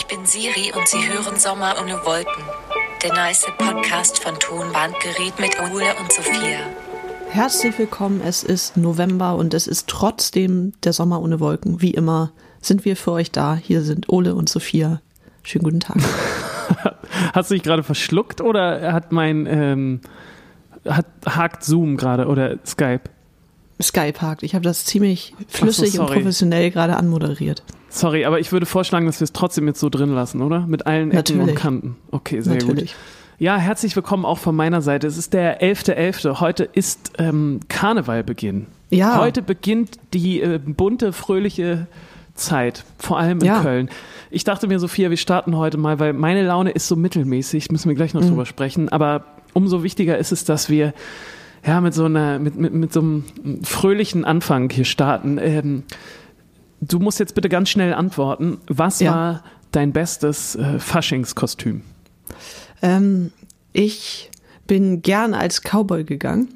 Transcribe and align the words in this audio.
Ich 0.00 0.06
bin 0.06 0.24
Siri 0.24 0.72
und 0.74 0.88
Sie 0.88 1.06
hören 1.06 1.38
Sommer 1.38 1.74
ohne 1.78 1.92
Wolken. 2.06 2.42
Der 3.04 3.12
nice 3.12 3.46
Podcast 3.58 4.18
von 4.18 4.34
Tonbandgerät 4.38 5.38
mit 5.38 5.60
Ole 5.60 5.94
und 6.00 6.10
Sophia. 6.10 6.60
Herzlich 7.28 7.78
willkommen, 7.78 8.22
es 8.24 8.42
ist 8.42 8.78
November 8.78 9.36
und 9.36 9.52
es 9.52 9.66
ist 9.66 9.88
trotzdem 9.88 10.72
der 10.84 10.94
Sommer 10.94 11.20
ohne 11.20 11.38
Wolken. 11.38 11.82
Wie 11.82 11.90
immer 11.90 12.32
sind 12.62 12.86
wir 12.86 12.96
für 12.96 13.12
euch 13.12 13.30
da. 13.30 13.56
Hier 13.56 13.82
sind 13.82 14.08
Ole 14.08 14.34
und 14.34 14.48
Sophia. 14.48 15.02
Schönen 15.42 15.64
guten 15.64 15.80
Tag. 15.80 15.98
Hast 17.34 17.50
du 17.50 17.54
dich 17.54 17.62
gerade 17.62 17.82
verschluckt 17.82 18.40
oder 18.40 18.94
hat 18.94 19.12
mein 19.12 19.46
ähm, 19.46 20.00
hat 20.88 21.06
hakt 21.26 21.62
Zoom 21.62 21.98
gerade 21.98 22.26
oder 22.26 22.56
Skype? 22.64 23.02
Skype 23.82 24.22
hakt. 24.22 24.44
Ich 24.44 24.54
habe 24.54 24.64
das 24.64 24.86
ziemlich 24.86 25.34
flüssig 25.46 25.92
so, 25.92 26.02
und 26.02 26.10
professionell 26.10 26.70
gerade 26.70 26.96
anmoderiert. 26.96 27.62
Sorry, 27.92 28.24
aber 28.24 28.38
ich 28.38 28.52
würde 28.52 28.66
vorschlagen, 28.66 29.06
dass 29.06 29.18
wir 29.20 29.24
es 29.24 29.32
trotzdem 29.32 29.66
jetzt 29.66 29.80
so 29.80 29.88
drin 29.88 30.10
lassen, 30.14 30.42
oder? 30.42 30.66
Mit 30.66 30.86
allen 30.86 31.10
Ecken 31.10 31.40
und. 31.40 31.54
Kanten. 31.56 31.96
Okay, 32.12 32.40
sehr 32.40 32.54
Natürlich. 32.54 32.92
gut. 32.92 33.00
Ja, 33.38 33.56
herzlich 33.56 33.96
willkommen 33.96 34.24
auch 34.24 34.38
von 34.38 34.54
meiner 34.54 34.80
Seite. 34.80 35.06
Es 35.06 35.16
ist 35.16 35.32
der 35.32 35.60
11.11. 35.62 36.40
Heute 36.40 36.64
ist 36.64 37.12
ähm, 37.18 37.60
Karnevalbeginn. 37.68 38.66
Ja. 38.90 39.18
Heute 39.18 39.42
beginnt 39.42 39.98
die 40.14 40.40
äh, 40.40 40.58
bunte, 40.64 41.12
fröhliche 41.12 41.86
Zeit, 42.34 42.84
vor 42.98 43.18
allem 43.18 43.38
in 43.40 43.46
Ja. 43.46 43.60
Köln. 43.62 43.88
Ich 44.30 44.44
dachte 44.44 44.68
mir, 44.68 44.78
Sophia, 44.78 45.10
wir 45.10 45.16
starten 45.16 45.56
heute 45.56 45.76
mal, 45.76 45.98
weil 45.98 46.12
meine 46.12 46.46
Laune 46.46 46.70
ist 46.70 46.86
so 46.86 46.94
mittelmäßig, 46.96 47.70
müssen 47.72 47.88
wir 47.88 47.96
gleich 47.96 48.14
Mhm. 48.14 48.20
noch 48.20 48.28
drüber 48.28 48.46
sprechen. 48.46 48.88
Aber 48.88 49.24
umso 49.52 49.82
wichtiger 49.82 50.16
ist 50.16 50.30
es, 50.32 50.44
dass 50.44 50.68
wir 50.70 50.94
ja 51.66 51.80
mit 51.80 51.92
so 51.94 52.04
einer, 52.04 52.38
mit, 52.38 52.56
mit, 52.56 52.72
mit 52.72 52.92
so 52.92 53.00
einem 53.00 53.24
fröhlichen 53.64 54.24
Anfang 54.24 54.70
hier 54.70 54.84
starten. 54.84 55.38
Ähm, 55.38 55.82
du 56.80 56.98
musst 56.98 57.18
jetzt 57.18 57.34
bitte 57.34 57.48
ganz 57.48 57.68
schnell 57.68 57.94
antworten. 57.94 58.58
Was 58.68 59.00
Ja. 59.00 59.12
war 59.14 59.44
dein 59.72 59.92
bestes 59.92 60.56
äh, 60.56 60.78
Faschingskostüm? 60.78 61.82
Ähm, 62.82 63.32
ich 63.72 64.30
bin 64.66 65.02
gern 65.02 65.34
als 65.34 65.60
Cowboy 65.62 66.04
gegangen. 66.04 66.48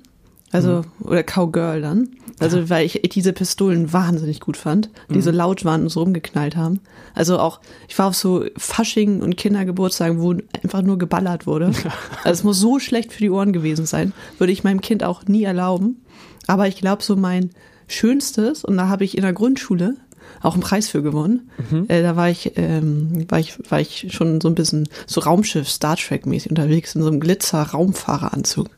Also, 0.53 0.85
oder 1.01 1.25
Cowgirl 1.25 1.81
dann. 1.83 2.11
Also, 2.39 2.71
weil 2.71 2.87
ich 2.87 3.01
diese 3.13 3.33
Pistolen 3.33 3.93
wahnsinnig 3.93 4.39
gut 4.39 4.57
fand, 4.57 4.89
die 5.09 5.21
so 5.21 5.33
laut 5.33 5.65
waren 5.65 5.83
und 5.83 5.89
so 5.89 6.01
rumgeknallt 6.01 6.55
haben. 6.55 6.79
Also 7.13 7.41
auch, 7.41 7.61
ich 7.89 7.99
war 7.99 8.07
auf 8.07 8.15
so 8.15 8.45
Fasching 8.57 9.21
und 9.21 9.37
Kindergeburtstagen, 9.37 10.21
wo 10.21 10.35
einfach 10.63 10.83
nur 10.83 10.97
geballert 10.97 11.49
wurde. 11.49 11.73
Also 12.23 12.39
es 12.41 12.45
muss 12.45 12.61
so 12.61 12.79
schlecht 12.79 13.13
für 13.13 13.19
die 13.19 13.31
Ohren 13.31 13.53
gewesen 13.53 13.85
sein. 13.85 14.13
Würde 14.39 14.53
ich 14.53 14.63
meinem 14.63 14.81
Kind 14.81 15.03
auch 15.03 15.25
nie 15.27 15.43
erlauben. 15.43 16.05
Aber 16.47 16.69
ich 16.69 16.77
glaube, 16.77 17.03
so 17.03 17.17
mein 17.17 17.51
schönstes, 17.89 18.65
und 18.65 18.77
da 18.77 18.89
habe 18.89 19.03
ich 19.05 19.17
in 19.17 19.23
der 19.23 19.33
Grundschule 19.33 19.97
auch 20.45 20.55
einen 20.55 20.63
Preis 20.63 20.89
für 20.89 21.03
gewonnen. 21.03 21.51
Äh, 21.89 22.03
da 22.03 22.17
war 22.17 22.29
ich, 22.31 22.53
ähm, 22.57 23.27
war 23.29 23.39
ich, 23.41 23.55
war 23.71 23.81
ich 23.81 24.09
schon 24.11 24.41
so 24.41 24.49
ein 24.49 24.55
bisschen 24.55 24.89
so 25.07 25.21
Raumschiff 25.21 25.69
Star 25.69 25.97
Trek 25.97 26.27
mäßig 26.27 26.51
unterwegs 26.51 26.95
in 26.95 27.03
so 27.03 27.09
einem 27.09 27.21
Glitzer 27.21 27.63
Raumfahreranzug. 27.63 28.69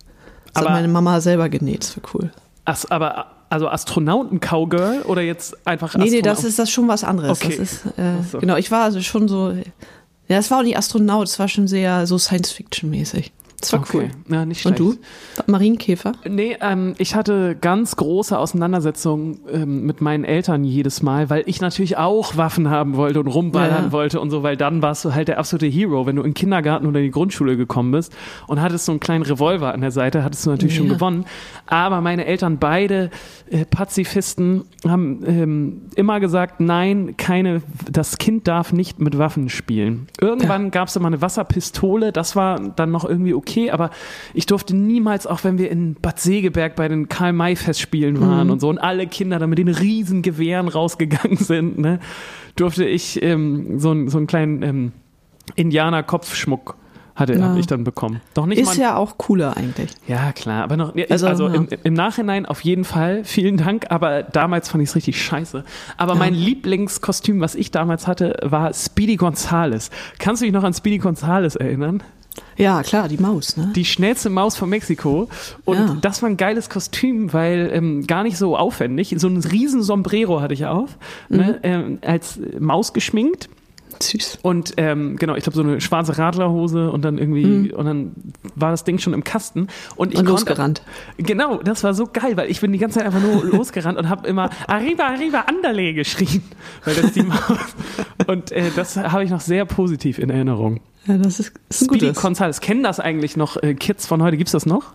Das 0.55 0.62
Aber- 0.62 0.67
hat 0.70 0.77
meine 0.77 0.89
Mama 0.89 1.20
selber 1.20 1.48
genäht, 1.48 1.83
das 1.83 1.97
war 1.97 2.05
cool. 2.14 2.31
Ach, 2.64 2.84
aber 2.91 3.27
also 3.50 3.69
Astronauten-Cowgirl 3.69 5.03
oder 5.03 5.22
jetzt 5.22 5.67
einfach 5.67 5.94
Nee, 5.94 6.05
nee, 6.05 6.06
Astronaut- 6.19 6.27
das 6.39 6.44
ist 6.44 6.59
das 6.59 6.70
schon 6.70 6.89
was 6.89 7.05
anderes. 7.05 7.31
Okay. 7.42 7.56
Das 7.59 7.72
ist, 7.72 7.87
äh, 7.98 8.22
so. 8.31 8.39
Genau, 8.39 8.56
ich 8.56 8.70
war 8.70 8.84
also 8.84 9.00
schon 9.03 9.28
so, 9.28 9.50
ja, 10.28 10.39
es 10.39 10.50
war 10.50 10.59
auch 10.59 10.62
nicht 10.64 10.77
Astronaut, 10.77 11.28
es 11.28 11.39
war 11.39 11.47
schon 11.48 11.69
sehr 11.69 12.06
so 12.06 12.19
Science-Fiction-mäßig. 12.19 13.33
Das 13.60 13.72
war 13.72 13.80
Okay, 13.80 14.10
cool. 14.28 14.34
ja, 14.36 14.44
nicht 14.44 14.66
Und 14.66 14.78
du? 14.78 14.94
Marienkäfer? 15.46 16.12
Nee, 16.28 16.56
ähm, 16.60 16.94
ich 16.98 17.14
hatte 17.14 17.56
ganz 17.58 17.96
große 17.96 18.38
Auseinandersetzungen 18.38 19.40
ähm, 19.52 19.86
mit 19.86 20.00
meinen 20.00 20.24
Eltern 20.24 20.62
jedes 20.64 21.02
Mal, 21.02 21.30
weil 21.30 21.42
ich 21.46 21.60
natürlich 21.60 21.96
auch 21.96 22.36
Waffen 22.36 22.68
haben 22.68 22.96
wollte 22.96 23.20
und 23.20 23.28
rumballern 23.28 23.70
Ja, 23.76 23.84
ja. 23.86 23.92
wollte 23.92 24.20
und 24.20 24.30
so, 24.30 24.42
weil 24.42 24.56
dann 24.56 24.82
warst 24.82 25.04
du 25.04 25.14
halt 25.14 25.28
der 25.28 25.38
absolute 25.38 25.66
Hero, 25.66 26.06
wenn 26.06 26.16
du 26.16 26.22
in 26.22 26.28
den 26.30 26.34
Kindergarten 26.34 26.86
oder 26.86 26.98
in 26.98 27.06
die 27.06 27.10
Grundschule 27.10 27.56
gekommen 27.56 27.92
bist 27.92 28.14
und 28.46 28.60
hattest 28.60 28.84
so 28.84 28.92
einen 28.92 29.00
kleinen 29.00 29.22
Revolver 29.22 29.72
an 29.72 29.80
der 29.80 29.91
Seite, 29.91 30.22
hattest 30.22 30.44
du 30.47 30.50
natürlich 30.50 30.76
schon 30.76 30.88
Ja. 30.88 30.94
gewonnen. 30.94 31.25
Aber 31.66 32.00
meine 32.00 32.26
Eltern, 32.26 32.58
beide 32.58 33.10
äh, 33.50 33.64
Pazifisten, 33.64 34.64
haben 34.86 35.22
ähm, 35.26 35.82
immer 35.94 36.20
gesagt, 36.20 36.60
nein, 36.60 37.14
keine, 37.16 37.62
das 37.91 38.19
Kind 38.19 38.47
darf 38.48 38.72
nicht 38.72 39.00
mit 39.00 39.16
Waffen 39.19 39.48
spielen. 39.48 40.08
Irgendwann 40.20 40.70
gab 40.70 40.88
es 40.88 40.97
immer 40.97 41.06
eine 41.06 41.22
Wasserpistole, 41.22 42.12
das 42.12 42.36
war 42.36 42.60
dann 42.60 42.91
noch 42.91 43.04
irgendwie 43.04 43.32
okay, 43.34 43.45
aber 43.70 43.90
ich 44.34 44.46
durfte 44.46 44.74
niemals, 44.76 45.26
auch 45.26 45.44
wenn 45.44 45.58
wir 45.58 45.70
in 45.70 45.94
Bad 45.94 46.20
Segeberg 46.20 46.76
bei 46.76 46.88
den 46.88 47.08
Karl-May-Festspielen 47.08 48.20
waren 48.20 48.50
und 48.50 48.60
so 48.60 48.68
und 48.68 48.78
alle 48.78 49.06
Kinder 49.06 49.38
da 49.38 49.46
mit 49.46 49.58
den 49.58 49.68
riesen 49.68 50.22
Gewehren 50.22 50.68
rausgegangen 50.68 51.36
sind, 51.38 51.78
ne, 51.78 51.98
durfte 52.56 52.84
ich 52.84 53.22
ähm, 53.22 53.78
so, 53.78 53.90
einen- 53.90 54.08
so 54.08 54.18
einen 54.18 54.26
kleinen 54.26 54.62
ähm, 54.62 54.92
Indianer-Kopfschmuck 55.54 56.76
hatte 57.14 57.32
Ja. 57.32 57.48
hab 57.48 57.56
ich 57.56 57.66
dann 57.66 57.82
bekommen. 57.82 58.20
Doch 58.34 58.44
nicht 58.44 58.62
mal 58.62 58.72
Ist 58.72 58.76
ja 58.78 58.94
auch 58.96 59.16
cooler 59.16 59.56
eigentlich. 59.56 59.90
ja, 60.06 60.32
klar, 60.32 60.62
aber 60.64 60.76
noch, 60.76 60.94
ja, 60.94 61.06
Also, 61.08 61.26
also, 61.26 61.48
ja. 61.48 61.54
im, 61.54 61.68
im 61.82 61.94
Nachhinein 61.94 62.44
auf 62.44 62.60
jeden 62.60 62.84
Fall, 62.84 63.24
vielen 63.24 63.56
Dank, 63.56 63.86
aber 63.88 64.22
damals 64.22 64.68
fand 64.68 64.82
ich 64.82 64.90
es 64.90 64.96
richtig 64.96 65.22
scheiße. 65.22 65.64
Aber 65.96 66.14
mein 66.14 66.34
Lieblingskostüm, 66.34 67.40
was 67.40 67.54
ich 67.54 67.70
damals 67.70 68.06
hatte, 68.06 68.36
war 68.42 68.74
Speedy 68.74 69.16
Gonzales. 69.16 69.90
Kannst 70.18 70.42
du 70.42 70.44
dich 70.44 70.52
noch 70.52 70.62
an 70.64 70.74
Speedy 70.74 70.98
Gonzales 70.98 71.56
erinnern? 71.56 72.02
Ja, 72.56 72.82
klar, 72.82 73.08
die 73.08 73.19
Maus, 73.19 73.56
ne? 73.56 73.72
Die 73.74 73.84
schnellste 73.84 74.30
Maus 74.30 74.56
von 74.56 74.69
Mexiko. 74.70 75.28
Und 75.64 75.76
Ja. 75.76 75.97
das 76.00 76.22
war 76.22 76.28
ein 76.30 76.36
geiles 76.36 76.70
Kostüm, 76.70 77.32
weil 77.32 77.70
ähm, 77.72 78.06
gar 78.06 78.22
nicht 78.22 78.38
so 78.38 78.56
aufwendig. 78.56 79.14
So 79.19 79.28
ein 79.28 79.36
riesen 79.38 79.82
Sombrero 79.82 80.41
hatte 80.41 80.54
ich 80.54 80.64
auf, 80.66 80.96
Mhm. 81.28 81.36
ne, 81.36 81.60
ähm, 81.62 81.98
als 82.04 82.38
Maus 82.58 82.92
geschminkt. 82.92 83.48
Süß. 84.02 84.38
Und 84.42 84.74
ähm, 84.76 85.16
genau, 85.16 85.34
ich 85.36 85.42
glaube 85.44 85.56
so 85.56 85.62
eine 85.62 85.80
schwarze 85.80 86.16
Radlerhose 86.18 86.90
und 86.90 87.02
dann 87.04 87.18
irgendwie 87.18 87.72
und 87.72 87.84
dann 87.86 88.12
war 88.54 88.70
das 88.70 88.84
Ding 88.84 88.98
schon 88.98 89.12
im 89.14 89.24
Kasten 89.24 89.68
und 89.96 90.12
ich 90.12 90.20
Mhm. 90.20 90.20
Und 90.20 90.26
konnte- 90.26 90.30
losgerannt. 90.50 90.82
Genau, 91.18 91.56
das 91.62 91.82
war 91.84 91.94
so 91.94 92.06
geil, 92.12 92.36
weil 92.36 92.50
ich 92.50 92.60
bin 92.60 92.72
die 92.72 92.78
ganze 92.78 92.98
Zeit 92.98 93.06
einfach 93.06 93.20
nur 93.22 93.44
losgerannt 93.56 93.98
und 93.98 94.08
habe 94.08 94.26
immer 94.28 94.50
Arriba, 94.66 95.04
Arriba, 95.04 95.40
Anderle 95.48 95.94
geschrien, 95.94 96.42
weil 96.84 96.94
das 96.94 97.12
die 97.12 97.24
und 98.26 98.52
äh, 98.52 98.70
das 98.74 98.96
habe 98.96 99.24
ich 99.24 99.30
noch 99.30 99.40
sehr 99.40 99.64
positiv 99.64 100.18
in 100.18 100.30
Erinnerung. 100.30 100.80
Ja, 101.06 101.18
das 101.18 101.38
ist, 101.40 101.52
ist 101.68 101.84
Speedy. 101.84 102.12
Gonzales, 102.12 102.60
kennen 102.60 102.82
das 102.82 102.98
eigentlich 103.00 103.36
noch 103.36 103.56
äh, 103.62 103.74
Kids 103.74 104.06
von 104.06 104.22
heute? 104.22 104.36
Gibt's 104.36 104.52
das 104.52 104.66
noch? 104.66 104.92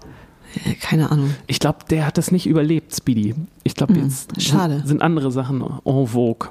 Äh, 0.65 0.73
Keine 0.75 1.09
Ahnung. 1.09 1.33
Ich 1.47 1.59
glaube, 1.59 1.79
der 1.89 2.05
hat 2.05 2.17
das 2.17 2.31
nicht 2.31 2.45
überlebt, 2.47 2.93
Speedy. 2.93 3.33
Ich 3.63 3.75
glaube, 3.75 3.93
jetzt 3.93 4.33
Hm, 4.33 4.41
schade. 4.41 4.83
Sind 4.85 5.01
andere 5.01 5.31
Sachen 5.31 5.61
en 5.61 6.07
vogue. 6.07 6.49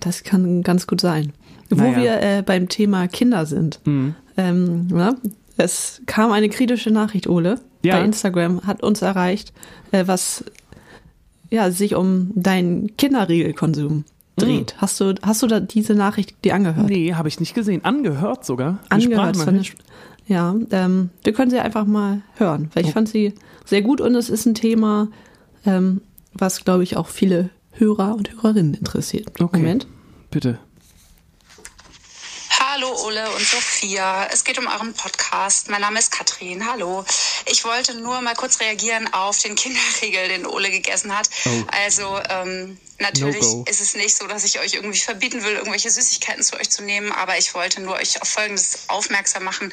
Das 0.00 0.22
kann 0.24 0.62
ganz 0.62 0.86
gut 0.86 1.00
sein. 1.00 1.32
Wo 1.70 1.76
Naja. 1.82 1.96
wir 1.98 2.22
äh, 2.22 2.42
beim 2.44 2.68
Thema 2.68 3.08
Kinder 3.08 3.44
sind. 3.46 3.80
Mhm. 3.84 4.14
Ähm, 4.36 4.88
ja, 4.94 5.14
es 5.56 6.00
kam 6.06 6.32
eine 6.32 6.48
kritische 6.48 6.90
Nachricht, 6.90 7.26
Ole, 7.28 7.60
Ja. 7.82 7.96
bei 7.98 8.04
Instagram, 8.04 8.62
hat 8.66 8.82
uns 8.82 9.02
erreicht, 9.02 9.52
äh, 9.92 10.04
was 10.06 10.44
ja, 11.50 11.70
sich 11.70 11.94
um 11.94 12.30
deinen 12.34 12.96
Kinderriegelkonsum 12.96 14.04
dreht. 14.36 14.74
Hast 14.78 15.00
du, 15.00 15.14
hast 15.22 15.42
du 15.42 15.46
da 15.46 15.60
diese 15.60 15.94
Nachricht 15.94 16.44
dir 16.44 16.54
angehört? 16.54 16.88
Nee, 16.88 17.14
habe 17.14 17.28
ich 17.28 17.40
nicht 17.40 17.54
gesehen. 17.54 17.84
Angehört 17.84 18.44
sogar. 18.44 18.78
Eine 18.88 19.04
angehört. 19.04 19.48
eine 19.48 19.62
Ja, 20.26 20.54
ähm, 20.70 21.10
wir 21.24 21.32
können 21.32 21.50
sie 21.50 21.58
einfach 21.58 21.86
mal 21.86 22.20
hören, 22.36 22.70
weil 22.74 22.84
ich 22.84 22.90
Oh. 22.90 22.92
fand 22.94 23.08
sie 23.08 23.32
sehr 23.64 23.82
gut 23.82 24.00
und 24.00 24.14
es 24.14 24.30
ist 24.30 24.46
ein 24.46 24.54
Thema, 24.54 25.08
ähm, 25.66 26.02
was, 26.34 26.64
glaube 26.64 26.82
ich, 26.82 26.96
auch 26.96 27.08
viele 27.08 27.50
Hörer 27.72 28.14
und 28.14 28.30
Hörerinnen 28.42 28.74
interessiert. 28.74 29.28
Okay. 29.40 29.58
Moment. 29.58 29.86
Bitte. 30.30 30.58
Hallo 32.78 32.94
Ole 33.06 33.28
und 33.32 33.44
Sophia. 33.44 34.28
Es 34.30 34.44
geht 34.44 34.56
um 34.56 34.68
euren 34.68 34.94
Podcast. 34.94 35.68
Mein 35.68 35.80
Name 35.80 35.98
ist 35.98 36.12
Katrin. 36.12 36.64
Hallo. 36.64 37.04
Ich 37.46 37.64
wollte 37.64 37.94
nur 37.94 38.20
mal 38.20 38.34
kurz 38.36 38.60
reagieren 38.60 39.12
auf 39.12 39.42
den 39.42 39.56
Kinderriegel, 39.56 40.28
den 40.28 40.46
Ole 40.46 40.70
gegessen 40.70 41.16
hat. 41.16 41.28
Oh. 41.44 41.64
Also 41.72 42.20
ähm, 42.28 42.78
natürlich 43.00 43.42
No 43.42 43.64
ist 43.68 43.80
es 43.80 43.94
nicht 43.94 44.16
so, 44.16 44.26
dass 44.26 44.44
ich 44.44 44.58
euch 44.58 44.74
irgendwie 44.74 44.98
verbieten 44.98 45.44
will, 45.44 45.52
irgendwelche 45.52 45.90
Süßigkeiten 45.90 46.42
zu 46.42 46.56
euch 46.56 46.68
zu 46.68 46.82
nehmen, 46.82 47.12
aber 47.12 47.38
ich 47.38 47.54
wollte 47.54 47.80
nur 47.80 47.94
euch 47.94 48.20
auf 48.20 48.28
Folgendes 48.28 48.80
aufmerksam 48.88 49.44
machen. 49.44 49.72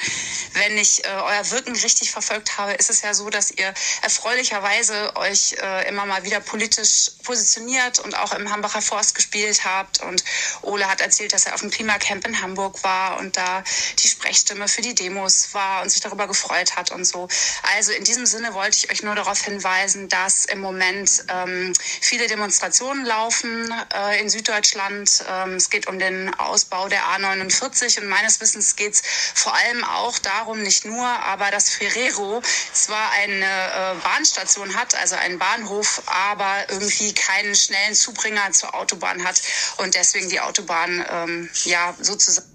Wenn 0.54 0.78
ich 0.78 1.04
äh, 1.04 1.08
euer 1.08 1.52
Wirken 1.52 1.76
richtig 1.76 2.12
verfolgt 2.12 2.58
habe, 2.58 2.74
ist 2.74 2.90
es 2.90 3.02
ja 3.02 3.14
so, 3.14 3.30
dass 3.30 3.52
ihr 3.52 3.74
erfreulicherweise 4.02 5.16
euch 5.16 5.56
äh, 5.62 5.90
immer 5.90 6.06
mal 6.06 6.24
wieder 6.24 6.40
politisch 6.40 7.12
positioniert 7.24 8.00
und 8.00 8.16
auch 8.16 8.32
im 8.34 8.52
Hambacher 8.52 8.82
Forst 8.82 9.16
gespielt 9.16 9.66
habt. 9.66 10.02
Und 10.04 10.24
Ole 10.62 10.88
hat 10.88 11.02
erzählt, 11.02 11.34
dass 11.34 11.46
er 11.46 11.56
auf 11.56 11.62
dem 11.62 11.72
Klimacamp 11.72 12.28
in 12.28 12.42
Hamburg 12.42 12.84
war 12.84 13.18
und 13.18 13.38
da 13.38 13.64
die 14.00 14.08
Sprechstimme 14.08 14.68
für 14.68 14.82
die 14.82 14.94
Demos 14.94 15.54
war 15.54 15.82
und 15.82 15.90
sich 15.90 16.02
darüber 16.02 16.28
gefreut 16.28 16.76
hat 16.76 16.92
und 16.92 17.06
so. 17.06 17.28
Also 17.76 17.92
in 17.92 18.04
diesem 18.04 18.26
Sinne 18.26 18.54
wollte 18.54 18.78
ich 18.78 18.92
euch 18.92 19.02
nur 19.02 19.16
darauf 19.16 19.42
hinweisen, 19.44 20.10
dass 20.10 20.46
im 20.46 20.60
Moment 20.60 21.26
ähm, 21.30 21.74
viele 22.02 22.28
Demonstrationen 22.28 23.06
laufen 23.06 23.15
äh, 23.94 24.22
in 24.22 24.30
Süddeutschland. 24.30 25.24
Ähm, 25.30 25.54
es 25.56 25.70
geht 25.70 25.88
um 25.88 26.00
den 26.00 26.34
Ausbau 26.36 26.88
der 26.90 27.00
A49 27.18 28.02
und 28.02 28.08
meines 28.10 28.42
Wissens 28.42 28.76
geht 28.76 28.94
es 28.94 29.02
vor 29.34 29.54
allem 29.54 29.84
auch 29.84 30.18
darum, 30.20 30.62
nicht 30.62 30.86
nur, 30.86 31.06
aber 31.06 31.52
dass 31.52 31.70
Ferrero 31.70 32.42
zwar 32.74 33.12
eine 33.24 33.46
äh, 33.46 33.96
Bahnstation 34.04 34.76
hat, 34.76 34.96
also 34.96 35.16
einen 35.16 35.40
Bahnhof, 35.40 36.02
aber 36.06 36.70
irgendwie 36.70 37.14
keinen 37.14 37.56
schnellen 37.56 37.94
Zubringer 37.94 38.52
zur 38.52 38.76
Autobahn 38.76 39.24
hat 39.24 39.42
und 39.78 39.96
deswegen 39.96 40.30
die 40.30 40.40
Autobahn 40.40 41.04
ähm, 41.10 41.50
ja 41.66 41.94
sozusagen 42.00 42.48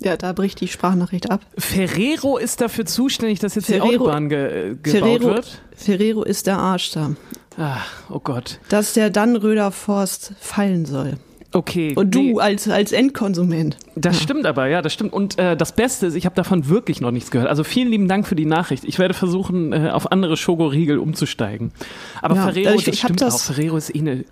Ja, 0.00 0.16
da 0.16 0.32
bricht 0.32 0.60
die 0.60 0.68
Sprachnachricht 0.68 1.30
ab. 1.30 1.40
Ferrero 1.56 2.38
ist 2.38 2.60
dafür 2.60 2.86
zuständig, 2.86 3.38
dass 3.40 3.54
jetzt 3.54 3.68
die 3.68 3.72
Ferrero- 3.74 4.04
Autobahn 4.04 4.28
ge 4.28 4.76
gebaut 4.82 4.90
Ferrero, 4.90 5.24
wird. 5.34 5.62
Ferrero 5.76 6.22
ist 6.24 6.46
der 6.46 6.58
Arsch 6.58 6.90
da. 6.92 7.14
Ah, 7.58 7.78
oh 8.08 8.20
Gott. 8.20 8.60
Dass 8.68 8.92
der 8.92 9.10
Dannröder 9.10 9.72
Forst 9.72 10.32
fallen 10.40 10.86
soll. 10.86 11.14
Okay. 11.52 11.94
Und 11.96 12.14
nee, 12.14 12.32
du 12.32 12.38
als, 12.40 12.68
als 12.68 12.92
Endkonsument. 12.92 13.76
Das 13.96 14.20
stimmt 14.20 14.44
aber, 14.46 14.68
ja, 14.68 14.82
das 14.82 14.92
stimmt. 14.92 15.12
Und 15.14 15.38
äh, 15.38 15.56
das 15.56 15.72
Beste 15.72 16.06
ist, 16.06 16.14
ich 16.14 16.26
habe 16.26 16.34
davon 16.36 16.68
wirklich 16.68 17.00
noch 17.00 17.10
nichts 17.10 17.30
gehört. 17.30 17.48
Also 17.48 17.64
vielen 17.64 17.88
lieben 17.88 18.06
Dank 18.06 18.26
für 18.26 18.36
die 18.36 18.44
Nachricht. 18.44 18.84
Ich 18.84 18.98
werde 18.98 19.14
versuchen, 19.14 19.72
äh, 19.72 19.88
auf 19.90 20.12
andere 20.12 20.36
Schokoriegel 20.36 20.98
umzusteigen. 20.98 21.72
Aber 22.20 22.36
Ja, 22.36 22.42
Ferrero, 22.44 22.74
ich- 22.74 22.84
das 22.84 22.94
ich 22.94 23.00
stimmt 23.00 23.22
das- 23.22 23.34
auch. 23.34 23.54
Ferrero 23.54 23.76
ist 23.78 23.94
eh 23.94 23.98
eine 23.98 24.24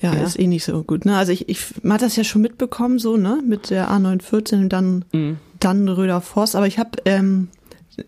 Ja, 0.00 0.14
Ja. 0.14 0.22
ist 0.24 0.38
eh 0.38 0.46
nicht 0.48 0.64
so 0.64 0.82
gut. 0.84 1.04
Ne? 1.04 1.16
Also 1.16 1.30
ich, 1.32 1.48
ich 1.48 1.60
man 1.82 1.94
hat 1.94 2.02
das 2.02 2.16
ja 2.16 2.24
schon 2.24 2.42
mitbekommen, 2.42 2.98
so, 2.98 3.16
ne? 3.16 3.40
Mit 3.46 3.70
der 3.70 3.88
A914 3.90 4.54
und 4.62 4.68
dann, 4.72 5.04
Mhm. 5.12 5.36
dann 5.60 5.88
Röder 5.88 6.20
Forst. 6.20 6.56
Aber 6.56 6.66
ich 6.66 6.78
habe 6.78 6.90
ähm, 7.04 7.48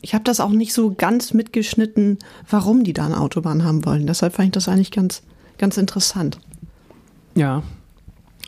ich 0.03 0.15
hab 0.15 0.25
das 0.25 0.41
auch 0.41 0.51
nicht 0.51 0.73
so 0.73 0.95
ganz 0.95 1.35
mitgeschnitten, 1.35 2.19
warum 2.49 2.85
die 2.85 2.93
da 2.93 3.07
eine 3.07 3.21
Autobahn 3.21 3.65
haben 3.65 3.85
wollen. 3.85 4.07
Deshalb 4.07 4.35
fand 4.35 4.47
ich 4.49 4.53
das 4.53 4.69
eigentlich 4.69 4.91
ganz, 4.91 5.23
ganz 5.59 5.77
interessant. 5.77 6.39
Ja. 7.35 7.63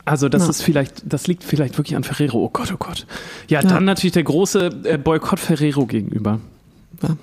Also 0.05 0.29
das 0.29 0.45
Ja. 0.45 0.51
ist 0.51 0.63
vielleicht, 0.63 1.03
das 1.13 1.27
liegt 1.27 1.43
vielleicht 1.45 1.77
wirklich 1.79 1.97
an 1.97 2.05
Ferrero. 2.05 2.39
Oh 2.45 2.49
Gott, 2.53 2.73
oh 2.73 2.77
Gott. 2.79 3.07
Ja, 3.49 3.61
Ja. 3.61 3.69
dann 3.69 3.85
natürlich 3.85 4.13
der 4.13 4.23
große 4.23 4.67
äh, 4.85 4.99
Boykott 4.99 5.41
Ferrero 5.41 5.87
gegenüber. 5.87 6.41
Ja. 7.03 7.17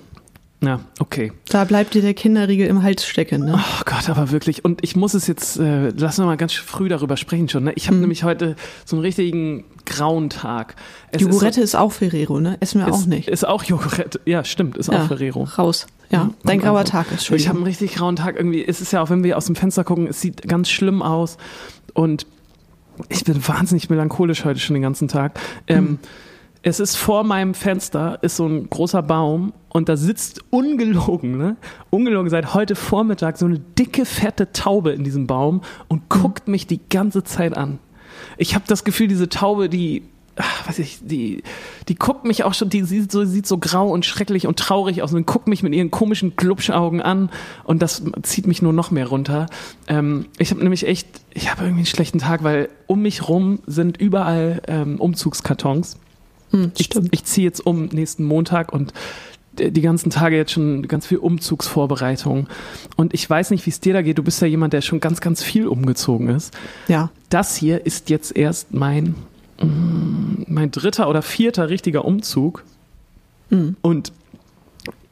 Ja, 0.64 0.80
okay. 0.98 1.32
Da 1.48 1.64
bleibt 1.64 1.94
dir 1.94 2.02
der 2.02 2.14
Kinderriegel 2.14 2.66
im 2.66 2.82
Hals 2.82 3.06
stecken. 3.06 3.44
Ne? 3.44 3.54
Oh 3.56 3.82
Gott, 3.84 4.08
aber 4.08 4.30
wirklich. 4.30 4.64
Und 4.64 4.82
ich 4.82 4.96
muss 4.96 5.14
es 5.14 5.26
jetzt, 5.26 5.58
äh, 5.58 5.90
lass 5.90 6.18
uns 6.18 6.26
mal 6.26 6.36
ganz 6.36 6.52
früh 6.54 6.88
darüber 6.88 7.16
sprechen 7.16 7.48
schon. 7.48 7.64
Ne? 7.64 7.72
Ich 7.76 7.84
Mhm. 7.84 7.88
habe 7.88 7.96
nämlich 7.98 8.24
heute 8.24 8.56
so 8.84 8.96
einen 8.96 9.04
richtigen 9.04 9.64
grauen 9.86 10.30
Tag. 10.30 10.76
Es 11.10 11.20
ist 11.20 11.26
Jogurette 11.28 11.60
ist, 11.60 11.74
auch 11.74 11.92
Ferrero, 11.92 12.40
ne? 12.40 12.56
Essen 12.60 12.80
wir 12.80 12.86
so, 12.88 12.94
auch 12.94 12.98
ist, 13.00 13.06
nicht. 13.06 13.28
Ist 13.28 13.46
auch 13.46 13.62
Joghurt. 13.64 14.20
Ja, 14.24 14.44
stimmt, 14.44 14.76
ist 14.76 14.88
auch 14.90 15.06
Ferrero. 15.06 15.44
Raus. 15.44 15.86
Ja, 16.10 16.30
dein 16.44 16.58
Und 16.58 16.64
grauer 16.64 16.84
Tag 16.84 17.06
ist 17.12 17.30
Ich 17.30 17.48
habe 17.48 17.58
einen 17.58 17.66
richtig 17.66 17.94
grauen 17.94 18.16
Tag. 18.16 18.36
Irgendwie 18.36 18.64
es 18.64 18.80
ist 18.80 18.92
ja 18.92 19.02
auch, 19.02 19.10
wenn 19.10 19.24
wir 19.24 19.36
aus 19.36 19.46
dem 19.46 19.56
Fenster 19.56 19.84
gucken, 19.84 20.06
es 20.06 20.20
sieht 20.20 20.46
ganz 20.48 20.68
schlimm 20.70 21.02
aus. 21.02 21.36
Und 21.92 22.26
ich 23.08 23.24
bin 23.24 23.46
wahnsinnig 23.48 23.90
melancholisch 23.90 24.44
heute 24.44 24.60
schon 24.60 24.74
den 24.74 24.82
ganzen 24.82 25.08
Tag. 25.08 25.38
Ähm, 25.66 25.98
es 26.66 26.80
ist 26.80 26.96
vor 26.96 27.24
meinem 27.24 27.52
Fenster 27.52 28.18
ist 28.22 28.36
so 28.36 28.46
ein 28.46 28.70
großer 28.70 29.02
Baum 29.02 29.52
und 29.68 29.90
da 29.90 29.98
sitzt 29.98 30.40
ungelogen, 30.48 31.36
ne? 31.36 31.56
Ungelogen 31.90 32.30
seit 32.30 32.54
heute 32.54 32.74
Vormittag 32.74 33.36
so 33.36 33.44
eine 33.44 33.58
dicke, 33.58 34.06
fette 34.06 34.50
Taube 34.52 34.92
in 34.92 35.04
diesem 35.04 35.26
Baum 35.26 35.60
und 35.88 36.08
guckt 36.08 36.48
mich 36.48 36.66
die 36.66 36.80
ganze 36.88 37.22
Zeit 37.22 37.54
an. 37.54 37.80
Ich 38.38 38.54
habe 38.54 38.64
das 38.66 38.82
Gefühl, 38.84 39.08
diese 39.08 39.28
Taube, 39.28 39.68
die, 39.68 40.04
ach, 40.36 40.66
weiß 40.66 40.78
ich, 40.78 41.00
die, 41.02 41.42
die 41.88 41.96
guckt 41.96 42.24
mich 42.24 42.44
auch 42.44 42.54
schon, 42.54 42.70
die 42.70 42.82
sieht 42.82 43.12
so, 43.12 43.26
sieht 43.26 43.46
so 43.46 43.58
grau 43.58 43.90
und 43.90 44.06
schrecklich 44.06 44.46
und 44.46 44.58
traurig 44.58 45.02
aus 45.02 45.12
und 45.12 45.26
guckt 45.26 45.48
mich 45.48 45.62
mit 45.62 45.74
ihren 45.74 45.90
komischen 45.90 46.34
Glubschaugen 46.34 47.02
an 47.02 47.28
und 47.64 47.82
das 47.82 48.02
zieht 48.22 48.46
mich 48.46 48.62
nur 48.62 48.72
noch 48.72 48.90
mehr 48.90 49.08
runter. 49.08 49.48
Ähm, 49.86 50.28
ich 50.38 50.50
habe 50.50 50.62
nämlich 50.62 50.86
echt, 50.86 51.08
ich 51.34 51.50
habe 51.50 51.64
irgendwie 51.64 51.80
einen 51.80 51.86
schlechten 51.86 52.20
Tag, 52.20 52.42
weil 52.42 52.70
um 52.86 53.02
mich 53.02 53.28
rum 53.28 53.58
sind 53.66 53.98
überall 53.98 54.62
ähm, 54.66 54.98
Umzugskartons. 54.98 55.98
Hm, 56.54 56.72
Ich, 56.78 56.86
stimmt. 56.86 57.08
ich 57.12 57.24
ziehe 57.24 57.44
jetzt 57.46 57.60
um 57.66 57.86
nächsten 57.86 58.24
Montag 58.24 58.72
und 58.72 58.92
d- 59.58 59.70
die 59.70 59.80
ganzen 59.80 60.10
Tage 60.10 60.36
jetzt 60.36 60.52
schon 60.52 60.86
ganz 60.88 61.06
viel 61.06 61.18
Umzugsvorbereitung. 61.18 62.48
Und 62.96 63.12
ich 63.14 63.28
weiß 63.28 63.50
nicht, 63.50 63.66
wie 63.66 63.70
es 63.70 63.80
dir 63.80 63.92
da 63.92 64.02
geht. 64.02 64.18
Du 64.18 64.22
bist 64.22 64.40
ja 64.40 64.46
jemand, 64.46 64.72
der 64.72 64.80
schon 64.82 65.00
ganz, 65.00 65.20
ganz 65.20 65.42
viel 65.42 65.66
umgezogen 65.66 66.28
ist. 66.28 66.54
Ja. 66.88 67.10
Das 67.30 67.56
hier 67.56 67.84
ist 67.86 68.10
jetzt 68.10 68.36
erst 68.36 68.72
mein, 68.74 69.14
mm, 69.60 70.44
mein 70.46 70.70
dritter 70.70 71.08
oder 71.08 71.22
vierter 71.22 71.68
richtiger 71.68 72.04
Umzug. 72.04 72.64
Und 73.82 74.12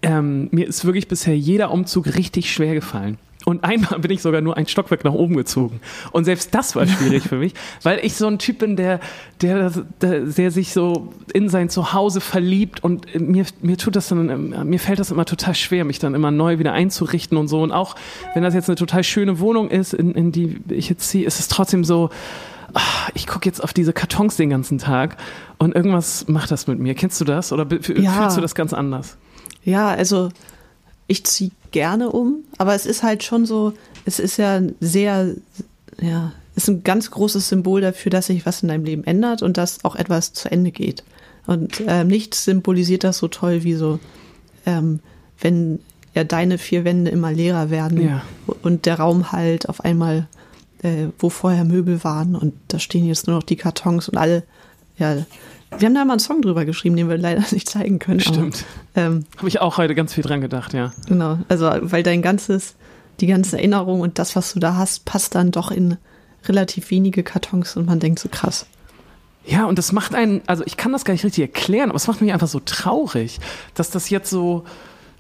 ähm, 0.03 0.49
mir 0.51 0.67
ist 0.67 0.85
wirklich 0.85 1.09
bisher 1.09 1.37
jeder 1.37 1.71
Umzug 1.71 2.07
richtig 2.17 2.53
schwer 2.53 2.75
gefallen. 2.75 3.19
Und 3.45 3.65
einmal 3.65 3.99
bin 4.01 4.11
ich 4.11 4.23
sogar 4.23 4.41
nur 4.41 4.57
ein 4.57 4.67
Stockwerk 4.67 5.05
nach 5.05 5.13
oben 5.13 5.37
gezogen. 5.37 5.81
Und 6.13 6.25
selbst 6.25 6.55
das 6.55 6.77
war 6.77 6.87
schwierig 6.87 7.25
für 7.25 7.37
mich, 7.37 7.55
weil 7.83 7.99
ich 8.05 8.15
so 8.15 8.27
ein 8.27 8.39
Typ 8.39 8.59
bin, 8.59 8.77
der, 8.77 9.01
der, 9.41 9.73
der, 10.01 10.21
der 10.21 10.51
sich 10.51 10.73
so 10.73 11.13
in 11.33 11.49
sein 11.49 11.69
Zuhause 11.69 12.21
verliebt 12.21 12.85
und 12.85 13.13
mir, 13.21 13.45
mir 13.61 13.77
tut 13.77 13.97
das 13.97 14.09
dann, 14.09 14.69
mir 14.69 14.79
fällt 14.79 14.99
das 15.01 15.11
immer 15.11 15.25
total 15.25 15.55
schwer, 15.55 15.85
mich 15.85 15.99
dann 15.99 16.15
immer 16.15 16.31
neu 16.31 16.59
wieder 16.59 16.73
einzurichten 16.73 17.37
und 17.37 17.49
so. 17.49 17.63
Und 17.63 17.73
auch 17.73 17.97
wenn 18.35 18.43
das 18.43 18.55
jetzt 18.55 18.69
eine 18.69 18.77
total 18.77 19.03
schöne 19.05 19.41
Wohnung 19.41 19.71
ist, 19.71 19.93
in, 19.93 20.13
in 20.13 20.33
die 20.33 20.61
ich 20.69 20.89
jetzt 20.89 21.09
ziehe, 21.09 21.27
ist 21.27 21.41
es 21.41 21.49
trotzdem 21.49 21.85
so, 21.85 22.11
ah, 22.75 22.81
ich 23.15 23.27
gucke 23.27 23.49
jetzt 23.49 23.63
auf 23.63 23.73
diese 23.73 23.93
Kartons 23.93 24.37
den 24.37 24.51
ganzen 24.51 24.79
Tag 24.79 25.17
und 25.59 25.75
irgendwas 25.75 26.29
macht 26.29 26.51
das 26.51 26.67
mit 26.67 26.79
mir. 26.79 26.95
Kennst 26.95 27.21
du 27.21 27.25
das 27.25 27.53
oder 27.53 27.67
Ja. 27.97 28.13
fühlst 28.13 28.37
du 28.37 28.41
das 28.41 28.55
ganz 28.55 28.73
anders? 28.73 29.17
Ja, 29.65 29.89
also 29.89 30.31
ich 31.07 31.25
ziehe 31.25 31.51
gerne 31.71 32.11
um, 32.11 32.45
aber 32.59 32.75
es 32.75 32.87
ist 32.87 33.03
halt 33.03 33.23
schon 33.23 33.47
so, 33.47 33.73
es 34.05 34.19
ist 34.19 34.37
ja 34.37 34.61
sehr, 34.81 35.35
ja, 36.01 36.33
ist 36.55 36.69
ein 36.69 36.83
ganz 36.85 37.11
großes 37.11 37.49
Symbol 37.49 37.81
dafür, 37.81 38.11
dass 38.11 38.27
sich 38.27 38.45
was 38.45 38.63
in 38.63 38.69
deinem 38.69 38.85
Leben 38.85 39.05
ändert 39.05 39.43
und 39.43 39.57
dass 39.57 39.85
auch 39.85 39.97
etwas 39.97 40.33
zu 40.33 40.51
Ende 40.51 40.71
geht. 40.71 41.03
Und 41.47 41.83
ähm, 41.87 42.09
nichts 42.09 42.45
symbolisiert 42.45 43.05
das 43.05 43.19
so 43.19 43.29
toll 43.29 43.65
wie 43.65 43.75
so, 43.75 43.99
ähm, 44.67 45.01
wenn 45.41 45.81
ja 46.15 46.25
deine 46.25 46.59
vier 46.59 46.85
Wände 46.85 47.11
immer 47.11 47.33
leerer 47.33 47.71
werden 47.71 48.01
Ja. 48.03 48.23
und 48.63 48.85
der 48.87 48.97
Raum 48.99 49.33
halt 49.33 49.69
auf 49.69 49.81
einmal, 49.83 50.29
äh, 50.83 51.07
wo 51.19 51.31
vorher 51.31 51.65
Möbel 51.65 52.05
waren 52.05 52.37
und 52.37 52.53
da 52.69 52.79
stehen 52.79 53.07
jetzt 53.07 53.27
nur 53.27 53.37
noch 53.37 53.43
die 53.43 53.57
Kartons 53.57 54.09
und 54.09 54.19
alle, 54.19 54.43
ja, 54.99 55.25
wir 55.79 55.87
haben 55.87 55.95
da 55.95 56.05
mal 56.05 56.15
einen 56.15 56.21
Song 56.21 56.43
drüber 56.43 56.65
geschrieben, 56.65 56.97
den 56.97 57.09
wir 57.09 57.19
leider 57.19 57.43
nicht 57.51 57.69
zeigen 57.69 57.99
können. 57.99 58.21
Stimmt. 58.21 58.65
Ähm, 58.95 59.25
Habe 59.37 59.49
ich 59.49 59.61
auch 59.61 59.79
heute 59.79 59.95
ganz 59.95 60.15
viel 60.15 60.25
dran 60.25 60.41
gedacht, 60.41 60.73
ja. 60.73 60.93
Genau, 61.07 61.39
also 61.49 61.71
weil 61.81 62.03
dein 62.03 62.23
ganzes, 62.23 62.75
die 63.21 63.27
ganze 63.27 63.57
Erinnerung 63.57 64.01
und 64.01 64.19
das, 64.19 64.37
was 64.37 64.53
du 64.53 64.61
da 64.61 64.77
hast, 64.77 65.05
passt 65.05 65.35
dann 65.35 65.51
doch 65.51 65.71
in 65.71 65.97
relativ 66.45 66.91
wenige 66.91 67.23
Kartons 67.23 67.77
und 67.77 67.87
man 67.87 68.01
denkt 68.01 68.19
so 68.19 68.29
krass. 68.29 68.67
Ja, 69.45 69.67
und 69.67 69.79
das 69.79 69.93
macht 69.93 70.15
einen, 70.15 70.41
also 70.47 70.63
ich 70.67 70.77
kann 70.77 70.93
das 70.93 71.05
gar 71.05 71.15
nicht 71.15 71.25
richtig 71.25 71.43
erklären, 71.43 71.91
aber 71.91 71.97
es 71.97 72.07
macht 72.07 72.21
mich 72.21 72.33
einfach 72.33 72.49
so 72.49 72.61
traurig, 72.61 73.41
dass 73.75 73.91
das 73.91 74.09
jetzt 74.09 74.31
so, 74.31 74.65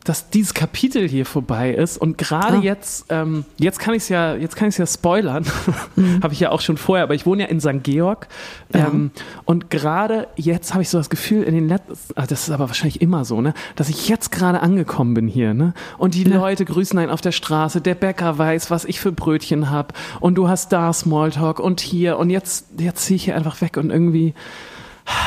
dass 0.04 0.30
dieses 0.30 0.52
Kapitel 0.54 1.08
hier 1.08 1.24
vorbei 1.26 1.70
ist 1.72 1.96
und 1.96 2.18
gerade 2.18 2.56
Ah. 2.58 2.60
jetzt, 2.60 3.06
ähm, 3.08 3.44
jetzt 3.58 3.78
kann 3.78 3.94
ich 3.94 4.02
es 4.02 4.08
ja, 4.08 4.34
jetzt 4.34 4.56
kann 4.56 4.68
ich 4.68 4.76
ja 4.78 4.86
spoilern, 4.86 5.44
habe 6.22 6.32
ich 6.34 6.40
ja 6.40 6.50
auch 6.50 6.60
schon 6.60 6.76
vorher, 6.76 7.04
aber 7.04 7.14
ich 7.14 7.24
wohne 7.26 7.42
ja 7.44 7.48
in 7.48 7.60
St. 7.60 7.82
Georg 7.84 8.26
Ja. 8.74 8.88
ähm, 8.88 9.10
und 9.44 9.70
gerade 9.70 10.26
jetzt 10.36 10.72
habe 10.74 10.82
ich 10.82 10.88
so 10.88 10.98
das 10.98 11.08
Gefühl 11.10 11.44
in 11.44 11.54
den 11.54 11.68
letzten, 11.68 11.92
ah, 12.16 12.26
das 12.26 12.42
ist 12.42 12.50
aber 12.50 12.68
wahrscheinlich 12.68 13.00
immer 13.00 13.24
so, 13.24 13.40
ne, 13.40 13.54
dass 13.76 13.88
ich 13.88 14.08
jetzt 14.08 14.32
gerade 14.32 14.60
angekommen 14.60 15.14
bin 15.14 15.28
hier, 15.28 15.54
ne, 15.54 15.72
und 15.98 16.14
die 16.14 16.24
Ja. 16.28 16.36
Leute 16.36 16.64
grüßen 16.64 16.98
einen 16.98 17.10
auf 17.10 17.20
der 17.20 17.32
Straße, 17.32 17.80
der 17.80 17.94
Bäcker 17.94 18.38
weiß, 18.38 18.70
was 18.70 18.84
ich 18.84 18.98
für 19.00 19.12
Brötchen 19.12 19.70
hab 19.70 19.92
und 20.20 20.34
du 20.34 20.48
hast 20.48 20.72
da 20.72 20.92
Smalltalk 20.92 21.60
und 21.60 21.80
hier 21.80 22.18
und 22.18 22.30
jetzt, 22.30 22.66
jetzt 22.78 23.04
ziehe 23.04 23.16
ich 23.16 23.24
hier 23.24 23.36
einfach 23.36 23.60
weg 23.60 23.76
und 23.76 23.90
irgendwie, 23.90 24.34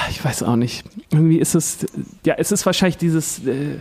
ich 0.10 0.24
weiß 0.24 0.44
auch 0.44 0.56
nicht. 0.56 0.86
Irgendwie 1.12 1.38
ist 1.38 1.56
es, 1.56 1.86
ja, 2.26 2.36
es 2.38 2.52
ist 2.52 2.66
wahrscheinlich 2.66 2.98
dieses, 2.98 3.46
äh, 3.46 3.80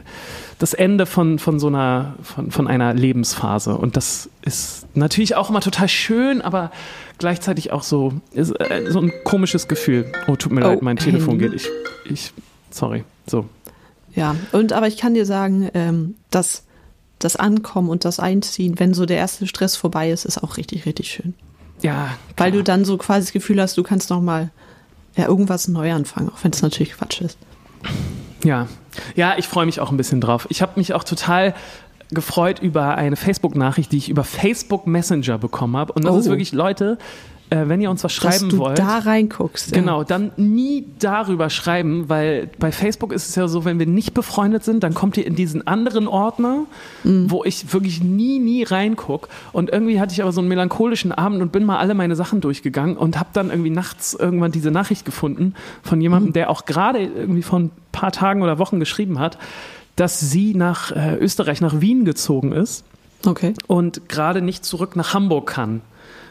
das 0.59 0.75
Ende 0.75 1.07
von, 1.07 1.39
von 1.39 1.59
so 1.59 1.69
einer, 1.69 2.15
von, 2.23 2.51
von 2.51 2.67
einer 2.67 2.95
Lebensphase. 2.95 3.77
Und 3.77 3.97
das 3.97 4.29
ist 4.43 4.87
natürlich 4.95 5.37
auch 5.37 5.51
immer 5.51 5.61
total 5.61 5.89
schön, 5.89 6.43
aber 6.43 6.71
gleichzeitig 7.19 7.73
auch 7.73 7.83
so, 7.83 8.13
ist, 8.33 8.51
äh, 8.51 8.87
so 8.89 9.01
ein 9.01 9.13
komisches 9.25 9.69
Gefühl. 9.69 10.11
Oh, 10.27 10.37
tut 10.37 10.53
mir 10.53 10.65
Oh, 10.65 10.69
leid, 10.69 10.83
mein 10.83 10.97
Telefon 10.97 11.39
geht. 11.39 11.55
Ich, 11.55 11.69
ich, 12.09 12.33
sorry. 12.71 13.05
So. 13.27 13.47
Ja, 14.15 14.37
und 14.53 14.73
aber 14.73 14.87
ich 14.87 14.97
kann 14.97 15.15
dir 15.15 15.27
sagen, 15.27 15.71
ähm, 15.75 16.15
dass 16.31 16.65
das 17.19 17.37
Ankommen 17.37 17.89
und 17.89 18.05
das 18.05 18.21
Einziehen, 18.21 18.79
wenn 18.79 18.95
so 18.95 19.07
der 19.07 19.17
erste 19.17 19.47
Stress 19.47 19.77
vorbei 19.77 20.11
ist, 20.11 20.25
ist 20.25 20.43
auch 20.43 20.57
richtig, 20.57 20.87
richtig 20.87 21.11
schön. 21.11 21.35
Ja. 21.83 22.17
Weil 22.37 22.51
klar. 22.51 22.63
du 22.63 22.63
dann 22.63 22.85
so 22.85 22.97
quasi 22.97 23.27
das 23.27 23.33
Gefühl 23.33 23.61
hast, 23.61 23.77
du 23.77 23.83
kannst 23.83 24.11
noch 24.11 24.21
mal 24.21 24.51
ja, 25.17 25.27
irgendwas 25.27 25.69
neu 25.69 25.93
anfangen, 25.93 26.29
auch 26.31 26.43
wenn 26.43 26.53
es 26.53 26.63
natürlich 26.63 26.95
Quatsch 26.95 27.21
ist. 27.21 27.39
Ja, 28.45 28.67
ja, 29.15 29.35
ich 29.39 29.47
freue 29.49 29.67
mich 29.67 29.81
auch 29.81 29.91
ein 29.91 29.97
bisschen 29.97 30.21
drauf. 30.21 30.47
Ich 30.51 30.61
habe 30.63 30.73
mich 30.77 30.93
auch 30.95 31.05
total 31.05 31.55
gefreut 32.11 32.59
über 32.61 32.97
eine 32.97 33.17
Facebook-Nachricht, 33.17 33.91
die 33.93 33.97
ich 33.99 34.09
über 34.11 34.25
Facebook 34.25 34.87
Messenger 34.87 35.39
bekommen 35.39 35.77
habe. 35.77 35.93
Und 35.95 36.05
das 36.05 36.15
Oh. 36.15 36.19
ist 36.19 36.29
wirklich, 36.29 36.53
Leute, 36.53 36.99
äh, 37.55 37.69
wenn 37.69 37.81
ihr 37.81 37.91
uns 37.91 38.03
was 38.03 38.13
schreiben 38.13 38.49
Dass 38.49 38.49
du 38.49 38.59
wollt. 38.59 38.79
da 38.79 38.99
reinguckst. 38.99 39.71
ja. 39.71 39.81
Genau, 39.81 40.05
dann 40.05 40.33
nie 40.37 40.87
darüber 40.99 41.51
schreiben, 41.51 42.09
weil 42.09 42.51
bei 42.59 42.73
Facebook 42.73 43.13
ist 43.13 43.29
es 43.29 43.35
ja 43.35 43.47
so, 43.49 43.65
wenn 43.65 43.79
wir 43.79 43.87
nicht 43.87 44.15
befreundet 44.15 44.65
sind, 44.65 44.83
dann 44.83 44.95
kommt 44.95 45.17
ihr 45.17 45.27
in 45.27 45.35
diesen 45.37 45.67
anderen 45.67 46.09
Ordner, 46.09 46.65
wo 47.05 47.45
ich 47.45 47.73
wirklich 47.73 48.03
nie, 48.03 48.39
nie 48.39 48.63
reinguck. 48.65 49.29
Und 49.53 49.71
irgendwie 49.71 50.01
hatte 50.01 50.13
ich 50.13 50.23
aber 50.23 50.33
so 50.33 50.41
einen 50.41 50.49
melancholischen 50.49 51.13
Abend 51.13 51.41
und 51.43 51.53
bin 51.53 51.65
mal 51.65 51.79
alle 51.79 51.95
meine 51.95 52.17
Sachen 52.17 52.41
durchgegangen 52.41 52.97
und 52.97 53.19
habe 53.19 53.29
dann 53.33 53.51
irgendwie 53.51 53.71
nachts 53.71 54.15
irgendwann 54.15 54.53
diese 54.53 54.71
Nachricht 54.71 55.05
gefunden 55.05 55.55
von 55.83 56.01
jemandem, 56.01 56.33
der 56.33 56.51
auch 56.51 56.65
gerade 56.65 56.99
irgendwie 57.01 57.43
vor 57.43 57.61
ein 57.61 57.71
paar 57.93 58.13
Tagen 58.13 58.43
oder 58.43 58.59
Wochen 58.59 58.81
geschrieben 58.81 59.19
hat, 59.19 59.39
dass 59.97 60.19
sie 60.19 60.55
nach 60.55 60.91
äh, 60.91 61.15
Österreich, 61.17 61.61
nach 61.61 61.81
Wien 61.81 62.05
gezogen 62.05 62.53
ist 62.53 62.85
Okay. 63.27 63.55
und 63.69 64.09
gerade 64.09 64.43
nicht 64.43 64.65
zurück 64.65 64.97
nach 64.97 65.15
Hamburg 65.15 65.47
kann. 65.47 65.81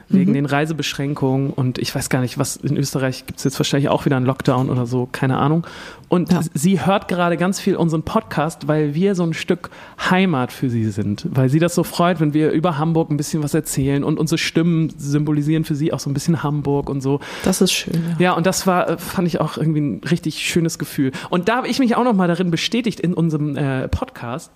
Wegen 0.09 0.31
Mhm. 0.31 0.35
den 0.35 0.45
Reisebeschränkungen 0.45 1.49
und 1.51 1.77
ich 1.79 1.93
weiß 1.93 2.09
gar 2.09 2.21
nicht, 2.21 2.37
was 2.37 2.55
in 2.57 2.77
Österreich 2.77 3.25
gibt 3.25 3.39
es 3.39 3.43
jetzt 3.45 3.59
wahrscheinlich 3.59 3.89
auch 3.89 4.05
wieder 4.05 4.17
einen 4.17 4.25
Lockdown 4.25 4.69
oder 4.69 4.85
so, 4.85 5.07
keine 5.11 5.37
Ahnung. 5.37 5.65
Und 6.09 6.31
Ja. 6.31 6.41
sie 6.53 6.85
hört 6.85 7.07
gerade 7.07 7.37
ganz 7.37 7.59
viel 7.59 7.75
unseren 7.75 8.03
Podcast, 8.03 8.67
weil 8.67 8.93
wir 8.93 9.15
so 9.15 9.23
ein 9.23 9.33
Stück 9.33 9.69
Heimat 10.09 10.51
für 10.51 10.69
sie 10.69 10.85
sind, 10.91 11.25
weil 11.31 11.49
sie 11.49 11.59
das 11.59 11.73
so 11.73 11.83
freut, 11.83 12.19
wenn 12.19 12.33
wir 12.33 12.51
über 12.51 12.77
Hamburg 12.77 13.09
ein 13.09 13.17
bisschen 13.17 13.41
was 13.41 13.53
erzählen 13.53 14.03
und 14.03 14.19
unsere 14.19 14.37
Stimmen 14.37 14.93
symbolisieren 14.97 15.63
für 15.63 15.75
sie 15.75 15.91
auch 15.93 15.99
so 15.99 16.09
ein 16.09 16.13
bisschen 16.13 16.43
Hamburg 16.43 16.89
und 16.89 17.01
so. 17.01 17.19
Das 17.43 17.61
ist 17.61 17.71
schön. 17.71 17.93
Ja. 18.19 18.23
Ja, 18.23 18.33
und 18.33 18.45
das 18.45 18.67
war, 18.67 18.89
äh, 18.89 18.97
fand 18.97 19.27
ich 19.27 19.41
auch 19.41 19.57
irgendwie 19.57 19.81
ein 19.81 20.01
richtig 20.09 20.35
schönes 20.39 20.77
Gefühl. 20.77 21.11
Und 21.29 21.49
da 21.49 21.57
habe 21.57 21.67
ich 21.67 21.79
mich 21.79 21.95
auch 21.95 22.03
nochmal 22.03 22.27
darin 22.27 22.51
bestätigt 22.51 22.99
in 22.99 23.13
unserem 23.13 23.55
äh, 23.57 23.87
Podcast, 23.87 24.51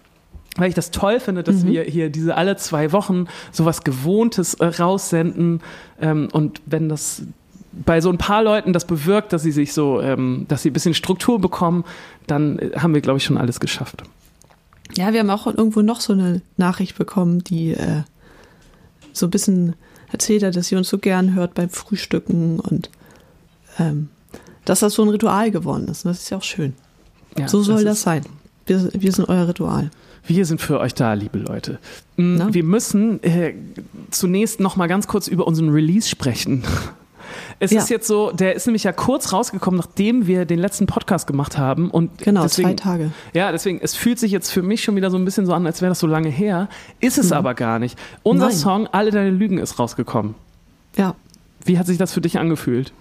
weil 0.57 0.69
ich 0.69 0.75
das 0.75 0.91
toll 0.91 1.19
finde, 1.19 1.43
dass 1.43 1.65
wir 1.65 1.83
hier 1.83 2.09
diese 2.09 2.35
alle 2.35 2.57
zwei 2.57 2.91
Wochen 2.91 3.27
sowas 3.51 3.83
Gewohntes 3.83 4.55
äh, 4.55 4.65
raussenden. 4.65 5.61
Ähm, 6.01 6.29
und 6.31 6.61
wenn 6.65 6.89
das 6.89 7.21
bei 7.85 8.01
so 8.01 8.09
ein 8.09 8.17
paar 8.17 8.43
Leuten 8.43 8.73
das 8.73 8.85
bewirkt, 8.85 9.33
dass 9.33 9.43
sie 9.43 9.51
sich 9.51 9.71
so, 9.73 10.01
ähm, 10.01 10.45
dass 10.47 10.63
sie 10.63 10.71
ein 10.71 10.73
bisschen 10.73 10.93
Struktur 10.95 11.39
bekommen, 11.39 11.85
dann 12.25 12.57
äh, 12.59 12.71
haben 12.77 12.93
wir, 12.93 13.01
glaube 13.01 13.17
ich, 13.17 13.23
schon 13.23 13.37
alles 13.37 13.59
geschafft. 13.59 14.03
Ja, 14.95 15.13
wir 15.13 15.19
haben 15.19 15.29
auch 15.29 15.45
irgendwo 15.47 15.81
noch 15.81 16.01
so 16.01 16.13
eine 16.13 16.41
Nachricht 16.57 16.97
bekommen, 16.97 17.43
die 17.43 17.71
äh, 17.73 18.01
so 19.13 19.27
ein 19.27 19.31
bisschen 19.31 19.75
erzählt 20.11 20.43
hat, 20.43 20.55
dass 20.55 20.67
sie 20.67 20.75
uns 20.75 20.89
so 20.89 20.97
gern 20.97 21.35
hört 21.35 21.53
beim 21.53 21.69
Frühstücken 21.69 22.59
und 22.59 22.89
ähm, 23.77 24.09
dass 24.65 24.79
das 24.79 24.93
so 24.93 25.03
ein 25.03 25.09
Ritual 25.09 25.51
geworden 25.51 25.87
ist. 25.87 26.05
Und 26.05 26.09
das 26.11 26.19
ist 26.23 26.29
ja 26.29 26.37
auch 26.37 26.43
schön. 26.43 26.73
Ja, 27.37 27.47
so 27.47 27.61
soll 27.61 27.83
das, 27.83 27.97
ist- 27.97 28.03
sein. 28.03 28.25
Wir, 28.65 28.89
wir 28.93 29.11
sind 29.11 29.29
euer 29.29 29.47
Ritual. 29.47 29.91
Wir 30.27 30.46
sind 30.46 30.62
für 30.62 30.79
euch 30.79 30.93
da, 30.93 31.13
liebe 31.13 31.39
Leute. 31.39 31.79
Mm, 32.17 32.36
Na? 32.36 32.53
Wir 32.53 32.63
müssen 32.63 33.24
äh, 33.24 33.53
zunächst 34.12 34.60
noch 34.60 34.75
mal 34.75 34.88
ganz 34.88 35.07
kurz 35.07 35.27
über 35.27 35.48
unseren 35.48 35.69
Release 35.69 36.07
sprechen. 36.10 36.63
Es 37.60 37.72
Ja. 37.72 37.79
ist 37.81 37.89
jetzt 37.89 38.07
so, 38.07 38.31
der 38.31 38.55
ist 38.55 38.67
nämlich 38.67 38.84
ja 38.84 38.91
kurz 38.93 39.34
rausgekommen, 39.34 39.77
nachdem 39.79 40.27
wir 40.27 40.46
den 40.46 40.60
letzten 40.60 40.86
Podcast 40.86 41.27
gemacht 41.27 41.57
haben. 41.57 41.89
Und 41.91 42.19
Genau, 42.19 42.43
deswegen, 42.43 42.69
zwei 42.69 42.75
Tage. 42.75 43.12
Ja, 43.34 43.51
deswegen, 43.51 43.79
es 43.81 43.96
fühlt 43.96 44.17
sich 44.19 44.31
jetzt 44.31 44.50
für 44.51 44.62
mich 44.62 44.84
schon 44.84 44.96
wieder 44.96 45.10
so 45.12 45.17
ein 45.17 45.25
bisschen 45.25 45.46
so 45.46 45.53
an, 45.53 45.65
als 45.65 45.81
wäre 45.81 45.89
das 45.89 46.00
so 46.00 46.07
lange 46.07 46.29
her. 46.29 46.69
Ist 47.00 47.17
es 47.17 47.31
aber 47.31 47.53
gar 47.55 47.79
nicht. 47.79 47.98
Unser 48.24 48.46
Mhm. 48.46 48.51
Nein. 48.51 48.57
Song 48.60 48.88
Alle 48.88 49.12
deine 49.12 49.31
Lügen 49.31 49.57
ist 49.57 49.77
rausgekommen. 49.79 50.36
Ja. 50.98 51.15
Wie 51.65 51.77
hat 51.79 51.86
sich 51.88 51.98
das 51.98 52.13
für 52.13 52.22
dich 52.22 52.38
angefühlt? 52.39 52.93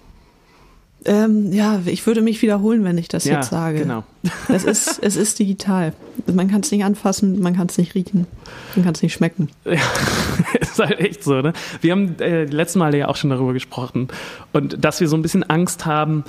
Ähm, 1.05 1.53
ja, 1.53 1.79
ich 1.85 2.05
würde 2.05 2.21
mich 2.21 2.41
wiederholen, 2.41 2.83
wenn 2.83 2.97
ich 2.97 3.07
das 3.07 3.25
ja, 3.25 3.35
jetzt 3.35 3.49
sage. 3.49 3.79
genau. 3.79 4.03
Es 4.49 4.63
ist, 4.63 4.99
es 5.01 5.15
ist 5.15 5.39
digital. 5.39 5.93
Man 6.25 6.49
kann 6.49 6.61
es 6.61 6.71
nicht 6.71 6.83
anfassen, 6.83 7.39
man 7.39 7.55
kann 7.55 7.67
es 7.67 7.77
nicht 7.77 7.95
riechen, 7.95 8.27
man 8.75 8.83
kann 8.83 8.93
es 8.93 9.01
nicht 9.01 9.13
schmecken. 9.13 9.49
Ja, 9.65 10.59
ist 10.59 10.79
halt 10.79 10.99
echt 10.99 11.23
so, 11.23 11.41
ne? 11.41 11.53
Wir 11.81 11.91
haben 11.91 12.19
äh, 12.19 12.45
die 12.45 12.55
letzten 12.55 12.79
Male 12.79 12.97
ja 12.97 13.07
auch 13.07 13.15
schon 13.15 13.29
darüber 13.29 13.53
gesprochen 13.53 14.07
und 14.53 14.83
dass 14.83 14.99
wir 14.99 15.07
so 15.07 15.17
ein 15.17 15.21
bisschen 15.21 15.43
Angst 15.43 15.85
haben, 15.85 16.23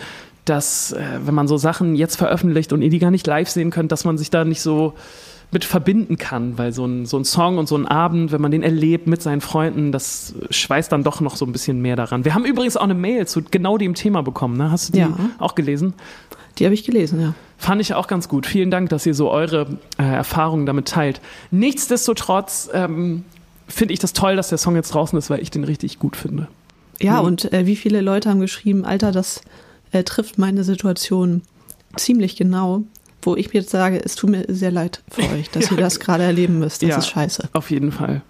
dass, 0.45 0.93
äh, 0.93 1.03
wenn 1.25 1.35
man 1.35 1.49
so 1.49 1.57
Sachen 1.57 1.95
jetzt 1.95 2.17
veröffentlicht 2.17 2.73
und 2.73 2.83
ihr 2.83 2.91
die 2.91 2.99
gar 2.99 3.11
nicht 3.11 3.27
live 3.27 3.49
sehen 3.49 3.71
könnt, 3.71 3.93
dass 3.93 4.05
man 4.05 4.17
sich 4.19 4.31
da 4.31 4.45
nicht 4.45 4.63
so 4.63 4.95
mit 5.51 5.65
verbinden 5.65 6.19
kann, 6.19 6.59
weil 6.59 6.73
so 6.73 6.85
ein, 6.85 7.07
so 7.07 7.17
ein 7.19 7.25
Song 7.25 7.57
und 7.57 7.69
so 7.69 7.77
ein 7.77 7.87
Abend, 7.87 8.33
wenn 8.33 8.41
man 8.41 8.51
den 8.51 8.63
erlebt 8.63 9.07
mit 9.07 9.23
seinen 9.23 9.41
Freunden, 9.41 9.93
das 9.93 10.35
schweißt 10.51 10.93
dann 10.93 11.05
doch 11.05 11.21
noch 11.23 11.37
so 11.37 11.47
ein 11.47 11.53
bisschen 11.53 11.81
mehr 11.81 11.97
daran. 11.97 12.25
Wir 12.27 12.35
haben 12.35 12.45
übrigens 12.45 12.77
auch 12.77 12.83
eine 12.83 12.95
Mail 12.95 13.27
zu 13.27 13.41
genau 13.43 13.79
dem 13.79 13.95
Thema 13.95 14.23
bekommen, 14.23 14.59
ne? 14.59 14.71
Hast 14.71 14.89
du 14.89 14.93
die 14.93 14.99
Ja. 14.99 15.17
auch 15.39 15.55
gelesen? 15.55 15.95
Die 16.59 16.65
habe 16.67 16.75
ich 16.75 16.85
gelesen, 16.85 17.21
ja. 17.21 17.35
Fand 17.57 17.81
ich 17.81 17.95
auch 17.95 18.09
ganz 18.09 18.29
gut. 18.29 18.45
Vielen 18.47 18.71
Dank, 18.71 18.91
dass 18.91 19.07
ihr 19.07 19.15
so 19.15 19.31
eure 19.31 19.79
äh, 19.99 20.03
Erfahrungen 20.03 20.67
damit 20.67 20.89
teilt. 20.89 21.21
Nichtsdestotrotz 21.51 22.69
ähm, 22.75 23.25
finde 23.69 23.95
ich 23.95 24.01
das 24.01 24.13
toll, 24.13 24.37
dass 24.37 24.49
der 24.49 24.59
Song 24.59 24.75
jetzt 24.75 24.93
draußen 24.93 25.19
ist, 25.19 25.31
weil 25.31 25.41
ich 25.41 25.51
den 25.51 25.65
richtig 25.65 25.99
gut 25.99 26.17
finde. 26.17 26.49
Ja, 27.01 27.21
Mhm. 27.21 27.27
und 27.29 27.53
äh, 27.53 27.65
wie 27.67 27.77
viele 27.77 28.01
Leute 28.01 28.29
haben 28.29 28.41
geschrieben, 28.41 28.85
Alter, 28.85 29.13
das 29.13 29.41
äh, 29.93 30.03
trifft 30.03 30.37
meine 30.39 30.65
Situation 30.65 31.43
ziemlich 31.97 32.37
genau, 32.37 32.83
wo 33.29 33.37
ich 33.37 33.53
mir 33.53 33.61
jetzt 33.61 33.71
sage, 33.71 34.01
es 34.05 34.15
tut 34.17 34.31
mir 34.31 34.45
sehr 34.49 34.71
leid 34.71 35.03
für 35.11 35.23
euch, 35.35 35.51
dass 35.51 35.71
Ja. 35.71 35.77
ihr 35.77 35.83
das 35.83 36.01
gerade 36.01 36.25
erleben 36.25 36.59
müsst. 36.59 36.83
Das 36.83 36.89
Ja. 36.91 36.99
ist 36.99 37.09
scheiße. 37.09 37.49
Auf 37.53 37.71
jeden 37.71 37.93
Fall. 37.93 38.23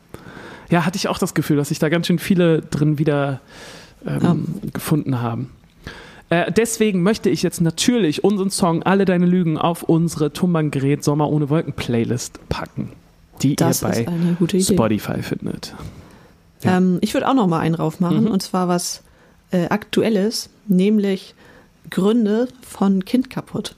Ja, 0.70 0.84
hatte 0.84 0.96
ich 0.96 1.08
auch 1.08 1.18
das 1.18 1.34
Gefühl, 1.34 1.56
dass 1.56 1.68
sich 1.68 1.78
da 1.78 1.88
ganz 1.88 2.06
schön 2.06 2.18
viele 2.18 2.60
drin 2.60 2.98
wieder 2.98 3.40
ähm, 4.06 4.46
gefunden 4.72 5.20
haben. 5.22 5.50
Äh, 6.30 6.52
deswegen 6.52 7.02
möchte 7.02 7.30
ich 7.30 7.42
jetzt 7.42 7.60
natürlich 7.62 8.22
unseren 8.22 8.50
Song 8.50 8.82
Alle 8.82 9.06
deine 9.06 9.24
Lügen 9.24 9.56
auf 9.56 9.82
unsere 9.82 10.32
Tumbangerät 10.32 11.02
Sommer 11.02 11.30
ohne 11.30 11.48
Wolken 11.48 11.72
Playlist 11.72 12.38
packen, 12.50 12.90
die 13.42 13.56
Das 13.56 13.82
ihr 13.82 13.88
bei. 13.88 14.60
Spotify 14.60 15.22
findet. 15.22 15.74
Ja. 16.62 16.76
Ähm, 16.76 16.98
ich 17.00 17.14
würde 17.14 17.28
auch 17.28 17.34
noch 17.34 17.46
mal 17.46 17.60
einen 17.60 17.76
drauf 17.76 17.98
machen, 18.00 18.24
Mhm. 18.24 18.30
und 18.30 18.42
zwar 18.42 18.68
was 18.68 19.02
äh, 19.52 19.68
Aktuelles, 19.70 20.50
nämlich 20.66 21.34
Gründe 21.90 22.48
von 22.60 23.04
Kind 23.06 23.30
kaputt. 23.30 23.74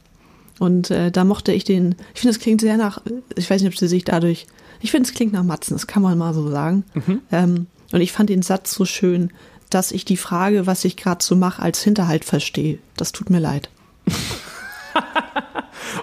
Und 0.61 0.91
äh, 0.91 1.11
da 1.11 1.25
mochte 1.25 1.53
ich 1.53 1.65
den, 1.65 1.95
ich 2.15 2.21
finde, 2.21 2.37
es 2.37 2.39
klingt 2.39 2.61
sehr 2.61 2.77
nach, 2.77 3.01
ich 3.35 3.49
weiß 3.49 3.63
nicht, 3.63 3.73
ob 3.73 3.79
sie 3.79 3.89
sich 3.89 4.05
dadurch, 4.05 4.47
ich 4.83 4.91
finde, 4.91 5.09
es 5.09 5.15
klingt 5.15 5.33
nach 5.33 5.43
Matzen, 5.43 5.75
das 5.75 5.87
kann 5.87 6.03
man 6.03 6.19
mal 6.19 6.35
so 6.35 6.51
sagen. 6.51 6.85
Mhm. 6.95 7.23
Ähm, 7.33 7.67
und 7.93 8.03
ich 8.03 8.13
fand 8.13 8.29
den 8.29 8.43
Satz 8.43 8.75
so 8.75 8.85
schön, 8.85 9.31
dass 9.71 9.91
ich 9.91 10.05
die 10.05 10.19
Frage, 10.19 10.67
was 10.67 10.85
ich 10.85 10.99
gerade 10.99 11.25
so 11.25 11.35
mache, 11.35 11.63
als 11.63 11.83
Hinterhalt 11.83 12.27
verstehe. 12.27 12.79
Das 12.95 13.13
tut 13.13 13.31
mir 13.31 13.41
leid. 13.41 13.71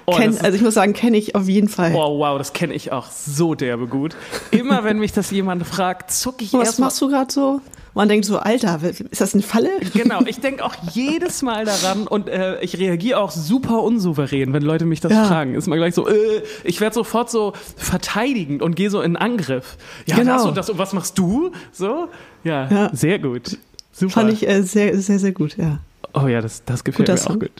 Oh, 0.06 0.15
Kenn, 0.15 0.38
also 0.38 0.56
ich 0.56 0.62
muss 0.62 0.74
sagen, 0.74 0.94
kenne 0.94 1.17
ich 1.17 1.36
auf 1.36 1.48
jeden 1.48 1.70
Fall. 1.70 1.94
Oh, 1.96 2.20
wow, 2.20 2.38
das 2.38 2.53
kenne 2.53 2.74
ich 2.74 2.91
auch 2.91 3.08
so 3.12 3.56
derbe 3.56 3.88
gut. 3.88 4.15
Immer 4.51 4.84
wenn 4.84 5.00
mich 5.00 5.12
das 5.12 5.32
jemand 5.32 5.65
fragt, 5.67 6.12
zucke 6.12 6.44
ich 6.44 6.53
was 6.53 6.77
machst 6.79 7.01
du 7.01 7.08
gerade 7.10 7.32
so? 7.32 7.62
Man 7.94 8.10
denkt 8.10 8.25
so, 8.25 8.38
Alter, 8.38 8.79
ist 8.84 9.22
das 9.22 9.34
eine 9.34 9.41
Falle? 9.41 9.70
Genau, 9.94 10.22
ich 10.25 10.39
denke 10.41 10.63
auch 10.63 10.75
jedes 10.94 11.41
Mal 11.41 11.65
daran 11.65 12.06
und 12.08 12.29
äh, 12.29 12.60
ich 12.62 12.77
reagiere 12.77 13.20
auch 13.20 13.32
super 13.32 13.82
unsouverän, 13.82 14.53
wenn 14.53 14.62
Leute 14.62 14.86
mich 14.86 15.00
das 15.01 15.12
Ja. 15.12 15.25
fragen. 15.25 15.56
Ist 15.56 15.67
mal 15.67 15.77
gleich 15.77 15.96
so, 15.96 16.08
äh, 16.08 16.44
ich 16.63 16.79
werde 16.79 16.94
sofort 16.94 17.32
so 17.32 17.53
verteidigend 17.75 18.62
und 18.62 18.75
gehe 18.75 18.89
so 18.91 19.01
in 19.01 19.15
Angriff. 19.15 19.77
Ja, 20.06 20.15
Genau. 20.15 20.34
das 20.34 20.46
und 20.46 20.58
das 20.58 20.70
und 20.70 20.77
was 20.77 20.94
machst 20.94 21.17
du? 21.17 21.51
So? 21.72 22.10
Ja, 22.44 22.67
Ja. 22.70 22.89
sehr 22.94 23.17
gut. 23.20 23.58
Super. 23.91 24.12
Fand 24.12 24.32
ich 24.34 24.48
äh, 24.48 24.62
sehr, 24.62 24.96
sehr, 25.00 25.17
sehr 25.17 25.32
gut, 25.32 25.58
ja. 25.58 25.79
Oh 26.13 26.27
ja, 26.27 26.41
das, 26.41 26.63
das 26.65 26.84
gefällt 26.84 27.10
Guter 27.10 27.20
mir 27.24 27.36
auch 27.36 27.39
gut. 27.39 27.51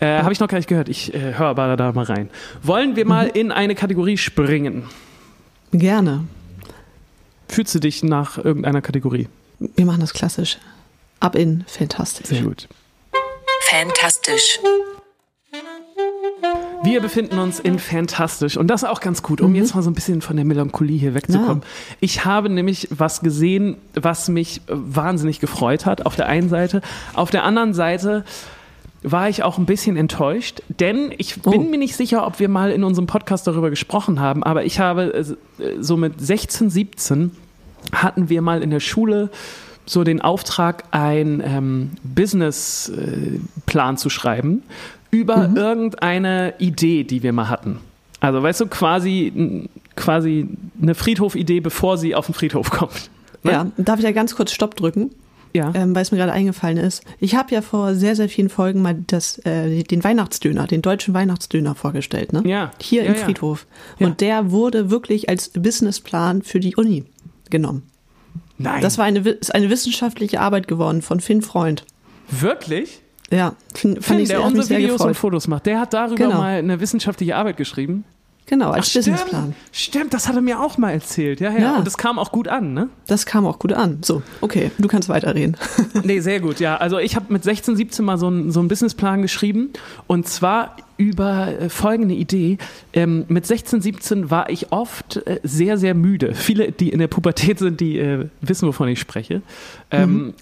Äh, 0.00 0.22
Habe 0.22 0.32
ich 0.32 0.40
noch 0.40 0.48
gar 0.48 0.58
nicht 0.58 0.68
gehört. 0.68 0.88
Ich 0.88 1.14
äh, 1.14 1.34
höre 1.34 1.46
aber 1.48 1.76
da 1.76 1.92
mal 1.92 2.04
rein. 2.04 2.28
Wollen 2.62 2.96
wir 2.96 3.06
mal 3.06 3.26
Mhm. 3.26 3.32
in 3.34 3.52
eine 3.52 3.74
Kategorie 3.74 4.16
springen? 4.18 4.84
Gerne. 5.72 6.24
Fühlst 7.48 7.74
du 7.74 7.78
dich 7.78 8.02
nach 8.02 8.38
irgendeiner 8.38 8.82
Kategorie? 8.82 9.28
Wir 9.58 9.86
machen 9.86 10.00
das 10.00 10.12
klassisch. 10.12 10.58
Ab 11.20 11.34
in 11.34 11.64
fantastisch. 11.66 12.26
Sehr 12.26 12.42
gut. 12.42 12.68
Fantastisch. 13.62 14.58
Wir 16.82 17.00
befinden 17.00 17.38
uns 17.38 17.58
in 17.58 17.78
Fantastisch 17.78 18.56
und 18.56 18.68
das 18.68 18.84
auch 18.84 19.00
ganz 19.00 19.22
gut, 19.22 19.40
um 19.40 19.54
jetzt 19.54 19.74
mal 19.74 19.82
so 19.82 19.90
ein 19.90 19.94
bisschen 19.94 20.20
von 20.22 20.36
der 20.36 20.44
Melancholie 20.44 20.98
hier 20.98 21.14
wegzukommen. 21.14 21.62
Ich 22.00 22.24
habe 22.24 22.48
nämlich 22.48 22.88
was 22.90 23.20
gesehen, 23.20 23.76
was 23.94 24.28
mich 24.28 24.60
wahnsinnig 24.68 25.40
gefreut 25.40 25.84
hat, 25.86 26.04
auf 26.06 26.14
der 26.16 26.26
einen 26.26 26.48
Seite. 26.48 26.82
Auf 27.14 27.30
der 27.30 27.42
anderen 27.44 27.74
Seite 27.74 28.24
war 29.08 29.28
ich 29.28 29.42
auch 29.44 29.56
ein 29.56 29.66
bisschen 29.66 29.96
enttäuscht, 29.96 30.62
denn 30.68 31.12
ich 31.16 31.40
bin 31.40 31.52
Oh. 31.54 31.62
mir 31.62 31.78
nicht 31.78 31.94
sicher, 31.96 32.26
ob 32.26 32.40
wir 32.40 32.48
mal 32.48 32.72
in 32.72 32.82
unserem 32.82 33.06
Podcast 33.06 33.46
darüber 33.46 33.70
gesprochen 33.70 34.18
haben, 34.20 34.42
aber 34.42 34.64
ich 34.64 34.80
habe 34.80 35.14
äh, 35.14 35.24
so 35.80 35.96
mit 35.96 36.20
16, 36.20 36.70
17 36.70 37.30
hatten 37.92 38.28
wir 38.28 38.42
mal 38.42 38.62
in 38.64 38.70
der 38.70 38.80
Schule 38.80 39.30
so 39.88 40.02
den 40.02 40.20
Auftrag, 40.20 40.82
einen 40.90 41.40
ähm, 41.44 41.90
Businessplan 42.02 43.96
zu 43.96 44.10
schreiben 44.10 44.62
über 45.10 45.50
irgendeine 45.54 46.54
Idee, 46.58 47.04
die 47.04 47.22
wir 47.22 47.32
mal 47.32 47.48
hatten. 47.48 47.78
Also, 48.20 48.42
weißt 48.42 48.60
du, 48.62 48.66
quasi, 48.66 49.68
quasi 49.94 50.48
eine 50.82 50.94
Friedhof-Idee, 50.94 51.60
bevor 51.60 51.96
sie 51.98 52.14
auf 52.14 52.26
den 52.26 52.34
Friedhof 52.34 52.70
kommt. 52.70 53.10
Ne? 53.44 53.52
Ja, 53.52 53.66
darf 53.76 53.98
ich 54.00 54.04
da 54.04 54.12
ganz 54.12 54.34
kurz 54.34 54.50
Stopp 54.52 54.74
drücken, 54.74 55.10
Ja. 55.56 55.72
ähm, 55.74 55.94
weil 55.94 56.02
es 56.02 56.10
mir 56.12 56.18
gerade 56.18 56.32
eingefallen 56.32 56.76
ist. 56.76 57.02
Ich 57.18 57.34
habe 57.34 57.54
ja 57.54 57.62
vor 57.62 57.94
sehr, 57.94 58.14
sehr 58.14 58.28
vielen 58.28 58.48
Folgen 58.48 58.82
mal 58.82 58.94
das, 59.06 59.38
äh, 59.46 59.82
den 59.82 60.04
Weihnachtsdöner, 60.04 60.66
den 60.66 60.82
deutschen 60.82 61.14
Weihnachtsdöner 61.14 61.74
vorgestellt, 61.74 62.32
ne? 62.32 62.42
Ja. 62.44 62.70
Hier 62.80 63.02
Ja, 63.04 63.08
im 63.10 63.14
ja. 63.16 63.24
Friedhof. 63.24 63.66
Und 63.98 64.20
der 64.20 64.50
wurde 64.50 64.90
wirklich 64.90 65.28
als 65.28 65.48
Businessplan 65.48 66.42
für 66.42 66.60
die 66.60 66.76
Uni 66.76 67.04
genommen. 67.50 67.82
Nein. 68.58 68.80
Das 68.82 68.98
war 68.98 69.04
eine, 69.06 69.20
ist 69.20 69.54
eine 69.54 69.70
wissenschaftliche 69.70 70.40
Arbeit 70.40 70.68
geworden 70.68 71.02
von 71.02 71.20
Finn 71.20 71.42
Freund. 71.42 71.84
wirklich? 72.30 73.00
Ja, 73.30 73.54
fand 73.74 74.04
Finn, 74.04 74.18
ich 74.20 74.28
der 74.28 74.42
unsere 74.44 74.68
Videos 74.68 74.92
und 75.00 75.08
gefreut. 75.08 75.16
Fotos 75.16 75.48
macht, 75.48 75.66
der 75.66 75.80
hat 75.80 75.92
darüber 75.92 76.14
Genau. 76.16 76.38
mal 76.38 76.58
eine 76.58 76.78
wissenschaftliche 76.80 77.34
Arbeit 77.34 77.56
geschrieben. 77.56 78.04
Genau, 78.46 78.70
als 78.70 78.90
Ach, 78.90 78.94
Businessplan. 78.94 79.54
Stimmt, 79.72 79.76
stimmt, 79.76 80.14
das 80.14 80.28
hat 80.28 80.36
er 80.36 80.40
mir 80.40 80.60
auch 80.60 80.78
mal 80.78 80.92
erzählt. 80.92 81.40
Ja, 81.40 81.50
ja, 81.52 81.58
Ja. 81.58 81.76
Und 81.78 81.86
das 81.86 81.96
kam 81.96 82.18
auch 82.18 82.30
gut 82.30 82.46
an, 82.46 82.74
ne? 82.74 82.88
Das 83.08 83.26
kam 83.26 83.44
auch 83.44 83.58
gut 83.58 83.72
an. 83.72 83.98
So, 84.02 84.22
okay, 84.40 84.70
du 84.78 84.88
kannst 84.88 85.08
weiterreden. 85.08 85.56
Nee, 86.04 86.20
sehr 86.20 86.40
gut, 86.40 86.60
ja. 86.60 86.76
Also 86.76 86.98
ich 86.98 87.16
habe 87.16 87.32
mit 87.32 87.42
16, 87.42 87.74
17 87.74 88.04
mal 88.04 88.18
so 88.18 88.28
einen 88.28 88.52
so 88.52 88.60
einen 88.60 88.68
Businessplan 88.68 89.22
geschrieben 89.22 89.70
und 90.06 90.28
zwar 90.28 90.76
über 90.96 91.48
äh, 91.60 91.68
folgende 91.68 92.14
Idee. 92.14 92.58
Ähm, 92.92 93.24
mit 93.28 93.46
16, 93.46 93.80
17 93.80 94.30
war 94.30 94.48
ich 94.50 94.72
oft 94.72 95.16
äh, 95.26 95.40
sehr, 95.42 95.78
sehr 95.78 95.94
müde. 95.94 96.34
Viele, 96.34 96.70
die 96.70 96.90
in 96.90 97.00
der 97.00 97.08
Pubertät 97.08 97.58
sind, 97.58 97.80
die 97.80 97.98
äh, 97.98 98.28
wissen, 98.40 98.68
wovon 98.68 98.88
ich 98.88 99.00
spreche. 99.00 99.42
Ähm, 99.90 100.34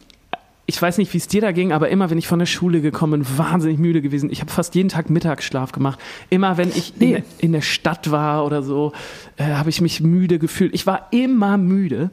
ich 0.67 0.81
weiß 0.81 0.97
nicht, 0.99 1.13
wie 1.13 1.19
es 1.19 1.29
dir 1.29 1.41
da 1.43 1.53
ging, 1.53 1.73
aber 1.73 1.91
immer, 1.91 2.09
wenn 2.11 2.17
ich 2.19 2.27
von 2.27 2.39
der 2.39 2.47
Schule 2.47 2.81
gekommen 2.81 3.23
bin, 3.23 3.39
wahnsinnig 3.39 3.79
müde 3.79 4.01
gewesen. 4.01 4.31
Ich 4.31 4.41
habe 4.41 4.51
fast 4.51 4.75
jeden 4.75 4.89
Tag 4.89 5.11
Mittagsschlaf 5.11 5.73
gemacht. 5.73 5.99
Immer, 6.31 6.57
wenn 6.57 6.71
ich 6.71 6.95
in, 6.99 7.09
Nee. 7.09 7.13
der, 7.13 7.23
in 7.39 7.53
der 7.53 7.61
Stadt 7.61 8.11
war 8.11 8.47
oder 8.47 8.63
so, 8.63 8.93
äh, 9.37 9.45
habe 9.45 9.69
ich 9.71 9.81
mich 9.83 10.01
müde 10.01 10.39
gefühlt. 10.39 10.75
Ich 10.75 10.87
war 10.87 11.09
immer 11.11 11.59
müde. 11.59 12.11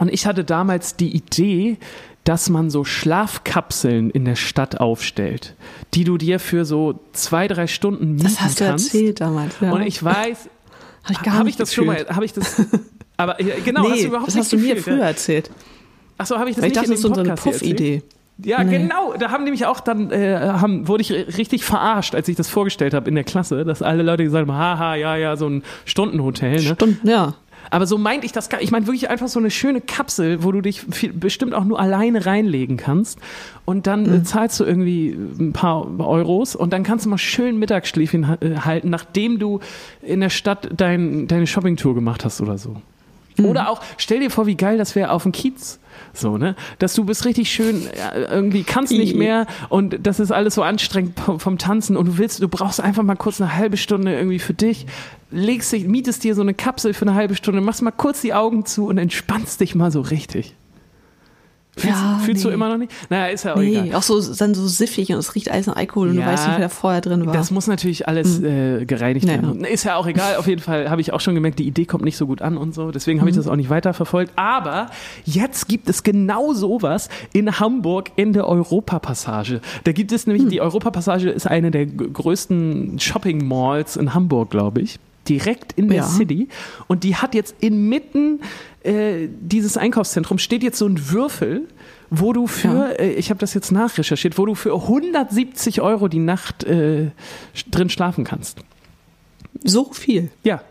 Und 0.00 0.10
ich 0.12 0.26
hatte 0.26 0.42
damals 0.44 0.96
die 0.96 1.14
Idee, 1.14 1.76
dass 2.24 2.48
man 2.48 2.70
so 2.70 2.84
Schlafkapseln 2.84 4.08
in 4.10 4.24
der 4.24 4.36
Stadt 4.36 4.80
aufstellt, 4.80 5.54
die 5.92 6.04
du 6.04 6.16
dir 6.16 6.40
für 6.40 6.64
so 6.64 7.00
zwei, 7.12 7.46
drei 7.48 7.66
Stunden 7.66 8.12
mieten 8.12 8.24
Das 8.24 8.40
hast 8.40 8.60
du 8.60 8.64
kannst. 8.64 8.94
erzählt 8.94 9.20
damals. 9.20 9.54
Ja. 9.60 9.72
Und 9.72 9.82
ich 9.82 10.02
weiß, 10.02 10.48
Hab 11.04 11.10
ich 11.10 11.18
habe 11.30 11.44
nicht 11.44 11.50
ich 11.50 11.56
das 11.56 11.74
schon 11.74 11.84
mal, 11.86 11.96
gefühlt. 11.96 12.16
habe 12.16 12.24
ich 12.24 12.32
das, 12.32 12.62
aber 13.18 13.36
genau, 13.64 13.82
hast 13.90 13.90
nee, 13.96 14.00
du 14.02 14.08
überhaupt 14.08 14.28
das 14.28 14.36
hast 14.36 14.52
du 14.52 14.56
mir 14.56 14.74
gefühlt, 14.74 14.84
früher 14.84 14.98
ja. 15.04 15.08
erzählt. 15.10 15.50
Achso, 16.18 16.38
habe 16.38 16.48
ich 16.50 16.56
das 16.56 16.62
Weil 16.62 16.70
ich 16.70 16.76
nicht 16.76 16.76
dachte, 16.76 16.86
in 16.86 16.90
das 16.92 17.00
ist 17.00 17.08
dem 17.08 17.14
so 17.14 17.20
eine? 17.20 17.34
Puff-Idee. 17.34 18.02
Ja, 18.44 18.64
Nee. 18.64 18.78
genau. 18.78 19.14
Da 19.18 19.30
haben 19.30 19.44
nämlich 19.44 19.64
auch 19.66 19.78
dann, 19.80 20.10
äh, 20.10 20.36
haben, 20.38 20.88
wurde 20.88 21.02
ich 21.02 21.10
ri- 21.12 21.36
richtig 21.38 21.64
verarscht, 21.64 22.14
als 22.16 22.26
ich 22.28 22.34
das 22.36 22.48
vorgestellt 22.48 22.92
habe 22.92 23.08
in 23.08 23.14
der 23.14 23.22
Klasse, 23.24 23.64
dass 23.64 23.80
alle 23.80 24.02
Leute 24.02 24.24
gesagt 24.24 24.48
haben, 24.48 24.56
haha, 24.56 24.96
ja, 24.96 25.14
ja, 25.16 25.36
so 25.36 25.48
ein 25.48 25.62
Stundenhotel. 25.84 26.54
Ne? 26.54 26.74
Stunden, 26.74 27.08
ja. 27.08 27.34
Aber 27.70 27.86
so 27.86 27.96
meinte 27.96 28.26
ich 28.26 28.32
das 28.32 28.50
gar 28.50 28.60
Ich 28.60 28.70
meine 28.72 28.86
wirklich 28.86 29.08
einfach 29.08 29.28
so 29.28 29.38
eine 29.38 29.50
schöne 29.50 29.80
Kapsel, 29.80 30.42
wo 30.44 30.52
du 30.52 30.60
dich 30.60 30.82
viel, 30.90 31.12
bestimmt 31.12 31.54
auch 31.54 31.64
nur 31.64 31.80
alleine 31.80 32.26
reinlegen 32.26 32.76
kannst. 32.76 33.18
Und 33.64 33.86
dann 33.86 34.02
Mhm. 34.02 34.14
äh, 34.16 34.22
zahlst 34.24 34.60
du 34.60 34.64
irgendwie 34.64 35.16
ein 35.38 35.52
paar 35.52 35.86
Euros 36.00 36.56
und 36.56 36.72
dann 36.72 36.82
kannst 36.82 37.06
du 37.06 37.10
mal 37.10 37.18
schön 37.18 37.58
Mittagsschläfchen 37.58 38.36
äh, 38.40 38.56
halten, 38.64 38.90
nachdem 38.90 39.38
du 39.38 39.60
in 40.02 40.20
der 40.20 40.28
Stadt 40.30 40.68
dein, 40.76 41.26
deine 41.28 41.46
Shoppingtour 41.46 41.94
gemacht 41.94 42.24
hast 42.24 42.40
oder 42.42 42.58
so. 42.58 42.76
Mhm. 43.36 43.46
Oder 43.46 43.68
auch, 43.68 43.80
stell 43.96 44.20
dir 44.20 44.30
vor, 44.30 44.46
wie 44.46 44.56
geil 44.56 44.78
das 44.78 44.94
wäre 44.94 45.10
auf 45.10 45.22
dem 45.24 45.32
Kiez. 45.32 45.78
So, 46.12 46.38
ne? 46.38 46.54
Dass 46.78 46.94
du 46.94 47.04
bist 47.04 47.24
richtig 47.24 47.50
schön, 47.50 47.86
äh, 47.86 48.22
irgendwie 48.22 48.62
kannst 48.62 48.92
nicht 48.92 49.14
mehr 49.14 49.46
und 49.68 50.06
das 50.06 50.20
ist 50.20 50.32
alles 50.32 50.54
so 50.54 50.62
anstrengend 50.62 51.18
vom, 51.18 51.40
vom 51.40 51.58
Tanzen 51.58 51.96
und 51.96 52.06
du 52.06 52.18
willst, 52.18 52.42
du 52.42 52.48
brauchst 52.48 52.80
einfach 52.80 53.02
mal 53.02 53.16
kurz 53.16 53.40
eine 53.40 53.56
halbe 53.56 53.76
Stunde 53.76 54.14
irgendwie 54.14 54.38
für 54.38 54.54
dich, 54.54 54.86
legst 55.30 55.72
dich, 55.72 55.86
mietest 55.86 56.24
dir 56.24 56.34
so 56.34 56.42
eine 56.42 56.54
Kapsel 56.54 56.94
für 56.94 57.06
eine 57.06 57.14
halbe 57.14 57.34
Stunde, 57.34 57.60
machst 57.60 57.82
mal 57.82 57.90
kurz 57.90 58.20
die 58.20 58.34
Augen 58.34 58.64
zu 58.64 58.86
und 58.86 58.98
entspannst 58.98 59.60
dich 59.60 59.74
mal 59.74 59.90
so 59.90 60.00
richtig. 60.00 60.54
Fühlst, 61.76 61.96
Ja, 62.00 62.20
fühlst 62.24 62.44
du 62.44 62.48
nee. 62.48 62.54
immer 62.54 62.68
noch 62.68 62.78
nicht? 62.78 62.92
Naja, 63.10 63.26
ist 63.32 63.44
ja 63.44 63.54
auch 63.54 63.58
Nee, 63.58 63.76
egal. 63.80 63.94
auch 63.98 64.02
so 64.02 64.20
dann 64.34 64.54
so 64.54 64.66
siffig 64.68 65.10
und 65.10 65.18
es 65.18 65.34
riecht 65.34 65.50
alles 65.50 65.66
nach 65.66 65.74
Alkohol 65.76 66.10
und 66.10 66.18
Ja, 66.18 66.24
du 66.26 66.32
weißt 66.32 66.46
nicht, 66.46 66.56
wer 66.58 66.64
da 66.66 66.68
vorher 66.68 67.00
drin 67.00 67.26
war. 67.26 67.32
Das 67.32 67.50
muss 67.50 67.66
natürlich 67.66 68.06
alles 68.06 68.40
äh, 68.42 68.84
gereinigt 68.84 69.26
Naja. 69.26 69.42
werden. 69.42 69.64
Ist 69.64 69.82
ja 69.84 69.96
auch 69.96 70.06
egal. 70.06 70.36
Auf 70.36 70.46
jeden 70.46 70.60
Fall 70.62 70.88
habe 70.88 71.00
ich 71.00 71.12
auch 71.12 71.20
schon 71.20 71.34
gemerkt, 71.34 71.58
die 71.58 71.66
Idee 71.66 71.84
kommt 71.84 72.04
nicht 72.04 72.16
so 72.16 72.26
gut 72.26 72.42
an 72.42 72.56
und 72.56 72.74
so. 72.74 72.90
Deswegen 72.92 73.20
habe 73.20 73.28
ich 73.30 73.36
das 73.36 73.48
auch 73.48 73.56
nicht 73.56 73.70
weiterverfolgt. 73.70 74.32
Aber 74.36 74.86
jetzt 75.24 75.66
gibt 75.68 75.88
es 75.88 76.02
genau 76.04 76.52
sowas 76.52 77.08
in 77.32 77.58
Hamburg 77.58 78.12
in 78.16 78.32
der 78.32 78.46
Europapassage. 78.46 79.60
Da 79.82 79.92
gibt 79.92 80.12
es 80.12 80.26
nämlich, 80.28 80.48
die 80.48 80.60
Europapassage 80.60 81.30
ist 81.30 81.46
eine 81.48 81.70
der 81.70 81.86
größten 81.86 82.98
Shopping 83.00 83.46
Malls 83.48 83.96
in 83.96 84.14
Hamburg, 84.14 84.50
glaube 84.50 84.80
ich. 84.80 84.98
Direkt 85.28 85.72
in 85.72 85.88
der 85.88 85.98
Ja. 85.98 86.02
City. 86.06 86.48
Und 86.86 87.04
die 87.04 87.16
hat 87.16 87.34
jetzt 87.34 87.54
inmitten 87.60 88.40
äh, 88.82 89.28
dieses 89.40 89.76
Einkaufszentrum 89.76 90.38
steht 90.38 90.62
jetzt 90.62 90.78
so 90.78 90.86
ein 90.86 91.10
Würfel, 91.10 91.68
wo 92.10 92.32
du 92.32 92.46
für, 92.46 92.98
äh, 93.00 93.12
ich 93.14 93.30
habe 93.30 93.40
das 93.40 93.54
jetzt 93.54 93.72
nachrecherchiert, 93.72 94.36
wo 94.38 94.44
du 94.46 94.54
für 94.54 94.74
170 94.74 95.80
Euro 95.80 96.08
die 96.08 96.18
Nacht 96.18 96.64
äh, 96.64 97.10
drin 97.70 97.88
schlafen 97.88 98.24
kannst. 98.24 98.58
so 99.64 99.92
viel, 99.92 100.30
Ja. 100.42 100.62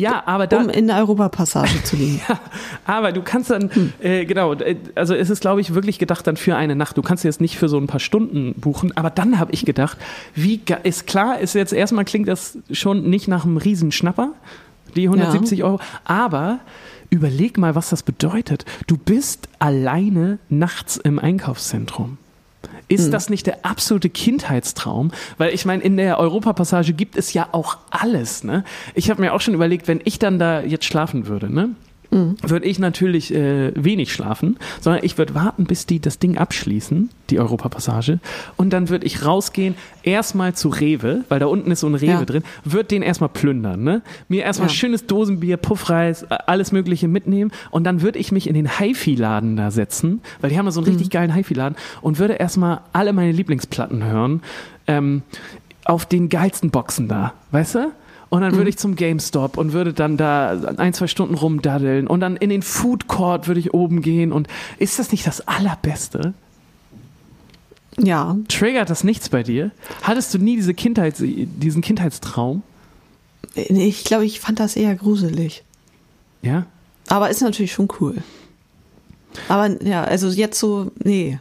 Ja, 0.00 0.22
aber 0.26 0.46
dann, 0.46 0.66
um 0.66 0.70
in 0.70 0.86
der 0.86 0.96
Europapassage 0.96 1.82
zu 1.84 1.96
liegen. 1.96 2.20
aber 2.86 3.12
du 3.12 3.22
kannst 3.22 3.50
dann, 3.50 3.70
Hm. 3.72 3.92
äh, 4.00 4.24
genau, 4.24 4.54
äh, 4.54 4.76
also 4.94 5.14
es 5.14 5.30
ist, 5.30 5.40
glaube 5.40 5.60
ich, 5.60 5.74
wirklich 5.74 5.98
gedacht 5.98 6.26
dann 6.26 6.36
für 6.36 6.56
eine 6.56 6.74
Nacht. 6.74 6.96
Du 6.96 7.02
kannst 7.02 7.24
jetzt 7.24 7.40
nicht 7.40 7.58
für 7.58 7.68
so 7.68 7.78
ein 7.78 7.86
paar 7.86 8.00
Stunden 8.00 8.54
buchen, 8.54 8.96
aber 8.96 9.10
dann 9.10 9.38
habe 9.38 9.52
ich 9.52 9.64
gedacht, 9.64 9.98
wie 10.34 10.60
ist 10.82 11.06
klar, 11.06 11.38
ist 11.38 11.54
jetzt 11.54 11.72
erstmal 11.72 12.04
klingt 12.04 12.28
das 12.28 12.58
schon 12.70 13.08
nicht 13.08 13.28
nach 13.28 13.44
einem 13.44 13.56
Riesenschnapper, 13.56 14.32
die 14.96 15.08
170 15.08 15.62
Euro, 15.64 15.80
aber 16.04 16.60
überleg 17.10 17.58
mal, 17.58 17.74
was 17.74 17.90
das 17.90 18.02
bedeutet. 18.02 18.64
Du 18.86 18.96
bist 18.96 19.48
alleine 19.58 20.38
nachts 20.48 20.96
im 20.96 21.18
Einkaufszentrum. 21.18 22.18
Ist 22.90 23.06
Hm. 23.06 23.10
das 23.12 23.30
nicht 23.30 23.46
der 23.46 23.64
absolute 23.64 24.10
Kindheitstraum? 24.10 25.12
Weil 25.38 25.54
ich 25.54 25.64
meine, 25.64 25.82
in 25.82 25.96
der 25.96 26.18
Europapassage 26.18 26.92
gibt 26.92 27.16
es 27.16 27.32
ja 27.32 27.48
auch 27.52 27.78
alles. 27.90 28.44
Ne? 28.44 28.64
Ich 28.94 29.08
habe 29.10 29.20
mir 29.22 29.32
auch 29.32 29.40
schon 29.40 29.54
überlegt, 29.54 29.88
wenn 29.88 30.00
ich 30.04 30.18
dann 30.18 30.38
da 30.38 30.60
jetzt 30.60 30.84
schlafen 30.84 31.26
würde, 31.26 31.52
ne? 31.52 31.70
Hm. 32.12 32.34
würde 32.42 32.66
ich 32.66 32.78
natürlich 32.80 33.32
äh, 33.32 33.72
wenig 33.76 34.12
schlafen, 34.12 34.56
sondern 34.80 35.04
ich 35.04 35.16
würde 35.16 35.34
warten, 35.34 35.64
bis 35.64 35.86
die 35.86 36.00
das 36.00 36.18
Ding 36.18 36.38
abschließen, 36.38 37.08
die 37.30 37.38
Europapassage, 37.38 38.18
und 38.56 38.72
dann 38.72 38.88
würde 38.88 39.06
ich 39.06 39.24
rausgehen, 39.24 39.76
erstmal 40.02 40.54
zu 40.54 40.70
Rewe, 40.70 41.24
weil 41.28 41.38
da 41.38 41.46
unten 41.46 41.70
ist 41.70 41.80
so 41.80 41.86
ein 41.86 41.94
Rewe 41.94 42.10
Ja. 42.10 42.24
drin, 42.24 42.42
würde 42.64 42.84
den 42.88 43.02
erstmal 43.02 43.28
plündern, 43.28 43.84
ne? 43.84 44.02
Mir 44.28 44.42
erstmal 44.42 44.68
Ja. 44.68 44.74
schönes 44.74 45.06
Dosenbier, 45.06 45.56
Puffreis, 45.56 46.24
alles 46.30 46.72
Mögliche 46.72 47.06
mitnehmen 47.06 47.52
und 47.70 47.84
dann 47.84 48.02
würde 48.02 48.18
ich 48.18 48.32
mich 48.32 48.48
in 48.48 48.54
den 48.54 48.78
HiFi-Laden 48.78 49.56
da 49.56 49.70
setzen, 49.70 50.20
weil 50.40 50.50
die 50.50 50.58
haben 50.58 50.66
da 50.66 50.72
so 50.72 50.80
einen 50.80 50.88
richtig 50.88 51.10
geilen 51.10 51.32
HiFi-Laden 51.32 51.76
und 52.00 52.18
würde 52.18 52.34
erstmal 52.34 52.80
alle 52.92 53.12
meine 53.12 53.30
Lieblingsplatten 53.32 54.02
hören, 54.04 54.42
ähm, 54.88 55.22
auf 55.84 56.06
den 56.06 56.28
geilsten 56.28 56.70
Boxen 56.70 57.06
da, 57.08 57.34
weißt 57.52 57.76
du? 57.76 57.92
Und 58.30 58.42
dann 58.42 58.54
würde 58.54 58.70
ich 58.70 58.78
zum 58.78 58.94
GameStop 58.94 59.58
und 59.58 59.72
würde 59.72 59.92
dann 59.92 60.16
da 60.16 60.52
ein, 60.76 60.94
zwei 60.94 61.08
Stunden 61.08 61.34
rumdaddeln 61.34 62.06
und 62.06 62.20
dann 62.20 62.36
in 62.36 62.48
den 62.48 62.62
Food 62.62 63.08
Court 63.08 63.48
würde 63.48 63.58
ich 63.58 63.74
oben 63.74 64.02
gehen 64.02 64.30
und 64.30 64.46
ist 64.78 65.00
das 65.00 65.10
nicht 65.10 65.26
das 65.26 65.46
Allerbeste? 65.48 66.32
Ja, 67.98 68.36
Triggert 68.46 68.88
das 68.88 69.02
nichts 69.02 69.28
bei 69.28 69.42
dir? 69.42 69.72
Hattest 70.02 70.32
du 70.32 70.38
nie 70.38 70.54
diese 70.54 70.74
Kindheit, 70.74 71.16
diesen 71.18 71.82
Kindheitstraum? 71.82 72.62
ich 73.54 74.04
glaube, 74.04 74.24
ich 74.24 74.38
fand 74.38 74.60
das 74.60 74.76
eher 74.76 74.94
gruselig. 74.94 75.64
Ja? 76.40 76.66
Aber 77.08 77.30
ist 77.30 77.42
natürlich 77.42 77.72
schon 77.72 77.88
cool. 78.00 78.16
Aber 79.48 79.82
ja, 79.82 80.04
also 80.04 80.28
jetzt 80.28 80.58
so, 80.58 80.92
nee. 81.02 81.38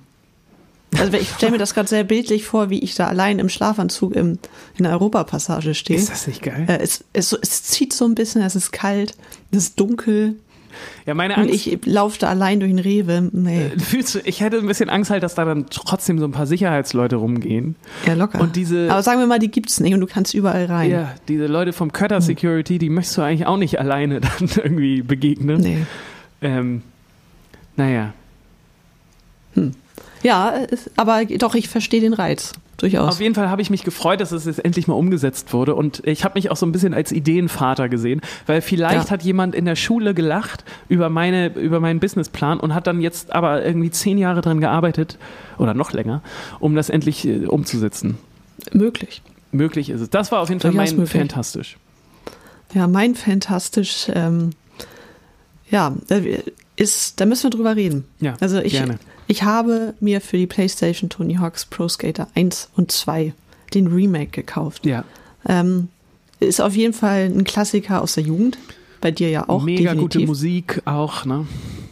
Also 0.97 1.13
ich 1.17 1.29
stelle 1.29 1.51
mir 1.51 1.57
das 1.59 1.73
gerade 1.75 1.87
sehr 1.87 2.03
bildlich 2.03 2.45
vor, 2.45 2.69
wie 2.71 2.79
ich 2.79 2.95
da 2.95 3.07
allein 3.07 3.37
im 3.39 3.47
Schlafanzug 3.49 4.15
im, 4.15 4.39
in 4.77 4.83
der 4.83 4.91
Europapassage 4.93 5.75
stehe. 5.75 5.99
Ist 5.99 6.09
das 6.09 6.25
nicht 6.27 6.41
geil? 6.41 6.65
Äh, 6.67 6.79
es, 6.81 7.03
es, 7.13 7.31
es 7.33 7.63
zieht 7.63 7.93
so 7.93 8.05
ein 8.05 8.15
bisschen, 8.15 8.41
es 8.41 8.55
ist 8.55 8.71
kalt, 8.71 9.15
es 9.51 9.57
ist 9.59 9.79
dunkel 9.79 10.35
Ja, 11.05 11.13
meine 11.13 11.35
und 11.35 11.41
Angst. 11.43 11.53
ich 11.67 11.79
laufe 11.85 12.17
da 12.17 12.29
allein 12.29 12.59
durch 12.59 12.71
den 12.71 12.79
Rewe. 12.79 13.29
Nee, 13.31 13.71
du, 13.91 14.19
ich 14.23 14.41
hätte 14.41 14.57
ein 14.57 14.65
bisschen 14.65 14.89
Angst 14.89 15.11
halt, 15.11 15.21
dass 15.21 15.35
da 15.35 15.45
dann 15.45 15.67
trotzdem 15.69 16.17
so 16.17 16.25
ein 16.25 16.31
paar 16.31 16.47
Sicherheitsleute 16.47 17.17
rumgehen. 17.17 17.75
ja 18.07 18.13
locker. 18.15 18.41
und 18.41 18.55
diese- 18.55 18.89
Aber 18.91 19.03
sagen 19.03 19.19
wir 19.19 19.27
mal, 19.27 19.37
die 19.39 19.51
gibt's 19.51 19.79
nicht 19.79 19.93
und 19.93 19.99
du 19.99 20.07
kannst 20.07 20.33
überall 20.33 20.65
rein. 20.65 20.89
Ja, 20.89 21.13
diese 21.27 21.45
Leute 21.45 21.71
vom 21.71 21.93
Cutter 21.93 22.19
Security, 22.19 22.79
die 22.79 22.89
möchtest 22.89 23.15
du 23.17 23.21
eigentlich 23.21 23.45
auch 23.45 23.57
nicht 23.57 23.79
alleine 23.79 24.19
dann 24.39 24.49
irgendwie 24.55 25.03
begegnen. 25.03 25.61
Nee. 25.61 25.85
Ähm, 26.41 26.81
naja. 27.75 28.13
Ja, 30.23 30.53
es- 30.69 30.89
aber 30.97 31.25
doch, 31.25 31.55
ich 31.55 31.69
verstehe 31.69 32.01
den 32.01 32.13
Reiz. 32.13 32.53
Durchaus. 32.77 33.09
Auf 33.15 33.19
jeden 33.19 33.35
Fall 33.35 33.49
habe 33.49 33.61
ich 33.61 33.69
mich 33.69 33.83
gefreut, 33.83 34.21
dass 34.21 34.31
es 34.31 34.45
jetzt 34.45 34.63
endlich 34.63 34.87
mal 34.87 34.93
umgesetzt 34.93 35.51
wurde. 35.51 35.75
Und 35.75 36.01
ich 36.05 36.23
habe 36.23 36.35
mich 36.39 36.49
auch 36.49 36.55
so 36.55 36.65
ein 36.65 36.71
bisschen 36.71 36.93
als 36.93 37.11
Ideenvater 37.11 37.89
gesehen, 37.89 38.21
weil 38.45 38.61
vielleicht 38.61 39.07
Ja. 39.07 39.11
hat 39.11 39.21
jemand 39.23 39.53
in 39.53 39.65
der 39.65 39.75
Schule 39.75 40.13
gelacht 40.13 40.63
über, 40.87 41.09
meine, 41.09 41.47
über 41.55 41.81
meinen 41.81 41.99
Businessplan 41.99 42.57
und 42.59 42.73
hat 42.73 42.87
dann 42.87 43.01
jetzt 43.01 43.33
aber 43.33 43.65
irgendwie 43.65 43.91
zehn 43.91 44.17
Jahre 44.17 44.39
dran 44.39 44.61
gearbeitet 44.61 45.17
oder 45.57 45.73
noch 45.73 45.91
länger, 45.91 46.21
um 46.61 46.73
das 46.75 46.89
endlich 46.89 47.27
äh, 47.27 47.45
umzusetzen. 47.47 48.17
Möglich. 48.71 49.21
Möglich 49.51 49.89
ist 49.89 49.99
es. 49.99 50.09
Das 50.09 50.31
war 50.31 50.39
auf 50.39 50.47
jeden 50.47 50.61
Fall 50.61 50.71
Durchaus 50.71 50.91
mein 50.91 50.99
möglich. 51.01 51.19
Fantastisch. 51.19 51.77
Ja, 52.73 52.87
mein 52.87 53.15
fantastisch, 53.15 54.07
ähm, 54.13 54.51
ja, 55.69 55.93
da 56.07 56.19
ist, 56.77 57.19
da 57.19 57.25
müssen 57.25 57.43
wir 57.43 57.49
drüber 57.49 57.75
reden. 57.75 58.05
Ja, 58.21 58.35
Also 58.39 58.59
ich, 58.59 58.71
gerne. 58.73 58.99
Ich 59.29 59.43
habe 59.43 59.93
mir 59.99 60.19
für 60.21 60.37
die 60.37 60.47
PlayStation 60.47 61.09
Tony 61.09 61.35
Hawk's 61.35 61.65
Pro 61.65 61.87
Skater 61.87 62.27
1 62.35 62.69
und 62.75 62.91
2 62.91 63.33
den 63.73 63.87
Remake 63.87 64.31
gekauft. 64.31 64.85
Ja, 64.85 65.05
Ähm, 65.47 65.87
ist 66.39 66.59
auf 66.61 66.75
jeden 66.75 66.93
Fall 66.93 67.25
ein 67.33 67.43
Klassiker 67.43 68.01
aus 68.01 68.15
der 68.15 68.23
Jugend. 68.23 68.57
Bei 69.01 69.11
dir 69.11 69.29
ja 69.29 69.47
auch. 69.47 69.61
mega 69.63 69.93
gute 69.93 70.17
definitiv. 70.19 70.27
Musik 70.27 70.81
auch, 70.85 71.23
ne? 71.25 71.45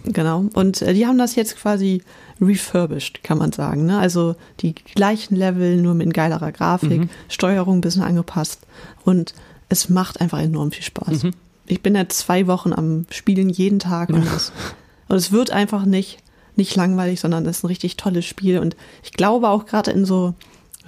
Genau. 0.05 0.45
Und 0.53 0.81
äh, 0.81 0.93
die 0.93 1.05
haben 1.05 1.17
das 1.17 1.35
jetzt 1.35 1.57
quasi 1.57 2.01
refurbished, 2.41 3.23
kann 3.23 3.37
man 3.37 3.51
sagen. 3.51 3.85
Ne? 3.85 3.97
Also 3.99 4.35
die 4.61 4.73
gleichen 4.73 5.35
Level, 5.35 5.77
nur 5.81 5.93
mit 5.93 6.13
geilerer 6.13 6.51
Grafik, 6.51 7.01
Mhm. 7.01 7.09
Steuerung 7.29 7.77
ein 7.77 7.81
bisschen 7.81 8.03
angepasst. 8.03 8.61
Und 9.05 9.33
es 9.69 9.89
macht 9.89 10.19
einfach 10.21 10.39
enorm 10.39 10.71
viel 10.71 10.83
Spaß. 10.83 11.23
Mhm. 11.23 11.31
Ich 11.67 11.81
bin 11.81 11.95
ja 11.95 12.07
zwei 12.09 12.47
Wochen 12.47 12.73
am 12.73 13.05
Spielen 13.11 13.49
jeden 13.49 13.79
Tag 13.79 14.09
und 14.09 14.25
es, 14.25 14.51
und 15.09 15.17
es 15.17 15.31
wird 15.31 15.51
einfach 15.51 15.83
nicht, 15.85 16.17
nicht 16.57 16.75
langweilig, 16.75 17.19
sondern 17.19 17.45
es 17.45 17.57
ist 17.57 17.63
ein 17.63 17.67
richtig 17.67 17.97
tolles 17.97 18.25
Spiel. 18.25 18.59
Und 18.59 18.75
ich 19.03 19.11
glaube 19.11 19.49
auch 19.49 19.65
gerade 19.65 19.91
in 19.91 20.05
so 20.05 20.33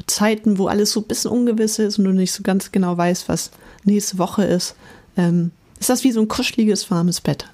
Zeiten, 0.08 0.58
wo 0.58 0.68
alles 0.68 0.92
so 0.92 1.02
ein 1.02 1.08
bisschen 1.08 1.32
ungewiss 1.32 1.80
ist 1.80 1.98
und 2.00 2.06
du 2.06 2.12
nicht 2.12 2.32
so 2.32 2.44
ganz 2.44 2.72
genau 2.72 2.98
weißt, 2.98 3.30
was 3.30 3.52
nächste 3.84 4.18
Woche 4.18 4.44
ist, 4.44 4.76
ähm, 5.18 5.52
ist 5.80 5.90
das 5.90 6.04
wie 6.04 6.12
so 6.12 6.22
ein 6.22 6.28
kuscheliges, 6.28 6.90
warmes 6.92 7.22
Bett. 7.22 7.48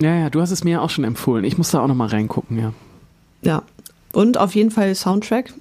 Ja, 0.00 0.14
ja, 0.14 0.30
du 0.30 0.40
hast 0.40 0.50
es 0.50 0.64
mir 0.64 0.72
ja 0.72 0.80
auch 0.80 0.90
schon 0.90 1.04
empfohlen. 1.04 1.44
Ich 1.44 1.58
muss 1.58 1.70
da 1.70 1.80
auch 1.80 1.86
noch 1.86 1.94
mal 1.94 2.08
reingucken, 2.08 2.58
ja. 2.58 2.72
Ja. 3.42 3.62
Und 4.12 4.38
auf 4.38 4.54
jeden 4.54 4.70
Fall 4.70 4.94
Soundtrack, 4.94 5.54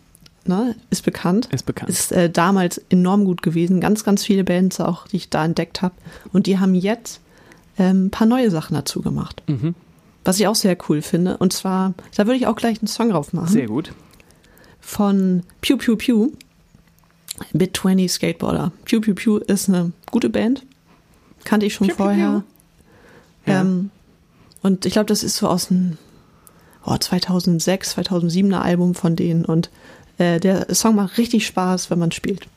ne, 0.45 0.75
ist 0.89 1.03
bekannt. 1.03 1.49
Ist 1.51 1.65
bekannt. 1.65 1.89
Ist 1.89 2.11
äh, 2.11 2.29
damals 2.29 2.79
enorm 2.89 3.25
gut 3.25 3.41
gewesen. 3.41 3.79
Ganz, 3.79 4.03
ganz 4.03 4.25
viele 4.25 4.43
Bands 4.43 4.79
auch, 4.79 5.07
die 5.07 5.17
ich 5.17 5.29
da 5.29 5.45
entdeckt 5.45 5.81
habe. 5.81 5.93
Und 6.33 6.47
die 6.47 6.57
haben 6.59 6.75
jetzt 6.75 7.21
ähm, 7.77 8.05
ein 8.05 8.11
paar 8.11 8.27
neue 8.27 8.49
Sachen 8.49 8.73
dazu 8.73 9.01
gemacht. 9.01 9.43
Mhm. 9.47 9.75
Was 10.23 10.39
ich 10.39 10.47
auch 10.47 10.55
sehr 10.55 10.77
cool 10.87 11.01
finde. 11.01 11.37
Und 11.37 11.53
zwar, 11.53 11.93
da 12.15 12.25
würde 12.25 12.37
ich 12.37 12.47
auch 12.47 12.55
gleich 12.55 12.79
einen 12.79 12.87
Song 12.87 13.09
drauf 13.09 13.33
machen. 13.33 13.47
Sehr 13.47 13.67
gut. 13.67 13.93
Von 14.79 15.43
Pew 15.61 15.77
Pew 15.77 15.95
Pew. 15.95 16.29
Bit 17.53 17.77
20 17.77 18.11
Skateboarder. 18.11 18.71
Pew 18.85 18.99
Pew 18.99 19.13
Pew 19.13 19.37
ist 19.37 19.69
eine 19.69 19.91
gute 20.11 20.29
Band. 20.29 20.65
Kannte 21.45 21.65
ich 21.65 21.73
schon 21.73 21.87
Pew 21.87 21.95
Pew 21.95 22.03
vorher. 22.03 22.43
Ja. 23.45 23.61
Ähm, 23.61 23.91
und 24.61 24.85
ich 24.85 24.93
glaube, 24.93 25.05
das 25.05 25.23
ist 25.23 25.37
so 25.37 25.47
aus 25.47 25.69
dem 25.69 25.97
oh, 26.85 26.97
2006, 26.97 27.97
2007er 27.97 28.59
Album 28.59 28.95
von 28.95 29.15
denen. 29.15 29.45
Und 29.45 29.69
äh, 30.17 30.39
der 30.39 30.73
Song 30.73 30.95
macht 30.95 31.17
richtig 31.17 31.45
Spaß, 31.47 31.89
wenn 31.89 31.99
man 31.99 32.11
spielt. 32.11 32.47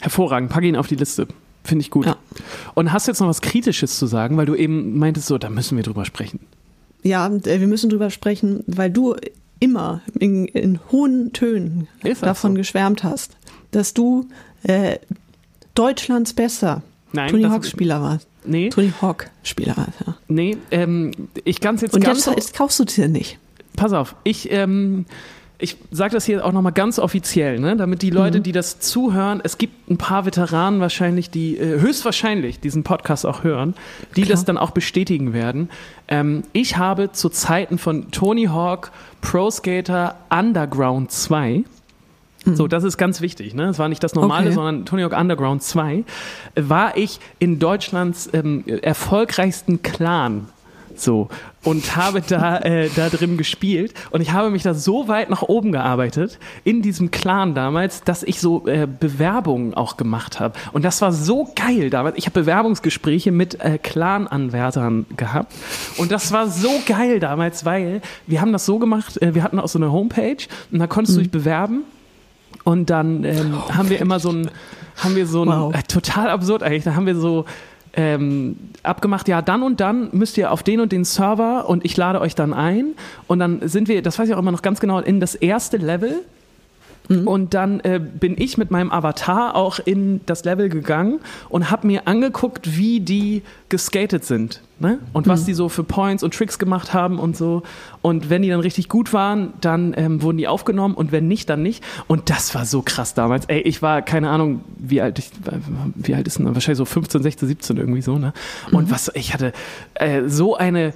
Hervorragend, 0.00 0.50
packe 0.50 0.66
ihn 0.66 0.76
auf 0.76 0.86
die 0.86 0.96
Liste. 0.96 1.28
Finde 1.68 1.82
ich 1.82 1.90
gut. 1.90 2.06
Ja. 2.06 2.16
Und 2.72 2.92
hast 2.92 3.06
du 3.06 3.10
jetzt 3.10 3.20
noch 3.20 3.28
was 3.28 3.42
Kritisches 3.42 3.98
zu 3.98 4.06
sagen, 4.06 4.38
weil 4.38 4.46
du 4.46 4.54
eben 4.54 4.98
meintest, 4.98 5.26
so, 5.26 5.36
da 5.36 5.50
müssen 5.50 5.76
wir 5.76 5.84
drüber 5.84 6.06
sprechen. 6.06 6.40
Ja, 7.02 7.26
äh, 7.26 7.60
wir 7.60 7.66
müssen 7.66 7.90
drüber 7.90 8.08
sprechen, 8.08 8.64
weil 8.66 8.90
du 8.90 9.16
immer 9.60 10.00
in, 10.18 10.46
in 10.46 10.80
hohen 10.90 11.34
Tönen 11.34 11.86
davon 12.22 12.52
so? 12.52 12.56
geschwärmt 12.56 13.04
hast, 13.04 13.36
dass 13.70 13.92
du 13.92 14.28
äh, 14.62 14.98
Deutschlands 15.74 16.32
bester 16.32 16.82
Nein, 17.12 17.30
Tony 17.30 17.44
Hawk 17.44 17.66
Spieler 17.66 18.00
warst. 18.00 18.26
Nee, 18.46 18.70
Tony 18.70 18.92
Hawk 19.02 19.30
Spieler 19.42 19.76
warst, 19.76 20.00
ja. 20.06 20.16
nee, 20.28 20.56
ähm, 20.70 21.10
ich 21.44 21.60
kann 21.60 21.74
es 21.74 21.82
jetzt 21.82 21.94
Und 21.94 22.02
ganz 22.02 22.24
jetzt, 22.24 22.34
jetzt 22.34 22.54
kaufst 22.54 22.78
du 22.78 22.84
dir 22.84 23.08
nicht. 23.08 23.38
pass 23.76 23.92
auf, 23.92 24.14
ich, 24.24 24.50
ähm, 24.50 25.04
ich 25.60 25.76
sage 25.90 26.14
das 26.14 26.24
hier 26.24 26.44
auch 26.44 26.52
nochmal 26.52 26.72
ganz 26.72 26.98
offiziell, 27.00 27.58
ne? 27.58 27.76
damit 27.76 28.02
die 28.02 28.10
Leute, 28.10 28.40
die 28.40 28.52
das 28.52 28.78
zuhören, 28.78 29.40
es 29.42 29.58
gibt 29.58 29.90
ein 29.90 29.98
paar 29.98 30.24
Veteranen 30.24 30.80
wahrscheinlich, 30.80 31.30
die 31.30 31.56
äh, 31.58 31.80
höchstwahrscheinlich 31.80 32.60
diesen 32.60 32.84
Podcast 32.84 33.26
auch 33.26 33.42
hören, 33.42 33.74
die 34.14 34.22
Klar. 34.22 34.34
das 34.36 34.44
dann 34.44 34.56
auch 34.56 34.70
bestätigen 34.70 35.32
werden. 35.32 35.68
Ähm, 36.06 36.42
ich 36.52 36.76
habe 36.76 37.10
zu 37.10 37.28
Zeiten 37.28 37.78
von 37.78 38.10
Tony 38.12 38.44
Hawk 38.44 38.92
Pro 39.20 39.50
Skater 39.50 40.14
Underground 40.30 41.10
2 41.10 41.64
so, 42.54 42.66
das 42.66 42.84
ist 42.84 42.96
ganz 42.96 43.20
wichtig. 43.20 43.52
Ne? 43.52 43.64
Es 43.64 43.78
war 43.78 43.88
nicht 43.88 44.02
das 44.02 44.14
normale, 44.14 44.46
Okay. 44.46 44.54
sondern 44.54 44.86
Tony 44.86 45.02
Hawk 45.02 45.12
Underground 45.18 45.62
2. 45.62 45.96
äh, 45.96 46.02
War 46.56 46.96
ich 46.96 47.20
in 47.38 47.58
Deutschlands 47.58 48.30
ähm, 48.32 48.64
erfolgreichsten 48.82 49.82
Clan. 49.82 50.46
So. 51.00 51.28
Und 51.64 51.96
habe 51.96 52.22
da, 52.22 52.58
äh, 52.58 52.88
da 52.94 53.08
drin 53.08 53.36
gespielt. 53.36 53.92
Und 54.10 54.20
ich 54.20 54.32
habe 54.32 54.50
mich 54.50 54.62
da 54.62 54.74
so 54.74 55.08
weit 55.08 55.28
nach 55.30 55.42
oben 55.42 55.72
gearbeitet, 55.72 56.38
in 56.64 56.82
diesem 56.82 57.10
Clan 57.10 57.54
damals, 57.54 58.02
dass 58.04 58.22
ich 58.22 58.40
so 58.40 58.66
äh, 58.66 58.86
Bewerbungen 58.86 59.74
auch 59.74 59.96
gemacht 59.96 60.40
habe. 60.40 60.58
Und 60.72 60.84
das 60.84 61.02
war 61.02 61.12
so 61.12 61.48
geil 61.54 61.90
damals. 61.90 62.16
Ich 62.16 62.26
habe 62.26 62.40
Bewerbungsgespräche 62.40 63.32
mit 63.32 63.60
äh, 63.60 63.78
Clan-Anwärtern 63.78 65.06
gehabt. 65.16 65.52
Und 65.98 66.12
das 66.12 66.32
war 66.32 66.48
so 66.48 66.70
geil 66.86 67.20
damals, 67.20 67.64
weil 67.64 68.00
wir 68.26 68.40
haben 68.40 68.52
das 68.52 68.64
so 68.64 68.78
gemacht, 68.78 69.20
äh, 69.20 69.34
wir 69.34 69.42
hatten 69.42 69.58
auch 69.58 69.68
so 69.68 69.78
eine 69.78 69.92
Homepage 69.92 70.36
und 70.70 70.78
da 70.78 70.86
konntest 70.86 71.16
du 71.16 71.20
dich 71.22 71.30
bewerben. 71.30 71.82
Und 72.64 72.90
dann 72.90 73.24
ähm, 73.24 73.56
haben 73.76 73.90
wir 73.90 74.00
immer 74.00 74.20
so 74.20 74.30
ein, 74.30 74.50
haben 74.96 75.16
wir 75.16 75.26
so 75.26 75.42
ein, 75.44 75.48
Wow. 75.48 75.74
äh, 75.74 75.82
total 75.82 76.30
absurd 76.30 76.62
eigentlich, 76.62 76.84
da 76.84 76.94
haben 76.94 77.06
wir 77.06 77.14
so 77.16 77.44
ähm, 77.98 78.56
abgemacht, 78.84 79.26
ja, 79.26 79.42
dann 79.42 79.64
und 79.64 79.80
dann 79.80 80.10
müsst 80.12 80.38
ihr 80.38 80.52
auf 80.52 80.62
den 80.62 80.78
und 80.78 80.92
den 80.92 81.04
Server 81.04 81.68
und 81.68 81.84
ich 81.84 81.96
lade 81.96 82.20
euch 82.20 82.36
dann 82.36 82.54
ein. 82.54 82.94
Und 83.26 83.40
dann 83.40 83.68
sind 83.68 83.88
wir, 83.88 84.02
das 84.02 84.16
weiß 84.20 84.28
ich 84.28 84.34
auch 84.36 84.38
immer 84.38 84.52
noch 84.52 84.62
ganz 84.62 84.78
genau, 84.78 85.00
in 85.00 85.18
das 85.18 85.34
erste 85.34 85.78
Level. 85.78 86.20
Und 87.08 87.54
dann 87.54 87.80
äh, 87.80 87.98
bin 87.98 88.36
ich 88.38 88.58
mit 88.58 88.70
meinem 88.70 88.92
Avatar 88.92 89.54
auch 89.56 89.78
in 89.78 90.20
das 90.26 90.44
Level 90.44 90.68
gegangen 90.68 91.20
und 91.48 91.70
habe 91.70 91.86
mir 91.86 92.06
angeguckt, 92.06 92.76
wie 92.76 93.00
die 93.00 93.42
geskatet 93.70 94.24
sind. 94.24 94.60
Ne? 94.78 94.98
Und 95.12 95.26
was 95.26 95.44
die 95.44 95.54
so 95.54 95.68
für 95.68 95.82
Points 95.82 96.22
und 96.22 96.34
Tricks 96.34 96.58
gemacht 96.58 96.94
haben 96.94 97.18
und 97.18 97.36
so. 97.36 97.62
Und 98.00 98.30
wenn 98.30 98.42
die 98.42 98.48
dann 98.48 98.60
richtig 98.60 98.88
gut 98.88 99.12
waren, 99.12 99.54
dann 99.60 99.92
ähm, 99.96 100.22
wurden 100.22 100.38
die 100.38 100.46
aufgenommen 100.46 100.94
und 100.94 101.10
wenn 101.10 101.26
nicht, 101.26 101.50
dann 101.50 101.62
nicht. 101.62 101.82
Und 102.06 102.30
das 102.30 102.54
war 102.54 102.64
so 102.64 102.82
krass 102.82 103.14
damals. 103.14 103.46
Ey, 103.46 103.60
ich 103.60 103.82
war, 103.82 104.02
keine 104.02 104.30
Ahnung, 104.30 104.60
wie 104.78 105.00
alt 105.00 105.18
ich, 105.18 105.30
wie 105.96 106.14
alt 106.14 106.26
ist 106.28 106.38
denn, 106.38 106.54
wahrscheinlich 106.54 106.78
so 106.78 106.84
15, 106.84 107.22
16, 107.22 107.48
17 107.48 107.76
irgendwie 107.76 108.02
so, 108.02 108.18
ne? 108.18 108.32
Und 108.70 108.90
was, 108.90 109.10
ich 109.14 109.34
hatte 109.34 109.52
äh, 109.94 110.28
so 110.28 110.56
eine, 110.56 110.92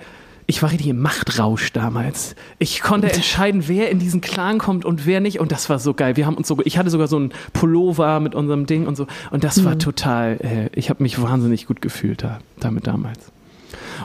ich 0.53 0.63
war 0.63 0.71
richtig 0.71 0.89
im 0.89 1.01
Machtrausch 1.01 1.73
damals. 1.73 2.37
Ich 2.59 2.83
konnte 2.83 3.11
entscheiden, 3.11 3.69
wer 3.69 3.91
in 3.91 3.99
diesen 3.99 4.21
Clan 4.21 4.59
kommt 4.59 4.85
und 4.85 5.07
wer 5.07 5.21
nicht. 5.21 5.41
Und 5.41 5.51
das 5.51 5.71
war 5.71 5.79
so 5.79 5.95
geil. 5.95 6.19
Wir 6.19 6.27
haben 6.27 6.35
uns 6.35 6.47
so, 6.47 6.59
ich 6.63 6.77
hatte 6.77 6.91
sogar 6.91 7.09
so 7.09 7.17
einen 7.17 7.33
Pullover 7.55 8.21
mit 8.21 8.35
unserem 8.35 8.67
Ding 8.67 8.87
und 8.87 8.95
so. 8.95 9.07
Und 9.31 9.45
das 9.45 9.65
war 9.65 9.79
total, 9.79 10.37
äh, 10.43 10.79
ich 10.79 10.91
habe 10.91 11.03
mich 11.03 11.23
wahnsinnig 11.23 11.67
gut 11.67 11.81
gefühlt 11.81 12.23
da, 12.23 12.41
damit 12.61 12.87
damals. 12.87 13.33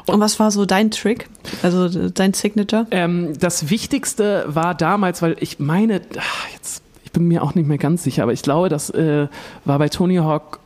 Und 0.06 0.22
was 0.22 0.40
war 0.40 0.50
so 0.50 0.66
dein 0.66 0.90
Trick? 0.90 1.28
Also 1.64 1.90
dein 2.12 2.34
Signature? 2.34 2.88
Ähm, 2.92 3.38
das 3.38 3.70
Wichtigste 3.70 4.46
war 4.48 4.74
damals, 4.74 5.22
weil 5.22 5.36
ich 5.42 5.60
meine, 5.60 6.00
ach, 6.18 6.48
jetzt, 6.54 6.82
ich 7.04 7.12
bin 7.12 7.28
mir 7.28 7.44
auch 7.44 7.56
nicht 7.56 7.68
mehr 7.68 7.78
ganz 7.78 8.04
sicher, 8.04 8.24
aber 8.24 8.32
ich 8.32 8.42
glaube, 8.42 8.70
das 8.70 8.90
äh, 8.92 9.28
war 9.66 9.80
bei 9.80 9.90
Tony 9.90 10.16
Hawk 10.16 10.60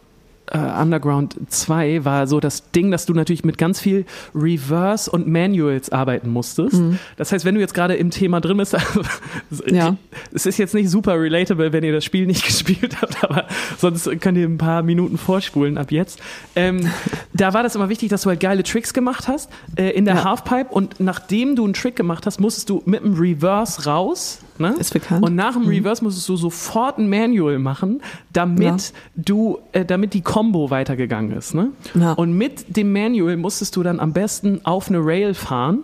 äh, 0.51 0.57
Underground 0.81 1.35
2 1.47 2.05
war 2.05 2.27
so 2.27 2.39
das 2.39 2.71
Ding, 2.71 2.91
dass 2.91 3.05
du 3.05 3.13
natürlich 3.13 3.43
mit 3.45 3.57
ganz 3.57 3.79
viel 3.79 4.05
Reverse 4.35 5.09
und 5.09 5.27
Manuals 5.27 5.91
arbeiten 5.91 6.29
musstest. 6.29 6.79
Das 7.17 7.31
heißt, 7.31 7.45
wenn 7.45 7.55
du 7.55 7.61
jetzt 7.61 7.73
gerade 7.73 7.95
im 7.95 8.11
Thema 8.11 8.41
drin 8.41 8.57
bist, 8.57 8.75
Ja. 9.67 9.95
es 10.33 10.45
ist 10.45 10.57
jetzt 10.57 10.73
nicht 10.73 10.89
super 10.89 11.19
relatable, 11.19 11.71
wenn 11.73 11.83
ihr 11.83 11.93
das 11.93 12.05
Spiel 12.05 12.25
nicht 12.27 12.45
gespielt 12.45 13.01
habt, 13.01 13.23
aber 13.23 13.45
sonst 13.77 14.09
könnt 14.21 14.37
ihr 14.37 14.45
ein 14.47 14.57
paar 14.57 14.83
Minuten 14.83 15.17
vorspulen 15.17 15.77
ab 15.77 15.91
jetzt. 15.91 16.19
Ähm, 16.55 16.81
da 17.33 17.53
war 17.53 17.63
das 17.63 17.75
immer 17.75 17.89
wichtig, 17.89 18.09
dass 18.09 18.23
du 18.23 18.29
halt 18.29 18.39
geile 18.39 18.63
Tricks 18.63 18.93
gemacht 18.93 19.27
hast 19.27 19.49
äh, 19.75 19.89
in 19.91 20.05
der 20.05 20.15
Ja. 20.15 20.23
Halfpipe 20.25 20.67
und 20.73 20.99
nachdem 20.99 21.55
du 21.55 21.63
einen 21.63 21.73
Trick 21.73 21.95
gemacht 21.95 22.25
hast, 22.25 22.39
musstest 22.39 22.69
du 22.69 22.81
mit 22.85 23.03
dem 23.03 23.13
Reverse 23.13 23.85
raus. 23.85 24.39
Ne? 24.61 24.75
Ist 24.79 24.93
bekannt. 24.93 25.25
Und 25.25 25.35
nach 25.35 25.53
dem 25.53 25.67
Reverse 25.67 26.03
musstest 26.03 26.29
du 26.29 26.37
sofort 26.37 26.97
ein 26.99 27.09
Manual 27.09 27.59
machen, 27.59 28.01
damit 28.31 28.63
Ja. 28.63 28.77
du, 29.15 29.59
äh, 29.73 29.83
damit 29.83 30.13
die 30.13 30.21
Combo 30.21 30.69
weitergegangen 30.69 31.31
ist. 31.35 31.53
Ne? 31.53 31.69
Ja. 31.95 32.13
Und 32.13 32.33
mit 32.37 32.77
dem 32.77 32.93
Manual 32.93 33.35
musstest 33.37 33.75
du 33.75 33.83
dann 33.83 33.99
am 33.99 34.13
besten 34.13 34.61
auf 34.65 34.87
eine 34.89 34.99
Rail 35.03 35.33
fahren. 35.33 35.83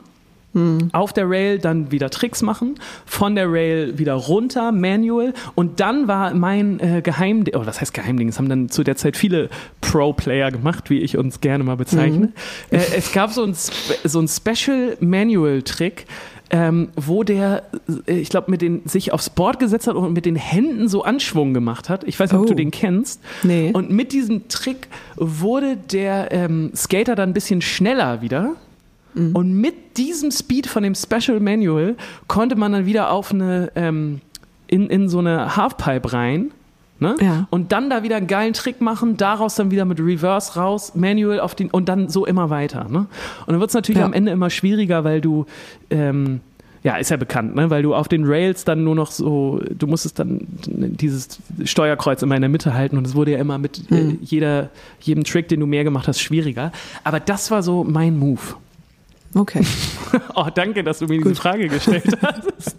Auf 0.92 1.13
der 1.13 1.30
Rail 1.30 1.60
dann 1.60 1.92
wieder 1.92 2.10
Tricks 2.10 2.42
machen, 2.42 2.80
von 3.06 3.36
der 3.36 3.52
Rail 3.52 4.00
wieder 4.00 4.16
runter, 4.16 4.72
Manual. 4.72 5.36
Und 5.54 5.80
dann 5.80 6.08
war 6.08 6.34
mein 6.34 6.80
äh, 6.80 7.02
Geheimding, 7.04 7.54
oh, 7.56 7.62
was 7.68 7.80
heißt 7.80 7.94
Geheimding? 7.94 8.30
Das 8.30 8.40
haben 8.40 8.50
dann 8.50 8.68
zu 8.68 8.84
der 8.84 8.96
Zeit 8.96 9.18
viele 9.18 9.50
Pro-Player 9.82 10.50
gemacht, 10.50 10.90
wie 10.90 10.98
ich 11.02 11.16
uns 11.16 11.42
gerne 11.42 11.63
mal 11.63 11.78
bezeichne. 11.78 12.32
Äh, 12.72 12.80
es 12.98 13.12
gab 13.12 13.32
so 13.34 13.44
ein, 13.44 13.54
so 13.54 14.20
ein 14.20 14.28
Special 14.28 14.98
Manual-Trick, 15.00 16.08
ähm, 16.50 16.90
wo 16.96 17.24
der, 17.24 17.64
äh, 18.08 18.20
ich 18.20 18.30
glaube, 18.30 18.50
mit 18.52 18.62
den 18.62 18.82
sich 18.86 19.12
aufs 19.14 19.30
Board 19.30 19.60
gesetzt 19.60 19.88
hat 19.88 19.96
und 19.96 20.14
mit 20.14 20.26
den 20.26 20.36
Händen 20.36 20.88
so 20.88 21.04
Anschwung 21.04 21.54
gemacht 21.54 21.90
hat. 21.90 22.04
Ich 22.06 22.20
weiß 22.20 22.32
nicht, 22.32 22.40
ob 22.40 22.46
Oh. 22.46 22.50
du 22.50 22.56
den 22.56 22.72
kennst. 22.72 23.22
Nee. 23.44 23.72
Und 23.74 23.90
mit 23.90 24.12
diesem 24.14 24.48
Trick 24.48 24.88
wurde 25.16 25.76
der 25.78 26.32
ähm, 26.32 26.72
Skater 26.76 27.16
dann 27.16 27.32
ein 27.32 27.34
bisschen 27.34 27.62
schneller 27.62 28.22
wieder. 28.22 28.56
Mhm. 29.14 29.36
Und 29.36 29.54
mit 29.54 29.98
diesem 29.98 30.32
Speed 30.32 30.68
von 30.68 30.84
dem 30.84 30.96
Special 30.96 31.40
Manual 31.40 31.96
konnte 32.28 32.56
man 32.56 32.72
dann 32.72 32.86
wieder 32.86 33.12
auf 33.12 33.32
eine, 33.34 33.72
ähm, 33.76 34.22
in, 34.68 34.88
in 34.90 35.10
so 35.10 35.20
eine 35.20 35.56
Halfpipe 35.58 36.14
rein. 36.14 36.52
Ne? 37.00 37.16
Ja. 37.22 37.48
Und 37.52 37.72
dann 37.72 37.90
da 37.90 38.02
wieder 38.04 38.16
einen 38.16 38.28
geilen 38.28 38.54
Trick 38.54 38.82
machen, 38.82 39.18
daraus 39.18 39.56
dann 39.56 39.70
wieder 39.70 39.86
mit 39.86 40.00
Reverse 40.00 40.60
raus, 40.60 40.94
Manual 40.96 41.40
auf 41.40 41.54
den 41.54 41.70
und 41.70 41.88
dann 41.90 42.10
so 42.10 42.26
immer 42.26 42.50
weiter. 42.50 42.86
Ne? 42.90 43.00
Und 43.00 43.08
dann 43.48 43.60
wird 43.60 43.70
es 43.70 43.76
natürlich 43.76 44.00
Ja. 44.00 44.06
am 44.06 44.14
Ende 44.14 44.32
immer 44.32 44.50
schwieriger, 44.50 45.04
weil 45.04 45.22
du 45.22 45.46
ähm, 45.92 46.40
ja, 46.84 46.96
ist 46.98 47.10
ja 47.10 47.18
bekannt, 47.18 47.54
ne? 47.56 47.70
weil 47.70 47.84
du 47.84 47.94
auf 47.94 48.08
den 48.08 48.24
Rails 48.26 48.64
dann 48.64 48.84
nur 48.84 48.96
noch 48.96 49.12
so, 49.12 49.62
du 49.78 49.88
musstest 49.88 50.20
dann 50.20 50.48
dieses 50.68 51.40
Steuerkreuz 51.66 52.22
immer 52.22 52.36
in 52.36 52.42
der 52.42 52.50
Mitte 52.50 52.74
halten 52.74 52.98
und 52.98 53.06
es 53.06 53.14
wurde 53.14 53.32
ja 53.32 53.40
immer 53.40 53.58
mit 53.58 53.92
äh, 53.92 54.16
jeder, 54.22 54.70
jedem 55.02 55.24
Trick, 55.24 55.50
den 55.50 55.60
du 55.60 55.66
mehr 55.66 55.84
gemacht 55.84 56.08
hast, 56.08 56.20
schwieriger. 56.22 56.72
Aber 57.04 57.20
das 57.20 57.52
war 57.52 57.62
so 57.62 57.84
mein 57.84 58.18
Move. 58.18 58.40
Okay. 59.36 59.62
Oh, 60.36 60.46
danke, 60.54 60.84
dass 60.84 61.00
du 61.00 61.08
mir 61.08 61.18
diese 61.22 61.36
Frage 61.36 61.68
gestellt 61.68 62.18
hast. 62.22 62.78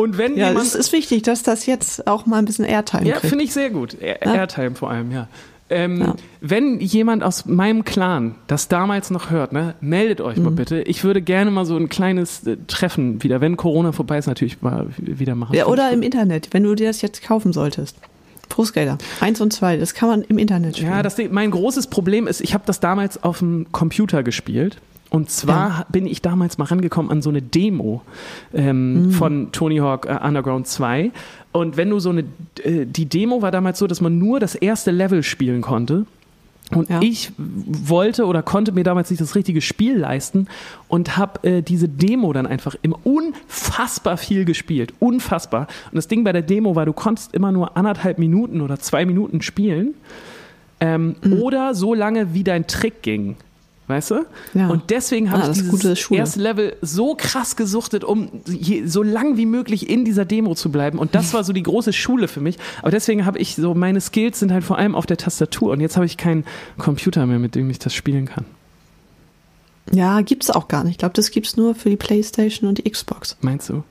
Und 0.00 0.18
wenn 0.18 0.36
Ja, 0.36 0.48
jemand 0.48 0.66
es 0.66 0.74
ist 0.74 0.92
wichtig, 0.92 1.22
dass 1.22 1.42
das 1.42 1.66
jetzt 1.66 2.06
auch 2.06 2.26
mal 2.26 2.38
ein 2.38 2.44
bisschen 2.44 2.64
Airtime 2.64 3.06
Ja, 3.06 3.16
finde 3.20 3.44
ich 3.44 3.52
sehr 3.52 3.70
gut. 3.70 3.96
Air 4.00 4.18
Ja. 4.24 4.34
Airtime 4.34 4.74
vor 4.74 4.90
allem, 4.90 5.10
ja. 5.12 5.28
Ähm, 5.72 6.00
Ja. 6.00 6.14
Wenn 6.40 6.80
jemand 6.80 7.22
aus 7.22 7.44
meinem 7.46 7.84
Clan 7.84 8.34
das 8.48 8.66
damals 8.66 9.10
noch 9.10 9.30
hört, 9.30 9.52
ne, 9.52 9.74
meldet 9.80 10.20
euch 10.20 10.36
Mhm. 10.36 10.42
mal 10.44 10.50
bitte. 10.50 10.82
Ich 10.82 11.04
würde 11.04 11.22
gerne 11.22 11.50
mal 11.52 11.64
so 11.64 11.76
ein 11.76 11.88
kleines 11.88 12.44
äh, 12.46 12.56
Treffen 12.66 13.22
wieder, 13.22 13.40
wenn 13.40 13.56
Corona 13.56 13.92
vorbei 13.92 14.18
ist, 14.18 14.26
natürlich 14.26 14.62
mal 14.62 14.88
wieder 14.98 15.36
machen. 15.36 15.54
Ja, 15.54 15.66
oder 15.66 15.92
im. 15.92 16.02
Internet, 16.02 16.48
wenn 16.52 16.64
du 16.64 16.74
dir 16.74 16.88
das 16.88 17.02
jetzt 17.02 17.22
kaufen 17.22 17.52
solltest. 17.52 17.96
Pro-Skater. 18.48 18.98
Eins 19.20 19.40
und 19.40 19.52
zwei, 19.52 19.76
das 19.76 19.94
kann 19.94 20.08
man 20.08 20.22
im 20.22 20.36
Internet 20.38 20.76
spielen. 20.78 20.90
Ja, 20.90 21.02
das, 21.04 21.16
mein 21.30 21.52
großes 21.52 21.86
Problem 21.86 22.26
ist, 22.26 22.40
ich 22.40 22.52
habe 22.52 22.64
das 22.66 22.80
damals 22.80 23.22
auf 23.22 23.38
dem 23.38 23.66
Computer 23.70 24.24
gespielt. 24.24 24.78
Und 25.10 25.28
zwar 25.28 25.86
bin 25.90 26.06
ich 26.06 26.22
damals 26.22 26.56
mal 26.56 26.64
rangekommen 26.66 27.10
an 27.10 27.20
so 27.20 27.30
eine 27.30 27.42
Demo 27.42 28.02
ähm, 28.54 29.06
Mhm. 29.08 29.10
von 29.10 29.52
Tony 29.52 29.78
Hawk 29.78 30.06
äh, 30.06 30.16
Underground 30.24 30.66
2. 30.68 31.10
Und 31.52 31.76
wenn 31.76 31.90
du 31.90 31.98
so 31.98 32.10
eine, 32.10 32.24
äh, 32.62 32.86
die 32.86 33.06
Demo 33.06 33.42
war 33.42 33.50
damals 33.50 33.80
so, 33.80 33.86
dass 33.88 34.00
man 34.00 34.18
nur 34.18 34.38
das 34.38 34.54
erste 34.54 34.92
Level 34.92 35.22
spielen 35.24 35.62
konnte. 35.62 36.06
Und 36.72 36.88
Ja. 36.88 37.00
ich 37.02 37.32
wollte 37.36 38.24
oder 38.26 38.44
konnte 38.44 38.70
mir 38.70 38.84
damals 38.84 39.10
nicht 39.10 39.20
das 39.20 39.34
richtige 39.34 39.60
Spiel 39.60 39.96
leisten 39.98 40.46
und 40.86 41.16
habe 41.16 41.42
äh, 41.48 41.62
diese 41.62 41.88
Demo 41.88 42.32
dann 42.32 42.46
einfach 42.46 42.76
immer 42.82 42.98
unfassbar 43.02 44.16
viel 44.16 44.44
gespielt. 44.44 44.94
Unfassbar. 45.00 45.62
Und 45.90 45.96
das 45.96 46.06
Ding 46.06 46.22
bei 46.22 46.30
der 46.30 46.42
Demo 46.42 46.76
war, 46.76 46.86
du 46.86 46.92
konntest 46.92 47.34
immer 47.34 47.50
nur 47.50 47.76
anderthalb 47.76 48.18
Minuten 48.20 48.60
oder 48.60 48.78
zwei 48.78 49.04
Minuten 49.04 49.42
spielen. 49.42 49.94
Ähm, 50.78 51.16
Mhm. 51.24 51.32
Oder 51.42 51.74
so 51.74 51.92
lange, 51.94 52.32
wie 52.32 52.44
dein 52.44 52.68
Trick 52.68 53.02
ging. 53.02 53.34
Weißt 53.90 54.12
du? 54.12 54.24
Ja. 54.54 54.68
Und 54.68 54.90
deswegen 54.90 55.30
habe 55.30 55.42
Ah, 55.42 55.50
ich 55.50 55.60
dieses 55.68 56.10
erste 56.10 56.40
Level 56.40 56.76
so 56.80 57.14
krass 57.18 57.56
gesuchtet, 57.56 58.04
um 58.04 58.30
so 58.86 59.02
lang 59.02 59.36
wie 59.36 59.46
möglich 59.46 59.90
in 59.90 60.04
dieser 60.04 60.24
Demo 60.24 60.54
zu 60.54 60.70
bleiben. 60.70 60.98
Und 60.98 61.14
das 61.14 61.34
war 61.34 61.42
so 61.44 61.52
die 61.52 61.62
große 61.64 61.92
Schule 61.92 62.28
für 62.28 62.40
mich. 62.40 62.56
Aber 62.82 62.92
deswegen 62.92 63.26
habe 63.26 63.38
ich 63.38 63.56
so, 63.56 63.74
meine 63.74 64.00
Skills 64.00 64.38
sind 64.38 64.52
halt 64.52 64.62
vor 64.64 64.78
allem 64.78 64.94
auf 64.94 65.06
der 65.06 65.16
Tastatur. 65.16 65.72
Und 65.72 65.80
jetzt 65.80 65.96
habe 65.96 66.06
ich 66.06 66.16
keinen 66.16 66.44
Computer 66.78 67.26
mehr, 67.26 67.38
mit 67.40 67.54
dem 67.56 67.68
ich 67.68 67.78
das 67.80 67.92
spielen 67.92 68.26
kann. 68.26 68.44
Ja, 69.92 70.20
gibt's 70.20 70.50
auch 70.50 70.68
gar 70.68 70.84
nicht. 70.84 70.92
Ich 70.92 70.98
glaube, 70.98 71.14
das 71.14 71.30
gibt's 71.32 71.56
nur 71.56 71.74
für 71.74 71.90
die 71.90 71.96
Playstation 71.96 72.68
und 72.68 72.78
die 72.78 72.88
Xbox. 72.88 73.36
Meinst 73.40 73.68
du? 73.70 73.82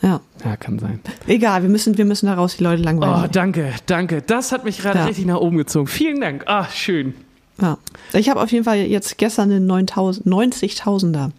Ja. 0.00 0.20
Ja, 0.44 0.56
kann 0.56 0.78
sein. 0.78 1.00
Egal, 1.26 1.62
wir 1.62 1.68
müssen, 1.68 1.96
wir 1.98 2.04
müssen 2.04 2.26
da 2.26 2.34
raus, 2.34 2.56
die 2.58 2.64
Leute 2.64 2.82
Oh, 2.82 2.84
langweilen. 2.84 3.30
danke, 3.32 3.72
danke. 3.86 4.22
Das 4.22 4.50
hat 4.52 4.64
mich 4.64 4.78
gerade 4.78 5.00
Ja. 5.00 5.04
richtig 5.06 5.26
nach 5.26 5.36
oben 5.38 5.56
gezogen. 5.58 5.86
Vielen 5.86 6.20
Dank. 6.20 6.44
Ah, 6.46 6.68
schön. 6.72 7.14
Ja. 7.60 7.78
Ich 8.12 8.28
habe 8.28 8.40
auf 8.42 8.50
jeden 8.52 8.64
Fall 8.64 8.78
jetzt 8.78 9.18
gestern 9.18 9.50
eine 9.50 9.60
9000 9.60 10.26
90.000er 10.26 11.30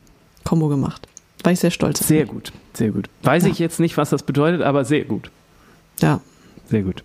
Kombo 0.43 0.67
gemacht. 0.67 1.07
War 1.43 1.51
ich 1.51 1.59
sehr 1.59 1.71
stolz. 1.71 1.99
Sehr 2.07 2.21
mich. 2.21 2.29
gut, 2.31 2.51
sehr 2.73 2.89
gut. 2.91 3.09
Weiß 3.23 3.43
Ja. 3.43 3.49
ich 3.49 3.59
jetzt 3.59 3.79
nicht, 3.79 3.97
was 3.97 4.09
das 4.09 4.23
bedeutet, 4.23 4.61
aber 4.61 4.85
sehr 4.85 5.05
gut. 5.05 5.29
Ja, 6.01 6.19
Sehr 6.69 6.81
gut. 6.81 7.03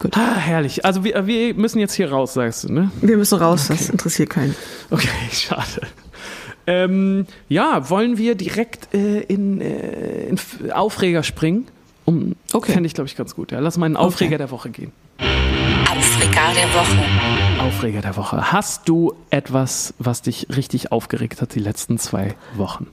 gut. 0.00 0.16
Ah, 0.16 0.34
herrlich. 0.36 0.84
Also 0.84 1.04
wir, 1.04 1.26
wir 1.26 1.54
müssen 1.54 1.78
jetzt 1.78 1.94
hier 1.94 2.10
raus, 2.10 2.34
sagst 2.34 2.64
du, 2.64 2.72
ne? 2.72 2.90
Wir 3.00 3.16
müssen 3.16 3.38
raus, 3.38 3.68
das 3.68 3.88
interessiert 3.88 4.30
keinen. 4.30 4.54
Okay, 4.90 5.08
schade. 5.32 5.82
Ähm, 6.66 7.26
ja, 7.48 7.88
wollen 7.90 8.18
wir 8.18 8.34
direkt 8.34 8.92
äh, 8.94 9.20
in, 9.20 9.60
äh, 9.60 10.28
in 10.28 10.72
Aufreger 10.72 11.22
springen? 11.22 11.66
Um, 12.04 12.34
Okay. 12.52 12.72
Fände 12.72 12.86
ich, 12.88 12.94
glaube 12.94 13.06
ich, 13.08 13.16
ganz 13.16 13.34
gut. 13.34 13.52
Ja. 13.52 13.60
Lass 13.60 13.78
mal 13.78 13.86
in 13.86 13.96
Aufreger 13.96 14.36
der 14.38 14.50
Woche 14.50 14.70
gehen. 14.70 14.92
Aufreger 16.40 16.54
der 16.54 16.74
Woche. 16.74 17.60
Aufreger 17.60 18.00
der 18.00 18.16
Woche. 18.16 18.52
Hast 18.52 18.88
du 18.88 19.12
etwas, 19.28 19.92
was 19.98 20.22
dich 20.22 20.46
richtig 20.48 20.90
aufgeregt 20.90 21.42
hat 21.42 21.54
die 21.54 21.60
letzten 21.60 21.98
zwei 21.98 22.34
Wochen? 22.56 22.86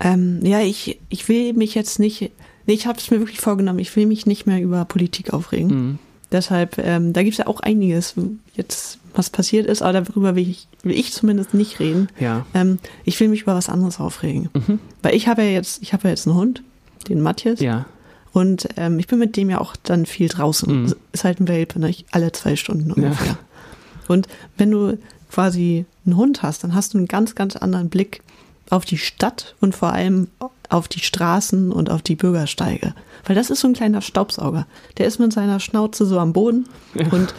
Ähm, 0.00 0.40
ja, 0.42 0.60
ich, 0.60 0.98
ich 1.10 1.28
will 1.28 1.52
mich 1.52 1.74
jetzt 1.74 1.98
nicht, 1.98 2.30
nee, 2.66 2.72
ich 2.72 2.86
habe 2.86 2.98
es 2.98 3.10
mir 3.10 3.18
wirklich 3.18 3.40
vorgenommen, 3.40 3.78
ich 3.78 3.94
will 3.94 4.06
mich 4.06 4.24
nicht 4.24 4.46
mehr 4.46 4.60
über 4.60 4.86
Politik 4.86 5.34
aufregen. 5.34 5.68
Mhm. 5.68 5.98
Deshalb, 6.32 6.78
ähm, 6.78 7.12
da 7.12 7.22
gibt 7.22 7.34
es 7.34 7.38
ja 7.38 7.46
auch 7.46 7.60
einiges 7.60 8.14
jetzt, 8.54 8.98
was 9.14 9.28
passiert 9.28 9.66
ist, 9.66 9.82
aber 9.82 10.00
darüber 10.00 10.34
will 10.34 10.48
ich, 10.48 10.66
will 10.82 10.98
ich 10.98 11.12
zumindest 11.12 11.52
nicht 11.52 11.78
reden. 11.78 12.08
Ja. 12.18 12.46
Ähm, 12.54 12.78
ich 13.04 13.20
will 13.20 13.28
mich 13.28 13.42
über 13.42 13.54
was 13.54 13.68
anderes 13.68 14.00
aufregen. 14.00 14.48
Weil 15.02 15.14
ich 15.14 15.28
habe 15.28 15.42
ja 15.42 15.50
jetzt, 15.50 15.82
ich 15.82 15.92
habe 15.92 16.04
ja 16.04 16.10
jetzt 16.10 16.26
einen 16.26 16.36
Hund, 16.36 16.62
den 17.06 17.20
Matthias. 17.20 17.60
Ja. 17.60 17.84
Und 18.32 18.68
ähm, 18.76 18.98
ich 18.98 19.06
bin 19.06 19.18
mit 19.18 19.36
dem 19.36 19.50
ja 19.50 19.60
auch 19.60 19.76
dann 19.82 20.06
viel 20.06 20.28
draußen. 20.28 20.84
Mhm. 20.84 20.94
Ist 21.12 21.24
halt 21.24 21.40
ein 21.40 21.48
Welpe, 21.48 21.78
ne? 21.78 21.90
Ich- 21.90 22.06
alle 22.12 22.32
zwei 22.32 22.56
Stunden 22.56 22.88
Ja. 22.88 22.94
ungefähr. 22.94 23.38
Und 24.08 24.26
wenn 24.56 24.70
du 24.70 24.98
quasi 25.30 25.84
einen 26.06 26.16
Hund 26.16 26.42
hast, 26.42 26.64
dann 26.64 26.74
hast 26.74 26.94
du 26.94 26.98
einen 26.98 27.08
ganz, 27.08 27.34
ganz 27.34 27.56
anderen 27.56 27.88
Blick 27.88 28.22
auf 28.70 28.84
die 28.84 28.98
Stadt 28.98 29.54
und 29.60 29.74
vor 29.74 29.92
allem 29.92 30.28
auf 30.70 30.88
die 30.88 31.00
Straßen 31.00 31.70
und 31.72 31.90
auf 31.90 32.00
die 32.02 32.16
Bürgersteige. 32.16 32.94
Weil 33.26 33.36
das 33.36 33.50
ist 33.50 33.60
so 33.60 33.68
ein 33.68 33.74
kleiner 33.74 34.00
Staubsauger. 34.00 34.66
Der 34.96 35.06
ist 35.06 35.18
mit 35.18 35.32
seiner 35.32 35.60
Schnauze 35.60 36.06
so 36.06 36.18
am 36.18 36.32
Boden 36.32 36.66
und 37.10 37.34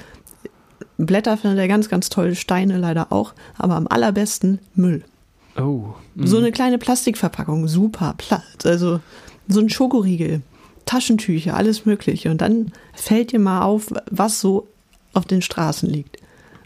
Blätter 0.97 1.37
findet 1.37 1.59
er 1.59 1.67
ganz, 1.67 1.89
ganz 1.89 2.09
toll, 2.09 2.35
Steine 2.35 2.77
leider 2.77 3.11
auch, 3.11 3.33
aber 3.57 3.75
am 3.75 3.87
allerbesten 3.87 4.59
Müll. 4.75 5.03
Oh. 5.57 5.87
Mhm. 6.15 6.27
So 6.27 6.37
eine 6.37 6.51
kleine 6.51 6.77
Plastikverpackung, 6.77 7.67
super, 7.67 8.13
Pla 8.17 8.43
also 8.63 8.99
so 9.47 9.59
ein 9.59 9.69
Schokoriegel, 9.69 10.41
Taschentücher, 10.85 11.55
alles 11.55 11.85
Mögliche. 11.85 12.31
Und 12.31 12.41
dann 12.41 12.71
fällt 12.93 13.31
dir 13.31 13.39
mal 13.39 13.61
auf, 13.61 13.87
was 14.09 14.39
so 14.39 14.67
auf 15.13 15.25
den 15.25 15.41
Straßen 15.41 15.89
liegt. 15.89 16.17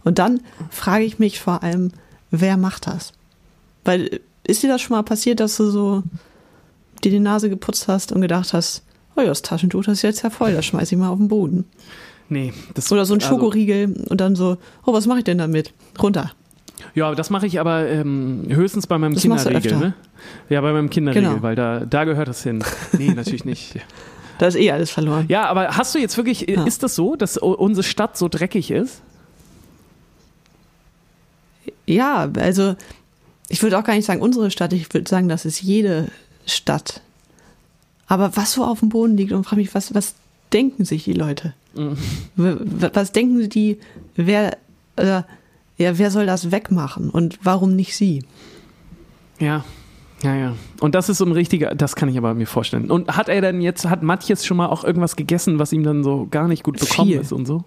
Und 0.03 0.19
dann 0.19 0.41
frage 0.69 1.03
ich 1.03 1.19
mich 1.19 1.39
vor 1.39 1.63
allem, 1.63 1.91
wer 2.31 2.57
macht 2.57 2.87
das? 2.87 3.13
Weil 3.83 4.19
ist 4.43 4.63
dir 4.63 4.69
das 4.69 4.81
schon 4.81 4.95
mal 4.95 5.03
passiert, 5.03 5.39
dass 5.39 5.57
du 5.57 5.69
so 5.69 6.03
dir 7.03 7.11
die 7.11 7.19
Nase 7.19 7.49
geputzt 7.49 7.87
hast 7.87 8.11
und 8.11 8.21
gedacht 8.21 8.53
hast, 8.53 8.83
oh 9.15 9.21
ja, 9.21 9.27
das 9.27 9.41
Taschentuch, 9.41 9.83
das 9.83 9.95
ist 9.95 10.01
jetzt 10.03 10.23
ja 10.23 10.29
voll, 10.29 10.53
das 10.53 10.65
schmeiß 10.65 10.91
ich 10.91 10.97
mal 10.97 11.09
auf 11.09 11.17
den 11.17 11.27
Boden. 11.27 11.65
Nee. 12.29 12.53
Das, 12.73 12.91
Oder 12.91 13.05
so 13.05 13.13
ein 13.13 13.21
also- 13.21 13.35
Schokoriegel 13.35 14.05
und 14.09 14.21
dann 14.21 14.35
so, 14.35 14.57
oh, 14.85 14.93
was 14.93 15.05
mache 15.07 15.19
ich 15.19 15.23
denn 15.25 15.37
damit? 15.37 15.73
Runter. 16.01 16.31
Ja, 16.95 17.07
aber 17.07 17.15
das 17.15 17.29
mache 17.29 17.45
ich 17.47 17.59
aber 17.59 17.87
ähm, 17.87 18.43
höchstens 18.49 18.87
bei 18.87 18.97
meinem 18.97 19.13
Das 19.13 19.21
Kinderriegel, 19.23 19.77
ne? 19.77 19.93
Ja, 20.49 20.61
bei 20.61 20.73
meinem 20.73 20.89
Kinderriegel, 20.89 21.29
Genau. 21.29 21.41
weil 21.43 21.55
da, 21.55 21.81
da 21.81 22.03
gehört 22.05 22.27
das 22.27 22.43
hin. 22.43 22.63
Nee, 22.97 23.09
natürlich 23.13 23.45
nicht. 23.45 23.75
Da 24.39 24.45
ist 24.45 24.55
eh 24.55 24.69
alles 24.71 24.91
verloren. 24.91 25.25
Ja, 25.29 25.45
aber 25.47 25.77
hast 25.77 25.95
du 25.95 25.99
jetzt 25.99 26.15
wirklich, 26.15 26.41
Ja. 26.47 26.63
ist 26.65 26.83
das 26.83 26.93
so, 26.93 27.15
dass 27.15 27.37
unsere 27.37 27.81
Stadt 27.83 28.19
so 28.19 28.27
dreckig 28.27 28.69
ist? 28.69 29.01
Ja, 31.85 32.29
also 32.37 32.75
ich 33.49 33.63
würde 33.63 33.79
auch 33.79 33.83
gar 33.83 33.95
nicht 33.95 34.05
sagen 34.05 34.21
unsere 34.21 34.51
Stadt, 34.51 34.73
ich 34.73 34.93
würde 34.93 35.09
sagen, 35.09 35.27
das 35.29 35.45
ist 35.45 35.61
jede 35.61 36.09
Stadt. 36.45 37.01
Aber 38.07 38.35
was 38.37 38.53
so 38.53 38.63
auf 38.63 38.79
dem 38.81 38.89
Boden 38.89 39.17
liegt 39.17 39.31
und 39.31 39.43
frage 39.43 39.61
mich, 39.61 39.73
was, 39.73 39.93
was 39.95 40.15
denken 40.53 40.85
sich 40.85 41.03
die 41.05 41.13
Leute? 41.13 41.53
W- 41.73 42.89
Was 42.93 43.11
denken 43.11 43.49
die, 43.49 43.79
wer, 44.15 44.57
äh, 44.97 45.23
ja, 45.77 45.97
wer 45.97 46.11
soll 46.11 46.25
das 46.25 46.51
wegmachen 46.51 47.09
und 47.09 47.39
warum 47.43 47.75
nicht 47.75 47.95
sie? 47.95 48.23
Ja. 49.39 49.63
Ja, 50.23 50.35
ja. 50.35 50.53
Und 50.79 50.95
das 50.95 51.09
ist 51.09 51.19
so 51.19 51.25
ein 51.25 51.31
richtiger, 51.31 51.75
das 51.75 51.95
kann 51.95 52.09
ich 52.09 52.17
aber 52.17 52.33
mir 52.33 52.47
vorstellen. 52.47 52.89
Und 52.89 53.15
hat 53.15 53.29
er 53.29 53.39
denn 53.41 53.61
jetzt, 53.61 53.85
hat 53.87 54.01
Matthias 54.01 54.45
schon 54.47 54.57
mal 54.57 54.65
auch 54.67 54.83
irgendwas 54.83 55.15
gegessen, 55.15 55.59
was 55.59 55.71
ihm 55.73 55.83
dann 55.83 56.03
so 56.03 56.27
gar 56.31 56.47
nicht 56.47 56.63
gut 56.63 56.79
bekommen 56.79 57.09
Viel. 57.09 57.21
ist 57.21 57.31
und 57.31 57.45
so? 57.45 57.63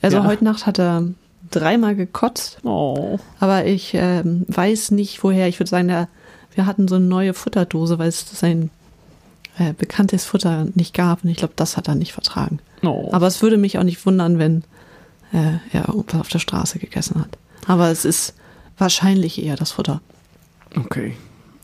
Also 0.00 0.18
Ja. 0.18 0.24
heute 0.24 0.42
Nacht 0.44 0.64
hat 0.64 0.78
er 0.80 1.04
dreimal 1.50 1.94
gekotzt, 1.96 2.58
Oh. 2.64 3.18
aber 3.40 3.66
ich 3.66 3.92
ähm, 3.94 4.46
weiß 4.48 4.92
nicht 4.92 5.22
woher. 5.22 5.46
Ich 5.46 5.60
würde 5.60 5.68
sagen, 5.68 5.88
der, 5.88 6.08
wir 6.54 6.64
hatten 6.64 6.88
so 6.88 6.94
eine 6.94 7.04
neue 7.04 7.34
Futterdose, 7.34 7.98
weil 7.98 8.08
es 8.08 8.24
sein 8.32 8.70
äh, 9.58 9.74
bekanntes 9.74 10.24
Futter 10.24 10.66
nicht 10.74 10.94
gab 10.94 11.24
und 11.24 11.30
ich 11.30 11.36
glaube, 11.36 11.52
das 11.56 11.76
hat 11.76 11.88
er 11.88 11.94
nicht 11.94 12.14
vertragen. 12.14 12.58
oh. 12.82 13.10
Aber 13.12 13.26
es 13.26 13.42
würde 13.42 13.58
mich 13.58 13.76
auch 13.78 13.82
nicht 13.84 14.04
wundern, 14.06 14.38
wenn 14.38 14.64
äh, 15.32 15.58
er 15.72 15.88
irgendwas 15.88 16.20
auf 16.20 16.28
der 16.28 16.38
Straße 16.38 16.78
gegessen 16.78 17.20
hat. 17.20 17.38
Aber 17.66 17.90
es 17.90 18.04
ist 18.04 18.34
wahrscheinlich 18.78 19.42
eher 19.42 19.56
das 19.56 19.72
Futter. 19.72 20.00
Okay. 20.76 21.14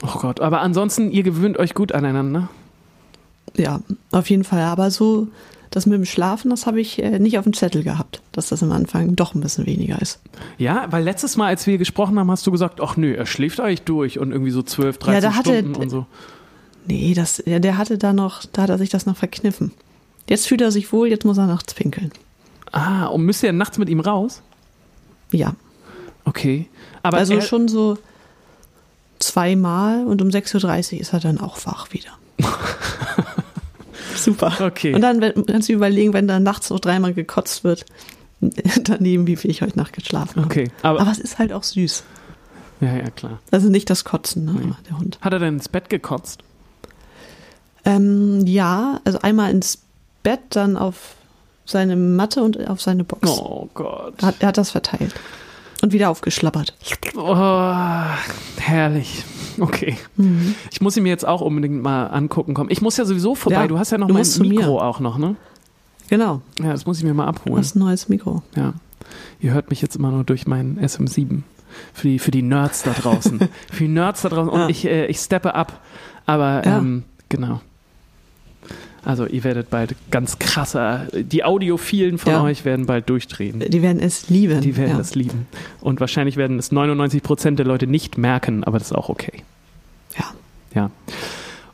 Oh 0.02 0.18
Gott. 0.18 0.40
Aber 0.40 0.60
ansonsten, 0.60 1.10
ihr 1.10 1.22
gewöhnt 1.22 1.58
euch 1.58 1.74
gut 1.74 1.92
aneinander. 1.92 2.48
Ja, 3.56 3.80
auf 4.12 4.30
jeden 4.30 4.44
Fall. 4.44 4.62
Aber 4.62 4.90
so, 4.90 5.28
das 5.70 5.86
mit 5.86 5.94
dem 5.98 6.04
Schlafen, 6.04 6.50
das 6.50 6.66
habe 6.66 6.80
ich 6.80 7.02
äh, 7.02 7.18
nicht 7.18 7.36
auf 7.38 7.44
dem 7.44 7.52
Zettel 7.52 7.82
gehabt, 7.82 8.22
dass 8.32 8.48
das 8.48 8.62
am 8.62 8.72
Anfang 8.72 9.16
doch 9.16 9.34
ein 9.34 9.40
bisschen 9.40 9.66
weniger 9.66 10.00
ist. 10.00 10.20
Ja, 10.58 10.86
weil 10.90 11.02
letztes 11.04 11.36
Mal, 11.36 11.46
als 11.48 11.66
wir 11.66 11.76
gesprochen 11.78 12.18
haben, 12.18 12.30
hast 12.30 12.46
du 12.46 12.50
gesagt, 12.52 12.80
ach 12.80 12.96
nö, 12.96 13.12
er 13.14 13.26
schläft 13.26 13.60
eigentlich 13.60 13.82
durch 13.82 14.18
und 14.18 14.30
irgendwie 14.32 14.52
so 14.52 14.62
12, 14.62 14.98
13 14.98 15.14
Ja, 15.14 15.20
da 15.20 15.36
hatte- 15.36 15.58
Stunden 15.58 15.74
und 15.76 15.90
so. 15.90 16.06
Nee, 16.86 17.12
das, 17.14 17.42
ja, 17.44 17.58
der 17.58 17.76
hatte 17.76 17.98
da 17.98 18.12
noch, 18.12 18.44
da 18.52 18.62
hat 18.62 18.70
er 18.70 18.78
sich 18.78 18.88
das 18.88 19.04
noch 19.04 19.16
verkniffen. 19.16 19.70
Jetzt 20.28 20.46
fühlt 20.46 20.60
er 20.62 20.70
sich 20.72 20.92
wohl, 20.92 21.08
jetzt 21.08 21.24
muss 21.24 21.36
er 21.38 21.46
nachts 21.46 21.74
pinkeln. 21.74 22.10
Ah, 22.72 23.06
und 23.06 23.24
müsst 23.24 23.42
ihr 23.42 23.52
nachts 23.52 23.78
mit 23.78 23.88
ihm 23.88 24.00
raus? 24.00 24.42
Ja. 25.32 25.54
Okay. 26.24 26.68
Aber 27.02 27.18
also 27.18 27.40
schon 27.40 27.68
so 27.68 27.98
zweimal 29.18 30.04
und 30.06 30.22
um 30.22 30.28
6.30 30.28 30.94
Uhr 30.94 31.00
ist 31.00 31.12
er 31.12 31.20
dann 31.20 31.40
auch 31.40 31.58
wach 31.66 31.92
wieder. 31.92 32.10
Super. 34.16 34.52
Okay. 34.60 34.94
Und 34.94 35.00
dann 35.02 35.20
wenn- 35.20 35.46
kannst 35.46 35.68
du 35.68 35.72
überlegen, 35.72 36.12
wenn 36.12 36.28
dann 36.28 36.42
nachts 36.42 36.70
noch 36.70 36.80
dreimal 36.80 37.14
gekotzt 37.14 37.64
wird, 37.64 37.86
daneben, 38.84 39.26
wie 39.26 39.36
viel 39.36 39.50
ich 39.50 39.62
heute 39.62 39.78
Nacht 39.78 39.92
geschlafen 39.92 40.36
habe. 40.36 40.46
Okay, 40.46 40.70
aber, 40.82 41.00
Aber 41.00 41.10
es 41.10 41.18
ist 41.18 41.38
halt 41.38 41.52
auch 41.52 41.62
süß. 41.62 42.04
ja, 42.80 42.96
ja, 42.96 43.10
klar. 43.10 43.38
Also 43.50 43.68
nicht 43.68 43.88
das 43.90 44.04
Kotzen, 44.04 44.44
ne? 44.46 44.52
aber 44.62 44.76
der 44.88 44.98
Hund. 44.98 45.18
Hat 45.20 45.32
er 45.32 45.38
denn 45.38 45.54
ins 45.54 45.68
Bett 45.68 45.88
gekotzt? 45.90 46.42
Ähm, 47.84 48.46
ja, 48.46 49.00
also 49.04 49.20
einmal 49.20 49.50
ins 49.50 49.78
Bett, 50.22 50.40
dann 50.50 50.76
auf 50.76 51.14
seine 51.70 51.96
Matte 51.96 52.42
und 52.42 52.68
auf 52.68 52.80
seine 52.80 53.04
Box. 53.04 53.28
Oh 53.28 53.68
Gott. 53.74 54.22
Hat, 54.22 54.36
er 54.40 54.48
hat 54.48 54.58
das 54.58 54.70
verteilt. 54.70 55.14
Und 55.82 55.92
wieder 55.92 56.10
aufgeschlappert. 56.10 56.74
Oh, 57.16 58.04
herrlich. 58.58 59.24
Okay. 59.58 59.96
Mhm. 60.16 60.54
Ich 60.70 60.80
muss 60.80 60.96
ihn 60.96 61.02
mir 61.04 61.08
jetzt 61.08 61.26
auch 61.26 61.40
unbedingt 61.40 61.82
mal 61.82 62.06
angucken 62.08 62.52
kommen. 62.54 62.70
Ich 62.70 62.82
muss 62.82 62.96
ja 62.98 63.04
sowieso 63.04 63.34
vorbei. 63.34 63.62
Ja, 63.62 63.66
du 63.66 63.78
hast 63.78 63.90
ja 63.90 63.98
noch 63.98 64.08
mein 64.08 64.24
zu 64.24 64.42
mir. 64.42 64.50
Mikro 64.60 64.80
auch 64.80 65.00
noch, 65.00 65.16
ne? 65.18 65.36
Genau. 66.08 66.42
Ja, 66.60 66.72
das 66.72 66.84
muss 66.86 66.98
ich 66.98 67.04
mir 67.04 67.14
mal 67.14 67.24
Du 67.24 67.28
abholen. 67.30 67.58
hast 67.58 67.76
ein 67.76 67.80
neues 67.80 68.08
Mikro. 68.08 68.42
Ja. 68.56 68.74
Ihr 69.40 69.52
hört 69.52 69.70
mich 69.70 69.80
jetzt 69.80 69.96
immer 69.96 70.10
nur 70.10 70.24
durch 70.24 70.46
meinen 70.46 70.78
SM7. 70.78 71.42
Für 71.94 72.08
die, 72.08 72.18
für 72.18 72.30
die 72.30 72.42
Nerds 72.42 72.82
da 72.82 72.92
draußen. 72.92 73.38
für 73.72 73.84
die 73.84 73.88
Nerds 73.88 74.22
da 74.22 74.28
draußen. 74.28 74.50
Und 74.50 74.60
Ja. 74.60 74.68
ich, 74.68 74.84
äh, 74.86 75.06
ich 75.06 75.18
steppe 75.18 75.54
ab. 75.54 75.80
Aber 76.26 76.62
Ja. 76.66 76.78
ähm, 76.78 77.04
genau. 77.28 77.60
Also 79.04 79.26
ihr 79.26 79.44
werdet 79.44 79.70
bald 79.70 79.94
ganz 80.10 80.38
krasser, 80.38 81.06
die 81.14 81.42
Audiophilen 81.42 82.18
von 82.18 82.32
Ja. 82.32 82.42
euch 82.42 82.64
werden 82.64 82.84
bald 82.86 83.08
durchdrehen. 83.08 83.60
Die 83.66 83.82
werden 83.82 84.00
es 84.00 84.28
lieben. 84.28 84.60
Die 84.60 84.76
werden 84.76 84.92
ja. 84.92 84.98
das 84.98 85.14
lieben. 85.14 85.46
Und 85.80 86.00
wahrscheinlich 86.00 86.36
werden 86.36 86.58
es 86.58 86.70
99 86.70 87.22
Prozent 87.22 87.58
der 87.58 87.66
Leute 87.66 87.86
nicht 87.86 88.18
merken, 88.18 88.62
aber 88.64 88.78
das 88.78 88.88
ist 88.88 88.96
auch 88.96 89.08
okay. 89.08 89.42
Ja. 90.18 90.24
Ja. 90.74 90.90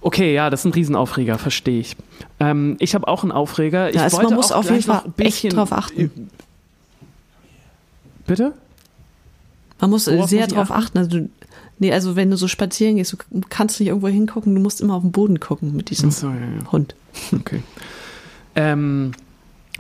Okay, 0.00 0.32
ja, 0.34 0.50
das 0.50 0.60
ist 0.60 0.66
ein 0.66 0.72
Riesenaufreger, 0.72 1.36
verstehe 1.36 1.80
ich. 1.80 1.96
Ähm, 2.38 2.76
ich 2.78 2.94
habe 2.94 3.08
auch 3.08 3.24
einen 3.24 3.32
Aufreger. 3.32 3.88
Ich 3.90 3.96
Ja, 3.96 4.02
also 4.02 4.18
man 4.18 4.26
wollte 4.26 4.36
muss 4.36 4.52
auch 4.52 4.58
auf 4.58 4.70
jeden 4.70 4.82
Fall 4.82 5.02
ein 5.04 5.12
bisschen 5.12 5.48
echt 5.48 5.56
drauf 5.56 5.72
achten. 5.72 6.30
Bitte? 8.26 8.52
Man 9.80 9.90
muss 9.90 10.06
Worauf 10.06 10.30
sehr 10.30 10.44
muss 10.44 10.52
drauf 10.54 10.70
achten. 10.70 10.98
Also, 10.98 11.10
du- 11.18 11.28
nee, 11.78 11.92
also 11.92 12.16
wenn 12.16 12.30
du 12.30 12.36
so 12.36 12.48
spazieren 12.48 12.96
gehst, 12.96 13.12
du 13.12 13.40
kannst 13.48 13.78
nicht 13.80 13.88
irgendwo 13.88 14.08
hingucken, 14.08 14.54
du 14.54 14.60
musst 14.60 14.80
immer 14.80 14.94
auf 14.94 15.02
den 15.02 15.12
Boden 15.12 15.40
gucken 15.40 15.76
mit 15.76 15.90
diesem 15.90 16.08
Achso, 16.10 16.28
ja, 16.28 16.34
ja. 16.34 16.72
Hund. 16.72 16.94
Okay. 17.32 17.62
Ähm, 18.54 19.12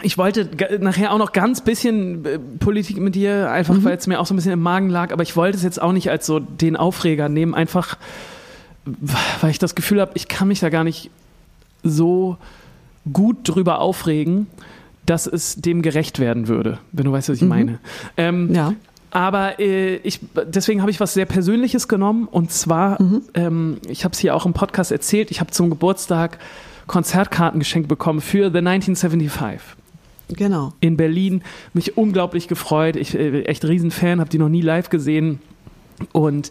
ich 0.02 0.18
wollte 0.18 0.48
nachher 0.80 1.12
auch 1.12 1.18
noch 1.18 1.32
ganz 1.32 1.62
bisschen 1.62 2.24
äh, 2.26 2.38
Politik 2.38 2.98
mit 2.98 3.14
dir, 3.14 3.50
einfach 3.50 3.74
Mhm. 3.74 3.84
weil 3.84 3.96
es 3.96 4.06
mir 4.06 4.20
auch 4.20 4.26
so 4.26 4.34
ein 4.34 4.36
bisschen 4.36 4.52
im 4.52 4.60
Magen 4.62 4.90
lag, 4.90 5.12
aber 5.12 5.22
ich 5.22 5.36
wollte 5.36 5.56
es 5.56 5.64
jetzt 5.64 5.80
auch 5.80 5.92
nicht 5.92 6.10
als 6.10 6.26
so 6.26 6.38
den 6.40 6.76
Aufreger 6.76 7.28
nehmen, 7.28 7.54
einfach 7.54 7.96
weil 9.40 9.50
ich 9.50 9.58
das 9.58 9.74
Gefühl 9.74 10.00
habe, 10.00 10.12
ich 10.14 10.28
kann 10.28 10.48
mich 10.48 10.60
da 10.60 10.68
gar 10.68 10.84
nicht 10.84 11.10
so 11.82 12.36
gut 13.12 13.38
drüber 13.44 13.80
aufregen, 13.80 14.46
dass 15.06 15.26
es 15.26 15.56
dem 15.56 15.82
gerecht 15.82 16.18
werden 16.18 16.46
würde, 16.48 16.78
wenn 16.92 17.04
du 17.06 17.12
weißt, 17.12 17.28
was 17.30 17.36
ich 17.38 17.42
meine. 17.48 17.78
Ähm, 18.16 18.48
Mhm. 18.48 18.54
Ja. 18.54 18.72
Aber 19.10 19.58
äh, 19.60 19.96
ich, 19.96 20.20
deswegen 20.46 20.80
habe 20.82 20.90
ich 20.90 21.00
was 21.00 21.14
sehr 21.14 21.26
Persönliches 21.26 21.88
genommen 21.88 22.26
und 22.30 22.50
zwar, 22.52 23.00
Mhm. 23.02 23.22
ähm, 23.34 23.76
ich 23.88 24.04
habe 24.04 24.12
es 24.12 24.18
hier 24.18 24.34
auch 24.34 24.46
im 24.46 24.52
Podcast 24.52 24.92
erzählt, 24.92 25.30
ich 25.30 25.40
habe 25.40 25.50
zum 25.50 25.70
Geburtstag 25.70 26.38
Konzertkarten 26.86 27.58
geschenkt 27.58 27.88
bekommen 27.88 28.20
für 28.20 28.50
The 28.50 28.58
1975 28.58 29.60
Genau. 30.28 30.72
in 30.80 30.96
Berlin. 30.96 31.42
Mich 31.72 31.96
unglaublich 31.96 32.48
gefreut. 32.48 32.96
Ich 32.96 33.14
äh, 33.14 33.42
echt 33.44 33.64
Riesenfan, 33.64 34.20
habe 34.20 34.30
die 34.30 34.38
noch 34.38 34.48
nie 34.48 34.60
live 34.62 34.88
gesehen 34.90 35.40
und 36.12 36.50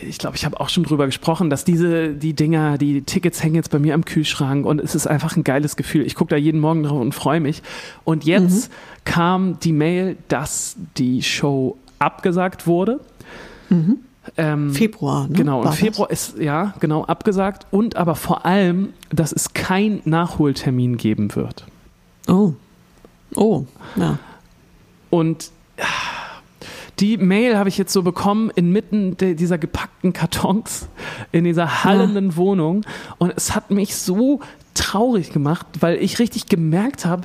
ich 0.00 0.18
glaube, 0.18 0.36
ich 0.36 0.44
habe 0.44 0.58
auch 0.60 0.68
schon 0.68 0.84
drüber 0.84 1.06
gesprochen, 1.06 1.50
dass 1.50 1.64
diese, 1.64 2.14
die 2.14 2.34
Dinger, 2.34 2.78
die 2.78 3.02
Tickets 3.02 3.42
hängen 3.42 3.56
jetzt 3.56 3.70
bei 3.70 3.78
mir 3.78 3.94
am 3.94 4.04
Kühlschrank 4.04 4.64
und 4.64 4.80
es 4.80 4.94
ist 4.94 5.06
einfach 5.06 5.36
ein 5.36 5.44
geiles 5.44 5.76
Gefühl. 5.76 6.06
Ich 6.06 6.14
gucke 6.14 6.30
da 6.30 6.36
jeden 6.36 6.60
Morgen 6.60 6.82
drauf 6.82 7.00
und 7.00 7.14
freue 7.14 7.40
mich. 7.40 7.62
Und 8.04 8.24
jetzt 8.24 8.70
kam 9.04 9.58
die 9.60 9.72
Mail, 9.72 10.16
dass 10.28 10.76
die 10.96 11.22
Show 11.22 11.76
abgesagt 11.98 12.66
wurde. 12.66 13.00
Ähm, 14.36 14.72
Februar, 14.72 15.28
ne? 15.28 15.34
Genau, 15.34 15.62
und? 15.62 15.74
Februar 15.74 16.10
ist, 16.10 16.38
ja, 16.38 16.74
genau, 16.80 17.04
abgesagt. 17.04 17.66
Und 17.70 17.96
aber 17.96 18.14
vor 18.14 18.46
allem, 18.46 18.90
dass 19.10 19.32
es 19.32 19.52
kein 19.52 20.00
Nachholtermin 20.04 20.96
geben 20.96 21.34
wird. 21.34 21.66
Oh. 22.28 22.52
Oh, 23.34 23.66
ja. 23.96 24.18
Und 25.10 25.50
die 27.00 27.16
Mail 27.16 27.56
habe 27.56 27.68
ich 27.68 27.78
jetzt 27.78 27.92
so 27.92 28.02
bekommen 28.02 28.50
inmitten 28.54 29.16
dieser 29.16 29.58
gepackten 29.58 30.12
Kartons 30.12 30.88
in 31.32 31.44
dieser 31.44 31.84
hallenden 31.84 32.36
Wohnung. 32.36 32.84
Und 33.18 33.32
es 33.36 33.54
hat 33.54 33.70
mich 33.70 33.96
so 33.96 34.40
traurig 34.74 35.32
gemacht, 35.32 35.66
weil 35.80 35.96
ich 35.96 36.18
richtig 36.18 36.46
gemerkt 36.46 37.04
habe, 37.04 37.22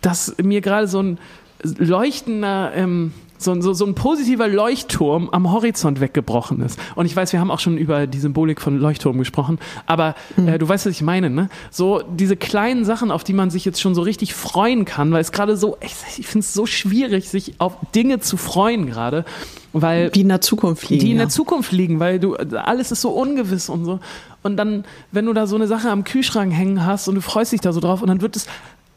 dass 0.00 0.36
mir 0.42 0.60
gerade 0.60 0.88
so 0.88 1.00
ein 1.00 1.18
leuchtender, 1.62 2.72
ähm, 2.74 3.12
so, 3.42 3.52
ein- 3.52 3.62
so, 3.62 3.72
so 3.72 3.84
ein 3.86 3.94
positiver 3.94 4.48
Leuchtturm 4.48 5.28
am 5.30 5.50
Horizont 5.52 6.00
weggebrochen 6.00 6.60
ist. 6.62 6.78
Und 6.94 7.06
ich 7.06 7.14
weiß, 7.16 7.32
wir 7.32 7.40
haben 7.40 7.50
auch 7.50 7.60
schon 7.60 7.76
über 7.78 8.06
die 8.06 8.18
Symbolik 8.18 8.60
von 8.60 8.78
Leuchtturm 8.78 9.18
gesprochen, 9.18 9.58
aber 9.86 10.14
äh, 10.46 10.58
du 10.58 10.68
weißt, 10.68 10.86
was 10.86 10.92
ich 10.92 11.02
meine, 11.02 11.30
ne? 11.30 11.48
So 11.70 12.02
diese 12.16 12.36
kleinen 12.36 12.84
Sachen, 12.84 13.10
auf 13.10 13.24
die 13.24 13.32
man 13.32 13.50
sich 13.50 13.64
jetzt 13.64 13.80
schon 13.80 13.94
so 13.94 14.02
richtig 14.02 14.34
freuen 14.34 14.84
kann, 14.84 15.12
weil 15.12 15.20
es 15.20 15.32
gerade 15.32 15.56
so, 15.56 15.76
ich, 15.80 15.94
ich 16.18 16.26
finde 16.26 16.44
es 16.44 16.52
so 16.54 16.66
schwierig, 16.66 17.28
sich 17.28 17.54
auf 17.58 17.76
Dinge 17.94 18.20
zu 18.20 18.36
freuen 18.36 18.86
gerade, 18.86 19.24
weil 19.72 20.10
Die 20.10 20.20
in 20.20 20.28
der 20.28 20.40
Zukunft 20.42 20.88
liegen. 20.90 21.00
die 21.04 21.10
in 21.12 21.16
ja. 21.16 21.22
der 21.24 21.30
Zukunft 21.30 21.72
liegen, 21.72 21.98
weil 21.98 22.18
du 22.20 22.34
alles 22.36 22.92
ist 22.92 23.00
so 23.00 23.10
ungewiss 23.10 23.68
und 23.68 23.84
so. 23.84 24.00
Und 24.42 24.56
dann, 24.56 24.84
wenn 25.12 25.24
du 25.26 25.32
da 25.32 25.46
so 25.46 25.54
eine 25.56 25.66
Sache 25.66 25.88
am 25.90 26.04
Kühlschrank 26.04 26.52
hängen 26.52 26.84
hast 26.84 27.06
und 27.08 27.14
du 27.14 27.20
freust 27.20 27.52
dich 27.52 27.60
da 27.60 27.72
so 27.72 27.80
drauf 27.80 28.02
und 28.02 28.08
dann 28.08 28.20
wird 28.20 28.36
es 28.36 28.46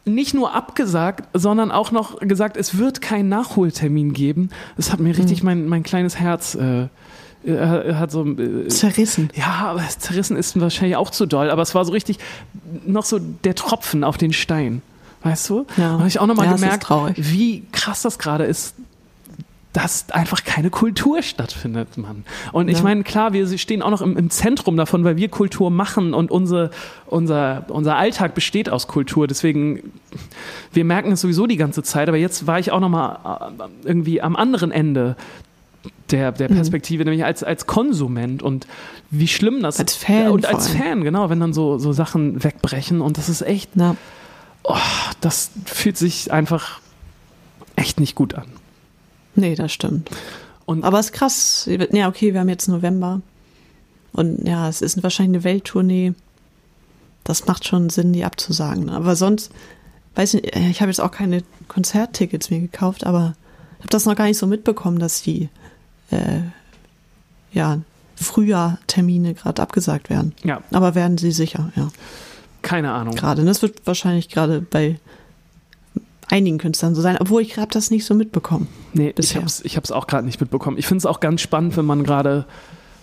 nicht 0.05 0.33
nur 0.33 0.53
abgesagt, 0.53 1.27
sondern 1.33 1.71
auch 1.71 1.91
noch 1.91 2.19
gesagt, 2.19 2.57
es 2.57 2.77
wird 2.77 3.01
keinen 3.01 3.29
Nachholtermin 3.29 4.13
geben. 4.13 4.49
Das 4.77 4.91
hat 4.91 4.99
mir 4.99 5.17
richtig 5.17 5.43
mein, 5.43 5.67
mein 5.67 5.83
kleines 5.83 6.19
Herz 6.19 6.55
äh, 6.55 6.87
äh, 7.45 7.93
hat 7.93 8.11
so 8.11 8.25
äh, 8.25 8.67
Zerrissen. 8.67 9.29
ja, 9.35 9.65
aber 9.65 9.83
zerrissen 9.87 10.37
ist 10.37 10.59
wahrscheinlich 10.59 10.95
auch 10.95 11.11
zu 11.11 11.25
doll, 11.25 11.49
aber 11.49 11.61
es 11.61 11.75
war 11.75 11.85
so 11.85 11.91
richtig 11.91 12.17
noch 12.85 13.05
so 13.05 13.19
der 13.19 13.55
Tropfen 13.55 14.03
auf 14.03 14.17
den 14.17 14.33
Stein. 14.33 14.81
Weißt 15.23 15.49
du? 15.49 15.65
Ja. 15.77 15.93
Habe 15.93 16.07
ich 16.07 16.19
auch 16.19 16.27
nochmal 16.27 16.45
Ja, 16.45 16.53
gemerkt, 16.53 16.87
wie 17.17 17.63
krass 17.71 18.03
das 18.03 18.19
gerade 18.19 18.43
ist, 18.43 18.75
dass 19.75 20.09
einfach 20.11 20.45
keine 20.45 20.69
Kultur 20.69 21.21
stattfindet, 21.21 21.97
Mann. 21.97 22.23
Und 22.53 22.69
ich 22.69 22.77
Ja. 22.77 22.83
meine, 22.83 23.03
klar, 23.03 23.33
wir 23.33 23.45
stehen 23.57 23.81
auch 23.81 23.89
noch 23.89 24.01
im, 24.01 24.15
im 24.15 24.29
Zentrum 24.29 24.77
davon, 24.77 25.03
weil 25.03 25.17
wir 25.17 25.27
Kultur 25.27 25.69
machen 25.69 26.13
und 26.13 26.31
unsere, 26.31 26.71
unser, 27.07 27.65
unser 27.67 27.97
Alltag 27.97 28.35
besteht 28.35 28.69
aus 28.69 28.87
Kultur. 28.87 29.27
Deswegen, 29.27 29.91
wir 30.71 30.85
merken 30.85 31.11
es 31.11 31.19
sowieso 31.19 31.45
die 31.45 31.57
ganze 31.57 31.83
Zeit, 31.83 32.07
aber 32.07 32.15
jetzt 32.17 32.47
war 32.47 32.57
ich 32.57 32.71
auch 32.71 32.79
nochmal 32.79 33.51
irgendwie 33.83 34.21
am 34.21 34.37
anderen 34.37 34.71
Ende 34.71 35.17
der, 36.09 36.31
der 36.31 36.49
Mhm. 36.49 36.55
Perspektive, 36.55 37.03
nämlich 37.03 37.25
als, 37.25 37.43
als 37.43 37.67
Konsument 37.67 38.41
und 38.41 38.67
wie 39.11 39.27
schlimm 39.27 39.61
das 39.61 39.77
Als 39.79 39.95
Fan 39.95 40.23
Ja, 40.23 40.29
und 40.29 40.45
als. 40.45 40.69
Fan, 40.69 41.03
genau, 41.03 41.29
wenn 41.29 41.41
dann 41.41 41.51
so, 41.53 41.79
so 41.79 41.91
Sachen 41.91 42.41
wegbrechen 42.45 43.01
und 43.01 43.17
das 43.17 43.27
ist 43.27 43.41
echt, 43.41 43.71
Na, 43.75 43.97
das 45.19 45.51
fühlt 45.65 45.97
sich 45.97 46.31
einfach 46.31 46.79
echt 47.75 47.99
nicht 47.99 48.15
gut 48.15 48.35
an. 48.35 48.45
Nee, 49.35 49.55
das 49.55 49.71
stimmt. 49.71 50.09
Und 50.65 50.83
Aber 50.83 50.99
es 50.99 51.07
ist 51.07 51.13
krass. 51.13 51.69
Ja, 51.91 52.07
okay, 52.07 52.33
wir 52.33 52.39
haben 52.39 52.49
jetzt 52.49 52.67
November. 52.67 53.21
Und 54.13 54.47
ja, 54.47 54.67
es 54.69 54.81
ist 54.81 55.01
wahrscheinlich 55.03 55.37
eine 55.37 55.43
Welttournee. 55.43 56.13
Das 57.23 57.45
macht 57.47 57.67
schon 57.67 57.89
Sinn, 57.89 58.13
die 58.13 58.23
abzusagen. 58.23 58.89
Aber 58.89 59.15
sonst, 59.15 59.51
weiß 60.15 60.35
nicht, 60.35 60.55
ich 60.55 60.81
habe 60.81 60.89
jetzt 60.89 61.01
auch 61.01 61.11
keine 61.11 61.43
Konzerttickets 61.67 62.49
mir 62.49 62.59
gekauft, 62.59 63.05
aber 63.05 63.35
ich 63.77 63.79
habe 63.79 63.89
das 63.89 64.05
noch 64.05 64.15
gar 64.15 64.25
nicht 64.25 64.37
so 64.37 64.47
mitbekommen, 64.47 64.99
dass 64.99 65.21
die 65.21 65.49
äh, 66.11 66.41
ja, 67.51 67.79
Frühjahr-Termine 68.15 69.33
gerade 69.33 69.61
abgesagt 69.61 70.09
werden. 70.09 70.33
ja, 70.43 70.61
Aber 70.71 70.95
werden 70.95 71.17
sie 71.17 71.31
sicher, 71.31 71.71
ja. 71.75 71.89
keine 72.61 72.91
Ahnung. 72.91 73.15
Gerade. 73.15 73.41
Und 73.41 73.47
das 73.47 73.61
wird 73.61 73.85
wahrscheinlich 73.85 74.29
gerade 74.29 74.61
bei 74.61 74.99
einigen 76.29 76.57
Künstlern 76.57 76.95
so 76.95 77.01
sein, 77.01 77.17
obwohl 77.19 77.41
ich 77.41 77.57
habe 77.57 77.71
das 77.71 77.91
nicht 77.91 78.05
so 78.05 78.13
mitbekommen. 78.15 78.67
Nee, 78.93 79.09
ich 79.09 79.15
bisher. 79.15 79.43
ich 79.63 79.77
hab's 79.77 79.91
auch 79.91 80.07
gerade 80.07 80.25
nicht 80.25 80.41
mitbekommen. 80.41 80.77
Ich 80.77 80.87
finde 80.87 80.99
es 80.99 81.05
auch 81.05 81.19
ganz 81.19 81.41
spannend, 81.41 81.77
wenn 81.77 81.85
man 81.85 82.03
gerade 82.03 82.45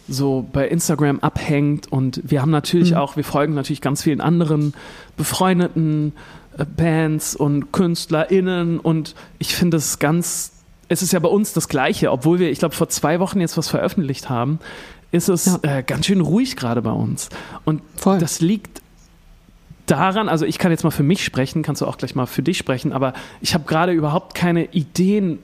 so 0.08 0.44
bei 0.52 0.66
Instagram 0.66 1.20
abhängt 1.20 1.90
und 1.92 2.20
wir 2.24 2.42
haben 2.42 2.50
natürlich 2.50 2.90
Mhm. 2.90 2.96
auch, 2.96 3.16
wir 3.16 3.22
folgen 3.24 3.54
natürlich 3.54 3.80
ganz 3.80 4.02
vielen 4.02 4.20
anderen 4.20 4.74
befreundeten 5.16 6.12
äh, 6.58 6.64
Bands 6.66 7.34
und 7.36 7.72
KünstlerInnen 7.72 8.78
und 8.80 9.14
ich 9.38 9.54
finde 9.54 9.76
es 9.78 9.98
ganz, 10.00 10.52
es 10.88 11.00
ist 11.02 11.12
ja 11.12 11.18
bei 11.20 11.28
uns 11.28 11.52
das 11.54 11.68
Gleiche, 11.68 12.10
obwohl 12.10 12.40
wir, 12.40 12.50
ich 12.50 12.58
glaube, 12.58 12.74
vor 12.74 12.88
zwei 12.88 13.20
Wochen 13.20 13.40
jetzt 13.40 13.56
was 13.56 13.68
veröffentlicht 13.68 14.28
haben, 14.28 14.58
ist 15.12 15.28
es 15.28 15.46
Ja. 15.46 15.78
äh, 15.78 15.82
ganz 15.82 16.06
schön 16.06 16.20
ruhig 16.20 16.56
gerade 16.56 16.82
bei 16.82 16.90
uns. 16.92 17.28
Und 17.64 17.80
Voll. 17.96 18.18
das 18.18 18.40
liegt 18.40 18.81
daran, 19.86 20.28
also 20.28 20.44
ich 20.46 20.58
kann 20.58 20.70
jetzt 20.70 20.84
mal 20.84 20.90
für 20.90 21.02
mich 21.02 21.24
sprechen, 21.24 21.62
kannst 21.62 21.82
du 21.82 21.86
auch 21.86 21.98
gleich 21.98 22.14
mal 22.14 22.26
für 22.26 22.42
dich 22.42 22.58
sprechen, 22.58 22.92
aber 22.92 23.12
ich 23.40 23.54
habe 23.54 23.64
gerade 23.64 23.92
überhaupt 23.92 24.34
keine 24.34 24.66
Ideen, 24.66 25.38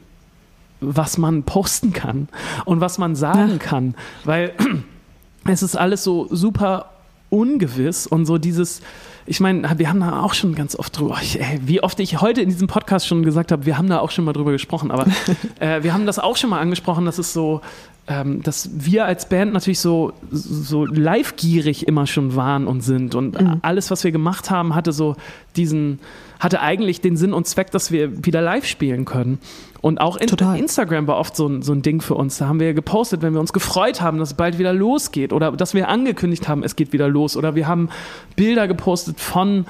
was 0.80 1.18
man 1.18 1.42
posten 1.42 1.92
kann 1.92 2.28
und 2.64 2.80
was 2.80 2.98
man 2.98 3.16
sagen 3.16 3.52
Ja. 3.52 3.58
kann, 3.58 3.94
weil 4.24 4.52
es 5.46 5.62
ist 5.62 5.76
alles 5.76 6.04
so 6.04 6.28
super 6.30 6.90
ungewiss 7.30 8.06
und 8.06 8.24
so 8.26 8.38
dieses, 8.38 8.80
ich 9.26 9.40
meine, 9.40 9.78
wir 9.78 9.88
haben 9.90 10.00
da 10.00 10.22
auch 10.22 10.32
schon 10.34 10.54
ganz 10.54 10.76
oft 10.76 10.96
drüber, 10.98 11.18
ey, 11.20 11.60
wie 11.64 11.82
oft 11.82 11.98
ich 12.00 12.20
heute 12.20 12.40
in 12.40 12.48
diesem 12.48 12.68
Podcast 12.68 13.06
schon 13.06 13.22
gesagt 13.22 13.52
habe, 13.52 13.66
wir 13.66 13.76
haben 13.76 13.88
da 13.88 13.98
auch 13.98 14.10
schon 14.12 14.24
mal 14.24 14.32
drüber 14.32 14.52
gesprochen, 14.52 14.90
aber 14.90 15.06
äh, 15.60 15.82
wir 15.82 15.92
haben 15.92 16.06
das 16.06 16.18
auch 16.18 16.36
schon 16.36 16.48
mal 16.50 16.60
angesprochen, 16.60 17.04
dass 17.04 17.18
es 17.18 17.32
so, 17.32 17.60
ähm, 18.08 18.42
dass 18.42 18.70
wir 18.72 19.04
als 19.04 19.28
Band 19.28 19.52
natürlich 19.52 19.80
so, 19.80 20.12
so 20.30 20.86
live-gierig 20.86 21.86
immer 21.86 22.06
schon 22.06 22.34
waren 22.34 22.66
und 22.66 22.80
sind. 22.80 23.14
Und 23.14 23.38
Mhm. 23.38 23.58
alles, 23.60 23.90
was 23.90 24.02
wir 24.02 24.12
gemacht 24.12 24.50
haben, 24.50 24.74
hatte 24.74 24.92
so 24.92 25.14
diesen, 25.56 25.98
hatte 26.40 26.60
eigentlich 26.62 27.02
den 27.02 27.18
Sinn 27.18 27.34
und 27.34 27.46
Zweck, 27.46 27.70
dass 27.70 27.92
wir 27.92 28.24
wieder 28.24 28.40
live 28.40 28.64
spielen 28.64 29.04
können. 29.04 29.38
Und 29.82 30.00
auch 30.00 30.16
in. 30.16 30.28
Instagram 30.56 31.06
war 31.06 31.18
oft 31.18 31.36
so 31.36 31.46
ein, 31.46 31.62
so 31.62 31.72
ein 31.72 31.82
Ding 31.82 32.00
für 32.00 32.14
uns. 32.14 32.38
Da 32.38 32.48
haben 32.48 32.60
wir 32.60 32.72
gepostet, 32.72 33.20
wenn 33.20 33.34
wir 33.34 33.40
uns 33.40 33.52
gefreut 33.52 34.00
haben, 34.00 34.18
dass 34.18 34.30
es 34.30 34.34
bald 34.34 34.58
wieder 34.58 34.72
losgeht 34.72 35.32
oder 35.32 35.52
dass 35.52 35.74
wir 35.74 35.88
angekündigt 35.88 36.48
haben, 36.48 36.64
es 36.64 36.76
geht 36.76 36.92
wieder 36.94 37.08
los. 37.08 37.36
Oder 37.36 37.54
wir 37.54 37.68
haben 37.68 37.90
Bilder 38.36 38.66
gepostet 38.66 39.20
von, 39.20 39.66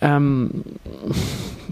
ähm, 0.00 0.62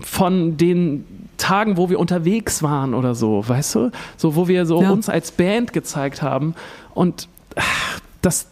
von 0.03 0.57
den 0.57 1.05
Tagen, 1.39 1.77
wo 1.77 1.89
wir 1.89 1.99
unterwegs 1.99 2.63
waren 2.63 2.93
oder 2.95 3.15
so, 3.15 3.49
weißt 3.49 3.75
du? 3.77 3.91
So, 4.17 4.37
wo 4.37 4.47
wir 4.49 4.67
so 4.67 4.83
Ja. 4.83 4.91
uns 4.91 5.09
als 5.09 5.31
Band 5.31 5.73
gezeigt 5.73 6.21
haben. 6.23 6.55
Und 6.95 7.29
ach, 7.57 8.01
das 8.23 8.47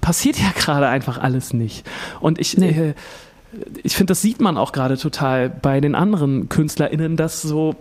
passiert 0.00 0.36
ja 0.38 0.50
gerade 0.54 0.88
einfach 0.88 1.18
alles 1.18 1.52
nicht. 1.54 1.88
Und 2.20 2.38
ich, 2.38 2.58
Nee. 2.58 2.70
äh, 2.70 2.94
ich 3.82 3.94
finde, 3.96 4.10
das 4.12 4.22
sieht 4.22 4.40
man 4.40 4.56
auch 4.56 4.72
gerade 4.72 4.96
total 4.98 5.48
bei 5.50 5.80
den 5.80 5.94
anderen 5.94 6.48
KünstlerInnen, 6.48 7.16
dass 7.16 7.42
so 7.42 7.76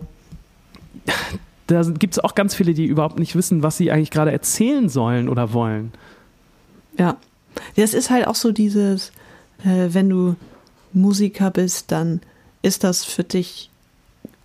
da 1.68 1.82
gibt 1.84 2.14
es 2.16 2.20
auch 2.20 2.36
ganz 2.36 2.53
viele, 2.53 2.74
die 2.74 2.86
überhaupt 2.86 3.18
nicht 3.18 3.36
wissen, 3.36 3.64
was 3.64 3.78
sie 3.78 3.91
eigentlich 3.91 4.12
gerade 4.12 4.32
erzählen 4.32 4.89
sollen 4.89 5.30
oder 5.30 5.53
wollen. 5.53 5.93
Ja. 6.97 7.16
Das 7.76 7.93
ist 7.93 8.09
halt 8.09 8.28
auch 8.28 8.36
so 8.36 8.51
dieses, 8.51 9.12
äh, 9.64 9.88
wenn 9.89 10.09
du 10.09 10.36
Musiker 10.93 11.49
bist, 11.51 11.91
dann 11.91 12.22
ist 12.62 12.84
das 12.84 13.03
für 13.05 13.24
dich 13.24 13.70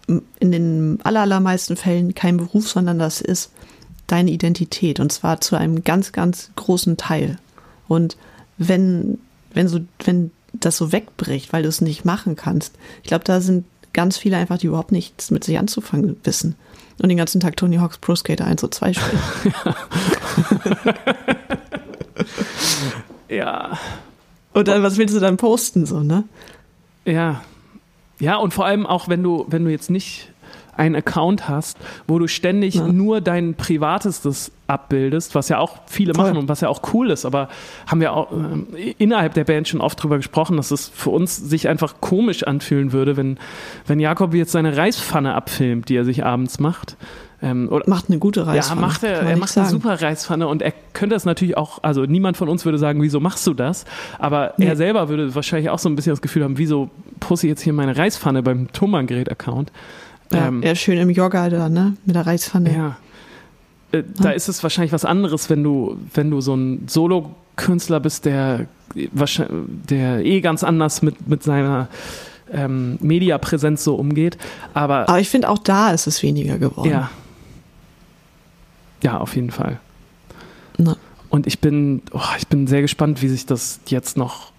in 0.06 0.52
den 0.52 0.98
allermeisten 1.02 1.76
Fällen 1.76 2.14
kein 2.14 2.36
Beruf, 2.36 2.68
sondern 2.68 2.98
das 2.98 3.20
ist 3.20 3.50
deine 4.06 4.30
Identität 4.30 5.00
und 5.00 5.10
zwar 5.10 5.40
zu 5.40 5.56
einem 5.56 5.82
ganz, 5.82 6.12
ganz 6.12 6.50
großen 6.56 6.96
Teil. 6.96 7.38
Und 7.88 8.16
wenn, 8.56 9.18
wenn 9.52 9.68
so, 9.68 9.80
wenn 10.04 10.30
das 10.52 10.76
so 10.76 10.92
wegbricht, 10.92 11.52
weil 11.52 11.64
du 11.64 11.68
es 11.68 11.80
nicht 11.80 12.04
machen 12.04 12.36
kannst, 12.36 12.74
ich 13.02 13.08
glaube, 13.08 13.24
da 13.24 13.40
sind 13.40 13.64
ganz 13.92 14.16
viele 14.16 14.36
einfach, 14.36 14.58
die 14.58 14.66
überhaupt 14.68 14.92
nichts 14.92 15.30
mit 15.30 15.42
sich 15.42 15.58
anzufangen 15.58 16.16
wissen. 16.24 16.54
Und 16.98 17.08
den 17.08 17.18
ganzen 17.18 17.40
Tag 17.40 17.56
Tony 17.56 17.76
Hawk's 17.76 17.98
Pro 17.98 18.14
Skater 18.14 18.46
1 18.46 18.62
und 18.62 18.74
2 18.74 18.92
spielen. 18.94 19.22
Ja, 23.28 23.78
Und 24.52 24.68
dann, 24.68 24.82
was 24.82 24.96
willst 24.96 25.14
du 25.14 25.20
dann 25.20 25.36
posten, 25.36 25.84
so, 25.84 26.00
ne? 26.00 26.24
ja. 27.04 27.42
Ja, 28.18 28.36
und 28.36 28.54
vor 28.54 28.64
allem 28.66 28.86
auch, 28.86 29.08
wenn 29.08 29.22
du, 29.22 29.44
wenn 29.48 29.64
du 29.64 29.70
jetzt 29.70 29.90
nicht 29.90 30.30
einen 30.76 30.94
Account 30.94 31.48
hast, 31.48 31.78
wo 32.06 32.18
du 32.18 32.26
ständig 32.28 32.74
Ja. 32.74 32.86
nur 32.86 33.22
dein 33.22 33.54
Privatestes 33.54 34.52
abbildest, 34.66 35.34
was 35.34 35.48
ja 35.48 35.58
auch 35.58 35.78
viele 35.86 36.12
Voll. 36.14 36.24
machen 36.26 36.36
und 36.36 36.48
was 36.50 36.60
ja 36.60 36.68
auch 36.68 36.82
cool 36.92 37.10
ist, 37.10 37.24
aber 37.24 37.48
haben 37.86 38.00
wir 38.00 38.12
auch 38.12 38.30
ähm, 38.32 38.66
innerhalb 38.98 39.32
der 39.34 39.44
Band 39.44 39.68
schon 39.68 39.80
oft 39.80 40.02
drüber 40.02 40.18
gesprochen, 40.18 40.56
dass 40.58 40.70
es 40.70 40.88
für 40.88 41.10
uns 41.10 41.36
sich 41.36 41.68
einfach 41.68 41.94
komisch 42.02 42.42
anfühlen 42.42 42.92
würde, 42.92 43.16
wenn, 43.16 43.38
wenn 43.86 44.00
Jakob 44.00 44.34
jetzt 44.34 44.52
seine 44.52 44.76
Reispfanne 44.76 45.34
abfilmt, 45.34 45.88
die 45.88 45.96
er 45.96 46.04
sich 46.04 46.24
abends 46.26 46.58
macht. 46.58 46.96
Ähm, 47.42 47.68
oder, 47.70 47.84
Macht 47.88 48.06
eine 48.08 48.18
gute 48.18 48.46
Reispfanne. 48.46 48.80
Ja, 48.80 48.86
macht 48.86 49.02
er, 49.02 49.20
er 49.20 49.36
macht 49.36 49.56
eine 49.56 49.66
sagen. 49.66 49.68
super 49.68 50.00
Reispfanne 50.00 50.48
und 50.48 50.62
er 50.62 50.72
könnte 50.94 51.14
es 51.14 51.24
natürlich 51.26 51.56
auch, 51.56 51.82
also 51.82 52.04
niemand 52.06 52.36
von 52.38 52.48
uns 52.48 52.64
würde 52.64 52.78
sagen, 52.78 53.02
wieso 53.02 53.20
machst 53.20 53.46
du 53.46 53.52
das? 53.52 53.84
Aber 54.18 54.54
Nee. 54.56 54.64
er 54.66 54.76
selber 54.76 55.08
würde 55.10 55.34
wahrscheinlich 55.34 55.68
auch 55.68 55.78
so 55.78 55.88
ein 55.90 55.96
bisschen 55.96 56.12
das 56.12 56.22
Gefühl 56.22 56.44
haben, 56.44 56.56
wieso 56.56 56.88
pusse 57.20 57.46
ich 57.46 57.50
jetzt 57.50 57.60
hier 57.60 57.74
meine 57.74 57.96
Reispfanne 57.96 58.42
beim 58.42 58.72
Thomann-Gerät-Account? 58.72 59.70
Ja, 60.32 60.48
Ähm, 60.48 60.62
er 60.62 60.72
ist 60.72 60.80
schön 60.80 60.96
im 60.98 61.10
Yoga 61.10 61.50
da, 61.50 61.68
ne? 61.68 61.96
Mit 62.06 62.16
der 62.16 62.26
Reispfanne. 62.26 62.72
ja. 62.74 62.96
Äh, 63.92 64.02
Da 64.18 64.30
ist 64.30 64.48
es 64.48 64.62
wahrscheinlich 64.62 64.92
was 64.92 65.04
anderes, 65.04 65.50
wenn 65.50 65.62
du, 65.62 65.98
wenn 66.14 66.30
du 66.30 66.40
so 66.40 66.54
ein 66.56 66.84
Solo-Künstler 66.88 68.00
bist, 68.00 68.24
der, 68.24 68.66
wahrscheinlich, 69.12 69.54
der 69.90 70.24
eh 70.24 70.40
ganz 70.40 70.64
anders 70.64 71.02
mit, 71.02 71.28
mit 71.28 71.42
seiner 71.42 71.88
ähm, 72.50 72.96
Mediapräsenz 73.00 73.84
so 73.84 73.94
umgeht. 73.96 74.38
Aber 74.74 75.08
Aber 75.08 75.20
ich 75.20 75.28
finde, 75.28 75.48
auch 75.50 75.58
da 75.58 75.90
ist 75.90 76.06
es 76.06 76.22
weniger 76.22 76.56
geworden. 76.58 76.90
ja. 76.90 77.10
Ja, 79.02 79.18
auf 79.18 79.34
jeden 79.36 79.50
Fall. 79.50 79.78
Na, 80.78 80.96
Und 81.28 81.46
ich 81.46 81.58
bin, 81.60 82.02
oh, 82.12 82.20
ich 82.38 82.46
bin 82.48 82.66
sehr 82.66 82.82
gespannt, 82.82 83.20
wie 83.22 83.28
sich 83.28 83.46
das 83.46 83.80
jetzt 83.88 84.16
noch 84.16 84.52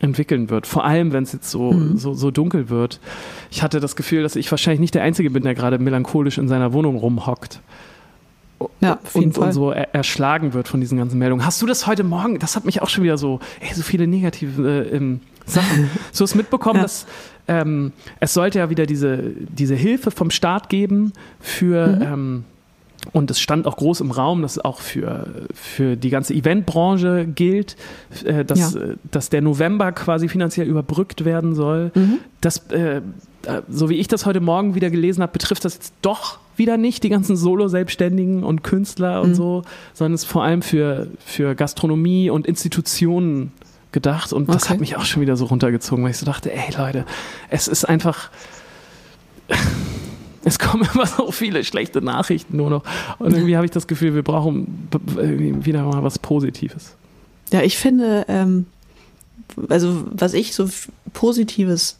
entwickeln 0.00 0.48
wird. 0.50 0.66
Vor 0.66 0.84
allem, 0.84 1.12
wenn 1.12 1.24
es 1.24 1.32
jetzt 1.32 1.50
so, 1.50 1.72
Mhm. 1.72 1.98
so, 1.98 2.14
so 2.14 2.30
dunkel 2.30 2.68
wird. 2.68 3.00
Ich 3.50 3.62
hatte 3.62 3.80
das 3.80 3.96
Gefühl, 3.96 4.22
dass 4.22 4.36
ich 4.36 4.50
wahrscheinlich 4.50 4.80
nicht 4.80 4.94
der 4.94 5.02
Einzige 5.02 5.30
bin, 5.30 5.42
der 5.42 5.54
gerade 5.54 5.78
melancholisch 5.78 6.38
in 6.38 6.48
seiner 6.48 6.72
Wohnung 6.72 6.96
rumhockt. 6.96 7.60
ja, 8.80 8.98
auf 9.04 9.14
jeden 9.14 9.26
Und, 9.26 9.32
Fall. 9.34 9.46
und 9.48 9.52
so 9.52 9.70
er, 9.70 9.94
erschlagen 9.94 10.52
wird 10.54 10.66
von 10.68 10.80
diesen 10.80 10.98
ganzen 10.98 11.18
Meldungen. 11.18 11.44
Hast 11.44 11.60
du 11.62 11.66
das 11.66 11.86
heute 11.86 12.02
Morgen? 12.04 12.38
Das 12.40 12.56
hat 12.56 12.64
mich 12.64 12.82
auch 12.82 12.88
schon 12.88 13.04
wieder 13.04 13.16
so, 13.18 13.38
ey, 13.60 13.72
so 13.74 13.82
viele 13.82 14.06
negative 14.08 14.84
äh, 14.90 14.96
ähm, 14.96 15.20
Sachen. 15.46 15.88
So 16.12 16.22
hast 16.24 16.34
mitbekommen, 16.34 16.76
Ja. 16.78 16.82
dass 16.82 17.06
ähm, 17.46 17.92
es 18.20 18.34
sollte 18.34 18.58
ja 18.58 18.68
wieder 18.70 18.84
diese, 18.86 19.18
diese 19.48 19.74
Hilfe 19.76 20.10
vom 20.10 20.30
Staat 20.30 20.68
geben 20.68 21.12
für 21.40 21.86
Mhm. 21.88 22.02
ähm, 22.02 22.44
und 23.12 23.30
es 23.30 23.40
stand 23.40 23.66
auch 23.66 23.76
groß 23.76 24.00
im 24.00 24.10
Raum, 24.10 24.42
dass 24.42 24.52
es 24.52 24.64
auch 24.64 24.80
für, 24.80 25.26
für 25.54 25.96
die 25.96 26.10
ganze 26.10 26.34
Eventbranche 26.34 27.26
gilt, 27.26 27.76
äh, 28.24 28.44
dass, 28.44 28.74
Ja. 28.74 28.80
äh, 28.80 28.96
dass 29.10 29.30
der 29.30 29.40
November 29.40 29.92
quasi 29.92 30.28
finanziell 30.28 30.66
überbrückt 30.66 31.24
werden 31.24 31.54
soll. 31.54 31.90
Mhm. 31.94 32.18
Das, 32.40 32.58
äh, 32.70 33.00
so 33.68 33.88
wie 33.88 33.94
ich 33.94 34.08
das 34.08 34.26
heute 34.26 34.40
Morgen 34.40 34.74
wieder 34.74 34.90
gelesen 34.90 35.22
habe, 35.22 35.32
betrifft 35.32 35.64
das 35.64 35.74
jetzt 35.74 35.94
doch 36.02 36.38
wieder 36.56 36.76
nicht 36.76 37.04
die 37.04 37.08
ganzen 37.08 37.36
Solo-Selbstständigen 37.36 38.42
und 38.42 38.62
Künstler 38.64 39.22
und 39.22 39.30
Mhm. 39.30 39.34
so, 39.34 39.62
sondern 39.94 40.14
es 40.14 40.24
ist 40.24 40.28
vor 40.30 40.42
allem 40.42 40.60
für, 40.60 41.06
für 41.24 41.54
Gastronomie 41.54 42.30
und 42.30 42.46
Institutionen 42.46 43.52
gedacht. 43.92 44.32
Und 44.32 44.48
das 44.48 44.64
Okay. 44.64 44.70
hat 44.74 44.80
mich 44.80 44.96
auch 44.96 45.04
schon 45.04 45.22
wieder 45.22 45.36
so 45.36 45.46
runtergezogen, 45.46 46.02
weil 46.04 46.10
ich 46.10 46.18
so 46.18 46.26
dachte, 46.26 46.52
ey 46.52 46.74
Leute, 46.76 47.06
es 47.48 47.68
ist 47.68 47.84
einfach 47.84 48.30
es 50.44 50.58
kommen 50.58 50.88
immer 50.94 51.06
so 51.06 51.30
viele 51.30 51.64
schlechte 51.64 52.00
Nachrichten 52.00 52.56
nur 52.56 52.70
noch. 52.70 52.84
Und 53.18 53.32
irgendwie 53.32 53.56
habe 53.56 53.66
ich 53.66 53.72
das 53.72 53.86
Gefühl, 53.86 54.14
wir 54.14 54.22
brauchen 54.22 54.88
wieder 55.16 55.82
mal 55.84 56.02
was 56.02 56.18
Positives. 56.18 56.94
Ja, 57.52 57.62
ich 57.62 57.78
finde, 57.78 58.24
ähm, 58.28 58.66
also 59.68 60.04
was 60.10 60.34
ich 60.34 60.54
so 60.54 60.68
Positives 61.12 61.96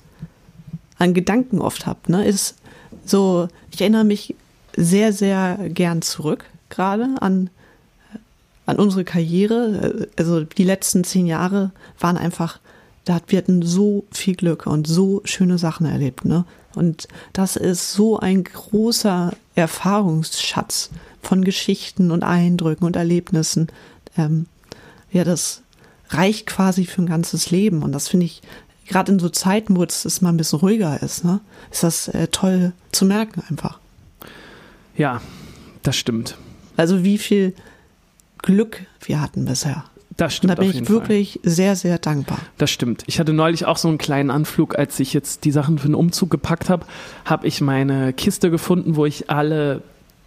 an 0.99 1.15
Gedanken 1.15 1.61
oft 1.61 1.87
habe, 1.87 2.01
ne, 2.09 2.27
ist 2.27 2.57
so, 3.05 3.49
ich 3.73 3.81
erinnere 3.81 4.05
mich 4.05 4.35
sehr, 4.77 5.13
sehr 5.13 5.59
gern 5.69 6.03
zurück, 6.03 6.45
gerade 6.69 7.17
an, 7.21 7.51
an 8.67 8.77
unsere 8.77 9.05
Karriere. 9.05 10.09
Also 10.17 10.45
die 10.45 10.65
letzten 10.65 11.05
zehn 11.05 11.27
Jahre 11.27 11.73
waren 11.99 12.17
einfach, 12.17 12.61
da 13.05 13.21
wir 13.29 13.39
hatten 13.39 13.63
so 13.63 14.05
viel 14.13 14.35
Glück 14.35 14.67
und 14.67 14.87
so 14.87 15.23
schöne 15.25 15.59
Sachen 15.59 15.87
erlebt, 15.87 16.25
ne? 16.25 16.45
Und 16.79 17.09
das 17.33 17.57
ist 17.57 17.93
so 17.93 18.19
ein 18.19 18.45
großer 18.45 19.35
Erfahrungsschatz 19.55 20.91
von 21.21 21.45
Geschichten 21.45 22.11
und 22.11 22.23
Eindrücken 22.23 22.87
und 22.87 22.97
Erlebnissen. 22.97 23.69
Ähm, 24.17 24.47
ja, 25.11 25.25
das 25.25 25.63
reicht 26.11 26.47
quasi 26.47 26.87
für 26.87 27.03
ein 27.03 27.07
ganzes 27.07 27.51
Leben. 27.51 27.83
Und 27.83 27.93
das 27.93 28.09
finde 28.09 28.27
ich, 28.27 28.41
gerade 28.87 29.13
in 29.13 29.19
so 29.19 29.29
Zeiten, 29.29 29.77
wo 29.77 29.83
es 29.85 30.05
es 30.05 30.21
mal 30.21 30.31
ein 30.31 30.37
bisschen 30.37 30.61
ruhiger 30.61 31.03
ist, 31.03 31.25
ne, 31.25 31.41
ist 31.71 31.83
das 31.83 32.09
äh, 32.09 32.29
toll 32.29 32.73
zu 32.93 33.05
merken 33.05 33.43
einfach. 33.49 33.79
Ja, 34.97 35.21
das 35.83 35.97
stimmt. 35.97 36.37
Also 36.77 37.05
wie 37.05 37.19
viel 37.19 37.55
Glück 38.43 38.87
wir 39.03 39.21
hatten 39.21 39.45
bisher. 39.45 39.85
Das 40.19 40.35
stimmt 40.35 40.51
da 40.51 40.55
bin 40.57 40.69
ich 40.69 40.75
jeden 40.75 40.87
Fall. 40.87 40.97
wirklich 40.97 41.41
sehr, 41.45 41.77
sehr 41.77 41.97
dankbar. 41.99 42.41
Das 42.59 42.71
stimmt. 42.71 43.05
Ich 43.07 43.21
hatte 43.21 43.33
neulich 43.33 43.67
auch 43.67 43.77
so 43.77 43.87
einen 43.87 43.99
kleinen 43.99 44.31
Anflug, 44.31 44.77
als 44.77 44.99
ich 44.99 45.15
jetzt 45.15 45.45
die 45.45 45.53
Sachen 45.53 45.79
für 45.79 45.87
den 45.87 45.95
Umzug 45.95 46.29
gepackt 46.29 46.69
habe, 46.69 46.85
habe 47.25 47.47
ich 47.47 47.61
meine 47.61 48.13
Kiste 48.13 48.51
gefunden, 48.51 48.97
wo 48.97 49.07
ich 49.07 49.31
alle 49.31 49.81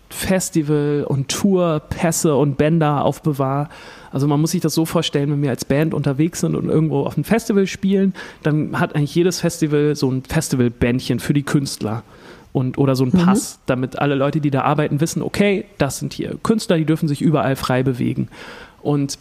Festival- 0.10 1.06
und 1.08 1.28
Tourpässe 1.28 2.36
und 2.36 2.58
Bänder 2.58 3.04
aufbewahre. 3.04 3.68
Also 4.12 4.28
man 4.28 4.39
muss 4.39 4.52
sich 4.52 4.62
das 4.62 4.74
so 4.74 4.86
vorstellen, 4.86 5.30
wenn 5.30 5.42
wir 5.42 5.50
als 5.50 5.66
Band 5.66 5.94
unterwegs 5.94 6.39
sind 6.39 6.56
und 6.56 6.70
irgendwo 6.70 7.02
auf 7.02 7.18
einem 7.18 7.26
Festival 7.26 7.68
spielen, 7.68 8.14
dann 8.44 8.80
hat 8.80 8.96
eigentlich 8.96 9.14
jedes 9.14 9.42
Festival 9.42 9.98
so 9.98 10.10
ein 10.10 10.24
Festivalbändchen 10.24 11.20
für 11.20 11.34
die 11.34 11.44
Künstler. 11.44 12.04
Und, 12.54 12.78
oder 12.78 12.98
so 12.98 13.06
ein 13.06 13.12
Pass, 13.12 13.60
damit 13.66 14.00
alle 14.00 14.16
Leute, 14.16 14.42
die 14.42 14.52
da 14.52 14.64
arbeiten, 14.64 15.00
wissen, 15.00 15.22
okay, 15.22 15.64
das 15.78 16.00
sind 16.00 16.12
hier 16.12 16.36
Künstler, 16.44 16.78
die 16.78 16.84
dürfen 16.84 17.08
sich 17.08 17.22
überall 17.22 17.56
frei 17.56 17.82
bewegen. 17.82 18.28
Und 18.82 19.18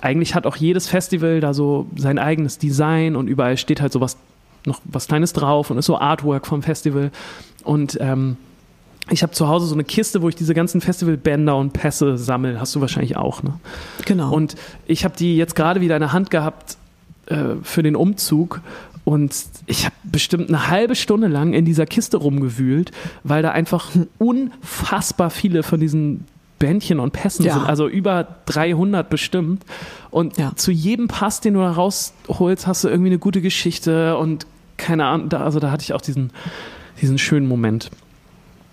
eigentlich 0.00 0.34
hat 0.34 0.46
auch 0.46 0.56
jedes 0.56 0.88
Festival 0.88 1.40
da 1.40 1.54
so 1.54 1.86
sein 1.96 2.18
eigenes 2.18 2.58
Design 2.58 3.16
und 3.16 3.28
überall 3.28 3.56
steht 3.56 3.80
halt 3.80 3.92
so 3.92 4.00
was, 4.00 4.16
noch 4.64 4.80
was 4.84 5.08
Kleines 5.08 5.32
drauf 5.32 5.70
und 5.70 5.78
ist 5.78 5.86
so 5.86 5.98
Artwork 5.98 6.46
vom 6.46 6.62
Festival. 6.62 7.10
Und 7.64 7.98
ähm, 8.00 8.36
ich 9.10 9.22
habe 9.22 9.32
zu 9.32 9.48
Hause 9.48 9.66
so 9.66 9.74
eine 9.74 9.84
Kiste, 9.84 10.22
wo 10.22 10.28
ich 10.28 10.34
diese 10.34 10.54
ganzen 10.54 10.80
Festivalbänder 10.80 11.56
und 11.56 11.72
Pässe 11.72 12.18
sammle. 12.18 12.60
Hast 12.60 12.74
du 12.74 12.80
wahrscheinlich 12.80 13.16
auch, 13.16 13.42
ne? 13.42 13.54
Genau. 14.04 14.32
Und 14.32 14.56
ich 14.86 15.04
habe 15.04 15.16
die 15.16 15.36
jetzt 15.36 15.54
gerade 15.54 15.80
wieder 15.80 15.96
in 15.96 16.00
der 16.00 16.12
Hand 16.12 16.30
gehabt 16.30 16.76
äh, 17.26 17.54
für 17.62 17.82
den 17.82 17.96
Umzug. 17.96 18.60
Und 19.04 19.34
ich 19.66 19.86
habe 19.86 19.94
bestimmt 20.04 20.48
eine 20.50 20.68
halbe 20.68 20.94
Stunde 20.94 21.28
lang 21.28 21.54
in 21.54 21.64
dieser 21.64 21.86
Kiste 21.86 22.18
rumgewühlt, 22.18 22.92
weil 23.24 23.42
da 23.42 23.52
einfach 23.52 23.90
unfassbar 24.18 25.30
viele 25.30 25.62
von 25.62 25.80
diesen 25.80 26.26
Bändchen 26.58 26.98
und 27.00 27.12
Pässen 27.12 27.44
Ja. 27.44 27.54
sind, 27.54 27.66
also 27.66 27.86
über 27.88 28.26
300 28.46 29.08
bestimmt. 29.08 29.64
Und 30.10 30.36
Ja. 30.38 30.52
zu 30.56 30.70
jedem 30.72 31.08
Pass, 31.08 31.40
den 31.40 31.54
du 31.54 31.60
da 31.60 31.70
rausholst, 31.72 32.66
hast 32.66 32.84
du 32.84 32.88
irgendwie 32.88 33.10
eine 33.10 33.18
gute 33.18 33.40
Geschichte 33.40 34.16
und 34.16 34.46
keine 34.76 35.06
Ahnung, 35.06 35.28
da, 35.28 35.40
also 35.42 35.60
da 35.60 35.70
hatte 35.70 35.82
ich 35.82 35.92
auch 35.92 36.00
diesen, 36.00 36.30
diesen 37.00 37.18
schönen 37.18 37.46
Moment. 37.48 37.90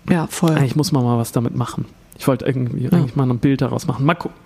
Ja, 0.08 0.26
voll. 0.28 0.52
Eigentlich 0.52 0.76
muss 0.76 0.92
man 0.92 1.02
mal 1.02 1.18
was 1.18 1.32
damit 1.32 1.56
machen. 1.56 1.84
Ich 2.18 2.26
wollte 2.28 2.44
irgendwie 2.46 2.88
eigentlich 2.90 3.16
mal 3.16 3.28
ein 3.28 3.38
Bild 3.38 3.60
daraus 3.60 3.86
machen. 3.86 4.06
Mal 4.06 4.14
gucken. 4.14 4.36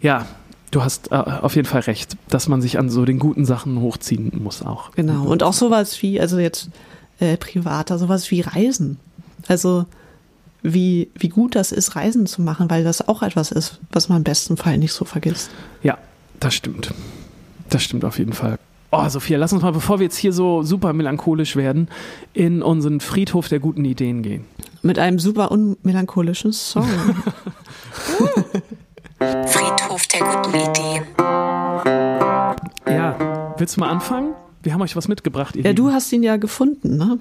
Ja, 0.00 0.26
du 0.70 0.82
hast 0.82 1.10
äh, 1.12 1.16
auf 1.16 1.56
jeden 1.56 1.66
Fall 1.66 1.80
recht, 1.82 2.16
dass 2.28 2.48
man 2.48 2.62
sich 2.62 2.78
an 2.78 2.88
so 2.90 3.04
den 3.04 3.18
guten 3.18 3.44
Sachen 3.44 3.80
hochziehen 3.80 4.30
muss 4.42 4.62
auch. 4.62 4.92
Genau. 4.92 5.24
Und 5.24 5.42
auch 5.42 5.52
sowas 5.52 6.00
wie, 6.02 6.20
also 6.20 6.38
jetzt 6.38 6.70
äh, 7.20 7.36
privater, 7.36 7.98
sowas 7.98 8.30
wie 8.30 8.40
Reisen. 8.40 8.98
Also 9.48 9.84
wie, 10.64 11.10
wie 11.14 11.28
gut 11.28 11.54
das 11.54 11.70
ist, 11.70 11.94
Reisen 11.94 12.26
zu 12.26 12.42
machen, 12.42 12.68
weil 12.70 12.82
das 12.82 13.06
auch 13.06 13.22
etwas 13.22 13.52
ist, 13.52 13.78
was 13.92 14.08
man 14.08 14.18
im 14.18 14.24
besten 14.24 14.56
Fall 14.56 14.78
nicht 14.78 14.94
so 14.94 15.04
vergisst. 15.04 15.50
Ja, 15.82 15.98
das 16.40 16.54
stimmt. 16.54 16.92
Das 17.68 17.82
stimmt 17.82 18.04
auf 18.04 18.18
jeden 18.18 18.32
Fall. 18.32 18.58
Oh, 18.90 19.08
Sophia, 19.08 19.36
lass 19.38 19.52
uns 19.52 19.62
mal, 19.62 19.72
bevor 19.72 19.98
wir 19.98 20.04
jetzt 20.04 20.16
hier 20.16 20.32
so 20.32 20.62
super 20.62 20.92
melancholisch 20.92 21.56
werden, 21.56 21.88
in 22.32 22.62
unseren 22.62 23.00
Friedhof 23.00 23.48
der 23.48 23.58
guten 23.58 23.84
Ideen 23.84 24.22
gehen. 24.22 24.44
Mit 24.82 24.98
einem 24.98 25.18
super 25.18 25.50
unmelancholischen 25.50 26.52
Song. 26.52 26.88
Friedhof 29.18 30.06
der 30.06 30.20
guten 30.20 30.54
Ideen. 30.54 31.02
Ja, 32.86 33.54
willst 33.58 33.76
du 33.76 33.80
mal 33.80 33.90
anfangen? 33.90 34.32
Wir 34.62 34.72
haben 34.72 34.82
euch 34.82 34.96
was 34.96 35.08
mitgebracht. 35.08 35.56
Ihr 35.56 35.64
ja, 35.64 35.70
Lieben. 35.70 35.84
du 35.84 35.92
hast 35.92 36.10
ihn 36.12 36.22
ja 36.22 36.36
gefunden, 36.36 36.96
ne? 36.96 37.18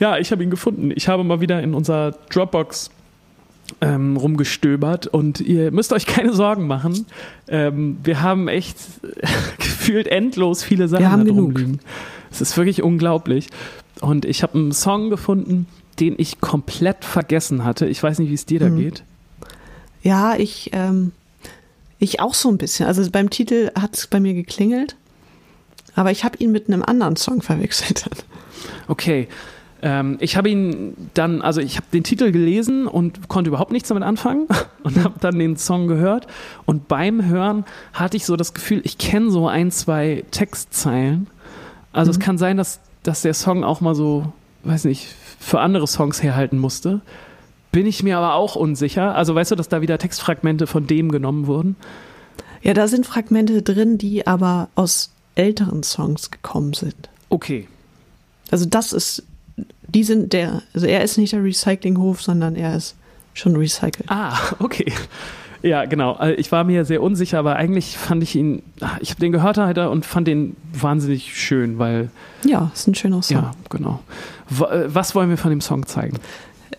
Ja, 0.00 0.18
ich 0.18 0.32
habe 0.32 0.42
ihn 0.42 0.50
gefunden. 0.50 0.90
Ich 0.94 1.08
habe 1.08 1.22
mal 1.24 1.40
wieder 1.40 1.62
in 1.62 1.74
unserer 1.74 2.12
Dropbox 2.30 2.90
ähm, 3.80 4.16
rumgestöbert 4.16 5.06
und 5.06 5.40
ihr 5.40 5.70
müsst 5.70 5.92
euch 5.92 6.06
keine 6.06 6.32
Sorgen 6.32 6.66
machen. 6.66 7.06
Ähm, 7.48 7.98
wir 8.02 8.22
haben 8.22 8.48
echt 8.48 8.76
gefühlt 9.58 10.08
endlos 10.08 10.64
viele 10.64 10.88
Sachen 10.88 11.02
Wir 11.04 11.12
haben 11.12 11.24
genug. 11.24 11.60
Es 12.32 12.40
ist 12.40 12.56
wirklich 12.56 12.82
unglaublich. 12.82 13.48
Und 14.00 14.24
ich 14.24 14.42
habe 14.42 14.54
einen 14.58 14.72
Song 14.72 15.10
gefunden, 15.10 15.66
den 16.00 16.14
ich 16.16 16.40
komplett 16.40 17.04
vergessen 17.04 17.64
hatte. 17.64 17.86
Ich 17.86 18.02
weiß 18.02 18.18
nicht, 18.18 18.30
wie 18.30 18.34
es 18.34 18.46
dir 18.46 18.58
da 18.58 18.68
Mhm. 18.70 18.78
geht. 18.78 19.04
Ja, 20.02 20.34
ich, 20.36 20.70
ähm, 20.72 21.12
ich 21.98 22.20
auch 22.20 22.32
so 22.32 22.48
ein 22.48 22.56
bisschen. 22.56 22.86
Also 22.86 23.08
beim 23.10 23.28
Titel 23.28 23.70
hat 23.78 23.94
es 23.96 24.06
bei 24.06 24.18
mir 24.18 24.32
geklingelt, 24.32 24.96
aber 25.94 26.10
ich 26.10 26.24
habe 26.24 26.38
ihn 26.38 26.52
mit 26.52 26.68
einem 26.68 26.82
anderen 26.82 27.16
Song 27.16 27.42
verwechselt. 27.42 28.08
Okay. 28.88 29.28
Ähm, 29.82 30.18
ich 30.20 30.36
habe 30.36 30.48
ihn 30.48 30.94
dann, 31.14 31.42
also 31.42 31.60
ich 31.60 31.76
habe 31.76 31.86
den 31.92 32.04
Titel 32.04 32.32
gelesen 32.32 32.86
und 32.86 33.28
konnte 33.28 33.48
überhaupt 33.48 33.72
nichts 33.72 33.88
damit 33.88 34.04
anfangen 34.04 34.46
und 34.82 35.02
habe 35.02 35.14
dann 35.20 35.38
den 35.38 35.56
Song 35.56 35.88
gehört. 35.88 36.26
Und 36.66 36.88
beim 36.88 37.24
Hören 37.24 37.64
hatte 37.92 38.16
ich 38.16 38.26
so 38.26 38.36
das 38.36 38.54
Gefühl, 38.54 38.80
ich 38.84 38.98
kenne 38.98 39.30
so 39.30 39.48
ein, 39.48 39.70
zwei 39.70 40.24
Textzeilen. 40.30 41.28
Also 41.92 42.10
es 42.10 42.20
kann 42.20 42.38
sein, 42.38 42.56
dass, 42.56 42.80
dass 43.02 43.22
der 43.22 43.34
Song 43.34 43.64
auch 43.64 43.80
mal 43.80 43.94
so, 43.94 44.32
weiß 44.64 44.84
nicht, 44.84 45.08
für 45.38 45.60
andere 45.60 45.86
Songs 45.86 46.22
herhalten 46.22 46.58
musste. 46.58 47.00
Bin 47.72 47.86
ich 47.86 48.02
mir 48.02 48.18
aber 48.18 48.34
auch 48.34 48.56
unsicher. 48.56 49.14
Also 49.14 49.34
weißt 49.34 49.52
du, 49.52 49.56
dass 49.56 49.68
da 49.68 49.80
wieder 49.80 49.98
Textfragmente 49.98 50.66
von 50.66 50.86
dem 50.86 51.10
genommen 51.10 51.46
wurden? 51.46 51.76
Ja, 52.62 52.74
da 52.74 52.88
sind 52.88 53.06
Fragmente 53.06 53.62
drin, 53.62 53.96
die 53.96 54.26
aber 54.26 54.68
aus 54.74 55.12
älteren 55.34 55.82
Songs 55.82 56.30
gekommen 56.30 56.74
sind. 56.74 57.08
Okay. 57.30 57.68
Also 58.50 58.66
das 58.66 58.92
ist, 58.92 59.24
die 59.88 60.04
sind 60.04 60.32
der, 60.32 60.62
also 60.74 60.86
er 60.86 61.02
ist 61.02 61.18
nicht 61.18 61.32
der 61.32 61.42
Recyclinghof, 61.42 62.22
sondern 62.22 62.56
er 62.56 62.76
ist 62.76 62.94
schon 63.34 63.56
recycelt. 63.56 64.04
Ah, 64.08 64.36
okay. 64.58 64.92
Ja, 65.62 65.84
genau. 65.84 66.12
Also 66.14 66.38
Ich 66.38 66.50
war 66.52 66.64
mir 66.64 66.84
sehr 66.84 67.02
unsicher, 67.02 67.38
aber 67.38 67.56
eigentlich 67.56 67.98
fand 67.98 68.22
ich 68.22 68.34
ihn, 68.34 68.62
ich 69.00 69.10
habe 69.10 69.20
den 69.20 69.30
gehört 69.32 69.58
heute 69.58 69.90
und 69.90 70.06
fand 70.06 70.26
den 70.26 70.56
wahnsinnig 70.72 71.36
schön, 71.38 71.78
weil, 71.78 72.10
Ja, 72.44 72.70
ist 72.74 72.86
ein 72.88 72.94
schöner 72.94 73.22
Song. 73.22 73.36
ja, 73.36 73.50
genau. 73.68 74.00
Äh, 74.50 74.84
Was 74.86 75.14
wollen 75.14 75.28
wir 75.28 75.36
von 75.36 75.50
dem 75.50 75.60
Song 75.60 75.86
zeigen? 75.86 76.16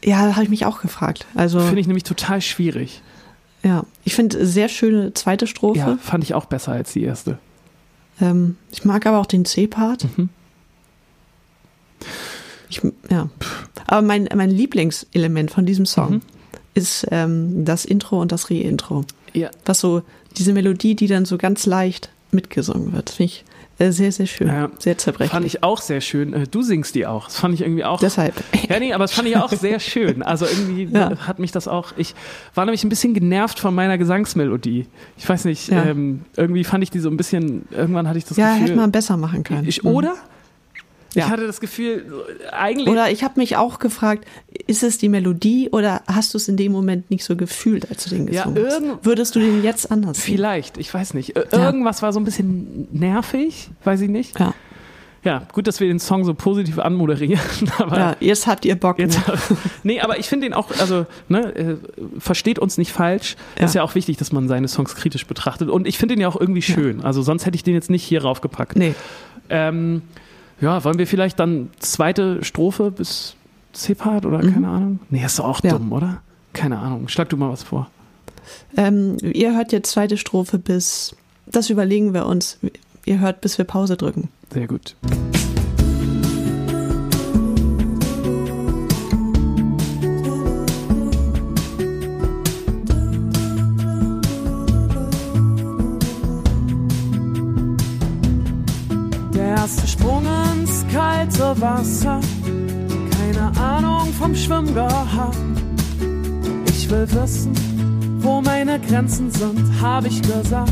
Ja, 0.04 0.34
habe 0.34 0.44
ich 0.44 0.50
mich 0.50 0.66
auch 0.66 0.82
gefragt. 0.82 1.28
Also, 1.36 1.60
Finde 1.60 1.80
ich 1.82 1.86
nämlich 1.88 2.06
total 2.06 2.42
schwierig. 2.42 3.02
ja, 3.64 3.84
ich 4.04 4.16
finde 4.16 4.44
sehr 4.48 4.68
schöne 4.68 5.14
zweite 5.14 5.46
Strophe. 5.46 5.78
Ja, 5.80 5.98
fand 6.02 6.24
ich 6.24 6.34
auch 6.34 6.46
besser 6.46 6.72
als 6.72 6.94
die 6.94 7.04
erste. 7.04 7.38
Ähm, 8.20 8.58
ich 8.72 8.84
mag 8.84 9.06
aber 9.06 9.20
auch 9.20 9.28
den 9.28 9.46
C-Part. 9.46 10.06
Mhm. 10.18 10.30
Ich, 12.72 12.82
ja. 13.10 13.30
Aber 13.88 14.02
mein, 14.02 14.28
mein 14.36 14.50
Lieblingselement 14.50 15.52
von 15.52 15.66
diesem 15.66 15.86
Song 15.86 16.12
Mhm. 16.12 16.22
ist 16.74 17.06
ähm, 17.12 17.66
das 17.66 17.86
Intro 17.86 18.22
und 18.22 18.32
das 18.32 18.50
Re-Intro. 18.50 19.04
Ja. 19.34 19.50
Was 19.66 19.80
so, 19.80 20.02
diese 20.38 20.54
Melodie, 20.54 20.96
die 20.96 21.08
dann 21.08 21.26
so 21.26 21.38
ganz 21.38 21.66
leicht 21.66 22.10
mitgesungen 22.32 22.94
wird. 22.94 23.10
Finde 23.10 23.26
ich 23.32 23.44
äh, 23.80 23.92
sehr, 23.92 24.12
sehr 24.12 24.26
schön. 24.28 24.48
Ja. 24.48 24.70
Sehr 24.80 24.98
zerbrechlich. 24.98 25.32
Fand 25.32 25.46
ich 25.46 25.64
auch 25.64 25.82
sehr 25.82 26.00
schön. 26.02 26.34
Äh, 26.34 26.48
Du 26.50 26.62
singst 26.62 26.96
die 26.96 27.06
auch. 27.08 27.26
Das 27.26 27.38
fand 27.40 27.54
ich 27.56 27.62
irgendwie 27.62 27.84
auch. 27.84 28.00
Deshalb. 28.00 28.36
Ja, 28.70 28.80
nee, 28.80 28.94
aber 28.94 29.04
das 29.06 29.12
fand 29.12 29.28
ich 29.28 29.36
auch 29.38 29.52
sehr 29.52 29.80
schön. 29.80 30.22
Also 30.24 30.46
irgendwie 30.46 30.84
Ja. 30.94 31.18
hat 31.28 31.40
mich 31.40 31.52
das 31.52 31.68
auch. 31.68 31.92
Ich 31.98 32.14
war 32.56 32.64
nämlich 32.66 32.84
ein 32.86 32.90
bisschen 32.90 33.14
genervt 33.14 33.60
von 33.60 33.74
meiner 33.76 33.98
Gesangsmelodie. 33.98 34.86
Ich 35.18 35.28
weiß 35.28 35.44
nicht, 35.46 35.70
Ja. 35.70 35.84
ähm, 35.86 36.22
irgendwie 36.38 36.64
fand 36.64 36.84
ich 36.84 36.92
die 36.92 37.00
so 37.00 37.10
ein 37.10 37.18
bisschen. 37.18 37.68
Irgendwann 37.72 38.08
hatte 38.08 38.18
ich 38.20 38.26
das 38.26 38.38
Ja, 38.38 38.52
Gefühl. 38.54 38.68
hätte 38.68 38.76
man 38.78 38.92
besser 38.92 39.18
machen 39.18 39.44
können. 39.44 39.68
Ich, 39.68 39.84
Mhm. 39.84 39.90
Ja. 41.14 41.26
Ich 41.26 41.30
hatte 41.32 41.46
das 41.46 41.60
Gefühl, 41.60 42.06
eigentlich. 42.54 42.88
Oder 42.88 43.12
ich 43.12 43.24
habe 43.24 43.40
mich 43.40 43.58
auch 43.58 43.80
gefragt, 43.80 44.26
ist 44.68 44.82
es 44.82 44.98
die 44.98 45.10
Melodie 45.10 45.70
oder 45.72 46.02
hast 46.08 46.34
du 46.34 46.38
es 46.38 46.48
in 46.48 46.56
dem 46.58 46.72
Moment 46.72 47.12
nicht 47.12 47.24
so 47.26 47.36
gefühlt, 47.36 47.90
als 47.90 48.06
du 48.06 48.12
den 48.12 48.32
Ja, 48.32 48.44
gesungen 48.46 48.66
hast? 48.66 48.74
irgend- 48.82 49.06
Würdest 49.06 49.36
du 49.36 49.40
den 49.40 49.62
jetzt 49.64 49.92
anders 49.92 50.24
singen? 50.24 50.38
Vielleicht, 50.38 50.78
ich 50.78 50.94
weiß 50.94 51.14
nicht. 51.14 51.36
Ir- 51.36 51.48
Ja. 51.52 51.66
Irgendwas 51.66 52.02
war 52.02 52.14
so 52.14 52.20
ein 52.20 52.24
bisschen 52.24 52.88
nervig, 52.92 53.70
weiß 53.84 54.00
ich 54.02 54.10
nicht. 54.10 54.40
Ja. 54.40 54.54
Ja, 55.24 55.44
gut, 55.54 55.68
dass 55.68 55.80
wir 55.80 55.88
den 55.88 56.00
Song 56.00 56.24
so 56.24 56.34
positiv 56.34 56.80
anmoderieren, 56.80 57.40
aber 57.78 57.96
ja, 58.00 58.16
jetzt 58.22 58.48
habt 58.48 58.66
ihr 58.66 58.74
Bock. 58.74 58.98
jetzt. 58.98 59.20
ne? 59.28 59.36
nee, 59.84 60.02
aber 60.02 60.18
ich 60.18 60.28
finde 60.28 60.48
den 60.48 60.54
auch, 60.56 60.70
also, 60.80 61.06
ne, 61.28 61.54
äh, 61.56 61.76
versteht 62.18 62.58
uns 62.58 62.80
nicht 62.80 62.92
falsch. 62.92 63.36
Ja. 63.60 63.66
Ist 63.66 63.76
ja 63.76 63.84
auch 63.84 63.94
wichtig, 63.94 64.18
dass 64.18 64.32
man 64.32 64.48
seine 64.48 64.68
Songs 64.68 64.96
kritisch 64.96 65.28
betrachtet. 65.28 65.70
Und 65.70 65.88
ich 65.88 66.00
finde 66.00 66.16
den 66.16 66.22
ja 66.22 66.28
auch 66.28 66.40
irgendwie 66.40 66.64
schön. 66.64 67.04
Also 67.04 67.22
sonst 67.22 67.46
hätte 67.46 67.56
ich 67.56 67.64
den 67.64 67.76
jetzt 67.76 67.92
nicht 67.92 68.04
hier 68.04 68.24
raufgepackt. 68.24 68.76
Nee. 68.78 68.96
Ähm, 69.52 70.02
ja, 70.62 70.84
wollen 70.84 70.98
wir 70.98 71.08
vielleicht 71.08 71.40
dann 71.40 71.70
zweite 71.80 72.44
Strophe 72.44 72.92
bis 72.92 73.36
C-Part 73.74 74.26
oder 74.26 74.40
keine 74.40 74.68
Ahnung? 74.68 75.00
Nee, 75.10 75.24
ist 75.26 75.40
doch 75.40 75.46
auch 75.46 75.62
Mhm. 75.64 75.70
Ja. 75.70 75.78
dumm, 75.78 75.92
oder? 75.92 76.22
Keine 76.54 76.78
Ahnung. 76.80 77.08
Schlag 77.08 77.30
du 77.30 77.38
mal 77.38 77.50
was 77.50 77.64
vor. 77.64 77.90
Ähm, 78.76 79.18
ihr 79.22 79.56
hört 79.56 79.72
jetzt 79.72 79.92
zweite 79.92 80.18
Strophe 80.18 80.58
bis, 80.58 81.16
das 81.46 81.70
überlegen 81.70 82.14
wir 82.14 82.26
uns. 82.26 82.58
Ihr 83.06 83.20
hört, 83.20 83.42
bis 83.42 83.58
wir 83.58 83.66
Pause 83.66 83.98
drücken. 83.98 84.30
Sehr 84.54 84.68
gut. 84.68 84.96
Kalte 101.42 101.62
Wasser, 101.62 102.20
keine 103.18 103.52
Ahnung 103.60 104.14
vom 104.20 104.36
Schwimmen 104.36 104.74
gehabt. 104.74 105.38
Ich 106.68 106.90
will 106.90 107.08
wissen, 107.14 107.54
wo 108.20 108.42
meine 108.42 108.80
Grenzen 108.80 109.32
sind, 109.32 109.82
hab 109.82 110.06
ich 110.06 110.22
gesagt. 110.22 110.72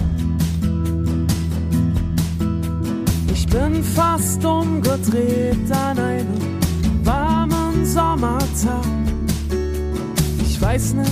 Ich 3.33 3.47
bin 3.47 3.83
fast 3.83 4.45
umgedreht 4.45 5.71
an 5.71 5.97
einem 5.97 6.59
warmen 7.03 7.85
Sommertag. 7.85 8.85
Ich 10.43 10.61
weiß 10.61 10.93
nicht, 10.93 11.11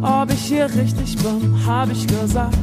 ob 0.00 0.32
ich 0.32 0.44
hier 0.46 0.66
richtig 0.66 1.16
bin, 1.18 1.54
hab 1.66 1.90
ich 1.90 2.06
gesagt. 2.06 2.56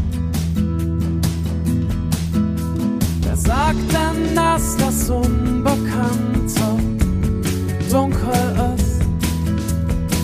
Sagt 3.72 3.94
denn, 3.94 4.36
dass 4.36 4.76
das 4.78 5.10
Unbekannte 5.10 6.62
dunkel 7.90 8.76
ist? 8.76 9.02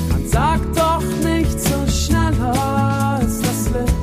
Man 0.09 0.27
sagt 0.27 0.77
doch 0.77 1.03
nicht 1.23 1.59
so 1.59 1.87
schneller 1.87 3.17
als 3.19 3.41
das 3.41 3.69
Licht. 3.69 3.95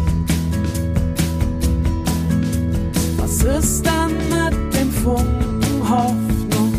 Was 3.18 3.42
ist 3.42 3.84
denn 3.84 4.16
mit 4.30 4.74
dem 4.74 4.90
Funken 4.90 5.88
Hoffnung 5.90 6.72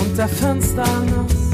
und 0.00 0.16
der 0.16 0.28
Finsternis? 0.28 1.50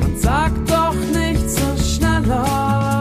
Man 0.00 0.18
sagt 0.18 0.70
doch 0.70 0.94
nicht 0.94 1.48
so 1.50 1.82
schneller 1.82 2.95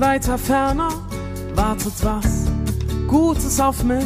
Weiter 0.00 0.38
Ferne 0.38 0.88
wartet 1.54 1.92
was 2.02 2.46
Gutes 3.06 3.60
auf 3.60 3.84
mich. 3.84 4.02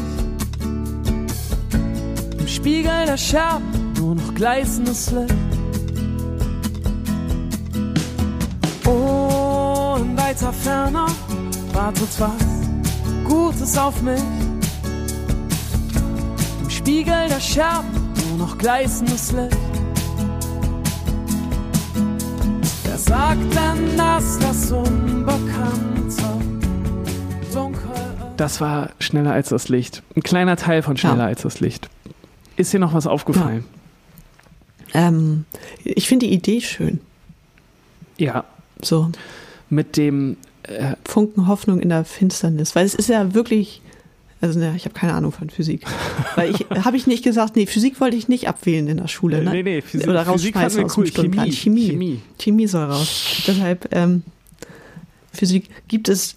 Im 2.37 2.49
Spiegel 2.49 3.07
der 3.07 3.17
Scherben 3.17 3.93
nur 3.97 4.17
noch 4.17 4.35
gleißendes 4.35 5.13
Licht. 5.13 5.35
Oh, 8.85 9.97
in 10.01 10.17
weiter 10.17 10.53
Ferne 10.53 11.07
wartet 11.73 12.09
was 12.19 12.45
Gutes 13.25 13.79
auf 13.79 14.03
mich. 14.03 14.21
Im 16.61 16.71
Spiegel 16.71 17.29
der 17.29 17.41
Scherben 17.41 18.13
nur 18.31 18.49
noch 18.49 18.59
gleißendes 18.59 19.31
Licht. 19.31 19.57
Wer 22.83 22.99
sagt 22.99 23.55
denn, 23.55 23.97
dass 23.97 24.39
das 24.41 24.73
ist? 24.73 25.34
Das 28.37 28.61
war 28.61 28.91
schneller 28.99 29.33
als 29.33 29.49
das 29.51 29.69
Licht. 29.69 30.03
Ein 30.17 30.23
kleiner 30.23 30.57
Teil 30.57 30.83
von 30.83 30.97
schneller 30.97 31.19
Ja. 31.19 31.27
als 31.27 31.43
das 31.43 31.61
Licht. 31.61 31.89
Ist 32.57 32.73
dir 32.73 32.81
noch 32.81 32.93
was 32.93 33.07
aufgefallen? 33.07 33.65
Ähm, 34.93 35.45
ich 35.85 36.09
finde 36.09 36.27
die 36.27 36.33
Idee 36.33 36.61
schön. 36.61 37.01
Ja. 38.19 38.45
So 38.83 39.11
Mit 39.71 39.97
dem, 39.97 40.37
äh, 40.65 40.95
Funken 41.05 41.47
Hoffnung 41.49 41.81
in 41.81 41.89
der 41.89 42.05
Finsternis. 42.05 42.75
Weil 42.77 42.85
es 42.87 42.95
ist 42.95 43.09
ja 43.09 43.35
wirklich, 43.35 43.81
also 44.41 44.59
ne, 44.59 44.75
ich 44.77 44.85
habe 44.85 44.95
keine 44.95 45.15
Ahnung 45.15 45.33
von 45.33 45.49
Physik. 45.51 45.85
Weil 46.37 46.51
ich, 46.51 46.67
habe 46.85 46.97
ich 46.97 47.07
nicht 47.07 47.25
gesagt, 47.25 47.57
nee, 47.57 47.67
Physik 47.67 48.01
wollte 48.01 48.17
ich 48.17 48.29
nicht 48.29 48.49
abwählen 48.49 48.87
in 48.89 48.97
der 48.99 49.09
Schule. 49.09 49.43
Ne? 49.43 49.51
Nee, 49.51 49.62
nee, 49.62 49.81
Physik- 49.81 50.09
Oder 50.09 50.25
Physik 50.27 50.55
rausschmeißen 50.57 50.79
wir 50.81 50.87
aus 50.87 50.97
cool. 50.99 51.07
Chemie, 51.11 51.53
Chemie. 51.53 51.87
Chemie. 51.91 52.21
Chemie 52.39 52.67
soll 52.67 52.85
raus. 52.85 53.43
Deshalb, 53.47 53.89
ähm, 53.93 54.23
Physik, 55.35 55.68
gibt 55.89 56.09
es, 56.09 56.37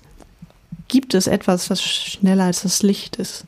gibt 0.87 1.13
es 1.13 1.27
etwas, 1.27 1.69
was 1.69 1.81
schneller 1.81 2.45
als 2.45 2.61
das 2.63 2.81
Licht 2.83 3.15
ist? 3.17 3.45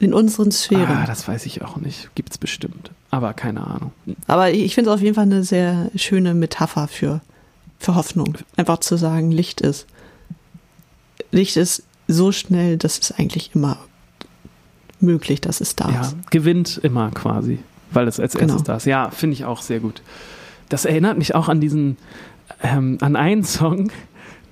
In 0.00 0.14
unseren 0.14 0.52
Sphären. 0.52 0.86
ah, 0.98 1.06
das 1.06 1.26
weiß 1.26 1.44
ich 1.46 1.62
auch 1.62 1.76
nicht. 1.76 2.10
Gibt's 2.14 2.38
bestimmt. 2.38 2.90
Aber 3.10 3.32
keine 3.32 3.66
Ahnung. 3.66 3.92
Aber 4.28 4.50
ich 4.52 4.74
finde 4.74 4.90
es 4.90 4.94
auf 4.94 5.02
jeden 5.02 5.14
Fall 5.16 5.24
eine 5.24 5.42
sehr 5.42 5.90
schöne 5.96 6.34
Metapher 6.34 6.86
für, 6.86 7.20
für 7.80 7.94
Hoffnung. 7.96 8.36
Einfach 8.56 8.78
zu 8.78 8.96
sagen, 8.96 9.32
Licht 9.32 9.60
ist. 9.60 9.86
Licht 11.32 11.56
ist 11.56 11.82
so 12.06 12.30
schnell, 12.32 12.76
dass 12.76 12.98
es 12.98 13.12
eigentlich 13.12 13.54
immer 13.54 13.78
möglich, 15.00 15.40
dass 15.40 15.60
es 15.60 15.74
da 15.76 15.90
Ja, 15.90 16.00
ist. 16.02 16.30
gewinnt 16.30 16.78
immer 16.82 17.10
quasi, 17.10 17.58
weil 17.90 18.06
es 18.08 18.20
als 18.20 18.34
erstes 18.34 18.52
Genau. 18.52 18.62
da 18.62 18.76
ist. 18.76 18.86
Ja, 18.86 19.10
finde 19.10 19.34
ich 19.34 19.44
auch 19.44 19.62
sehr 19.62 19.80
gut. 19.80 20.02
Das 20.68 20.84
erinnert 20.84 21.18
mich 21.18 21.34
auch 21.34 21.48
an 21.48 21.60
diesen, 21.60 21.96
ähm, 22.62 22.98
an 23.00 23.16
einen 23.16 23.42
Song, 23.44 23.90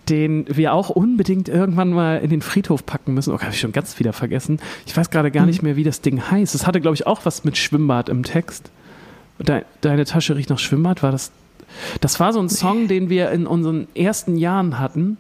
den 0.09 0.45
wir 0.49 0.73
auch 0.73 0.89
unbedingt 0.91 1.49
irgendwann 1.49 1.91
mal 1.91 2.19
in 2.19 2.31
den 2.31 2.43
Friedhof 2.43 2.87
packen 2.87 3.15
müssen. 3.15 3.33
Oh, 3.33 3.39
habe 3.41 3.51
ich 3.53 3.61
schon 3.61 3.73
ganz 3.73 3.99
wieder 3.99 4.13
vergessen. 4.13 4.61
Ich 4.87 4.97
weiß 4.97 5.11
gerade 5.11 5.31
gar 5.31 5.43
Mhm. 5.43 5.49
nicht 5.49 5.63
mehr, 5.63 5.77
wie 5.77 5.85
das 5.85 6.01
Ding 6.01 6.23
heißt. 6.31 6.55
Es 6.55 6.67
hatte, 6.67 6.81
glaube 6.81 6.95
ich, 6.95 7.07
auch 7.07 7.25
was 7.25 7.45
mit 7.45 7.57
Schwimmbad 7.57 8.09
im 8.09 8.23
Text. 8.23 8.71
De 9.39 9.63
Deine 9.81 10.05
Tasche 10.05 10.37
riecht 10.37 10.49
nach 10.51 10.59
Schwimmbad. 10.59 11.03
War 11.03 11.13
das? 11.13 11.31
Das 12.01 12.21
war 12.21 12.33
so 12.33 12.41
ein 12.41 12.49
Song, 12.49 12.89
den 12.89 13.11
wir 13.11 13.31
in 13.33 13.47
unseren 13.47 13.89
ersten 13.95 14.37
Jahren 14.37 14.79
hatten. 14.79 15.19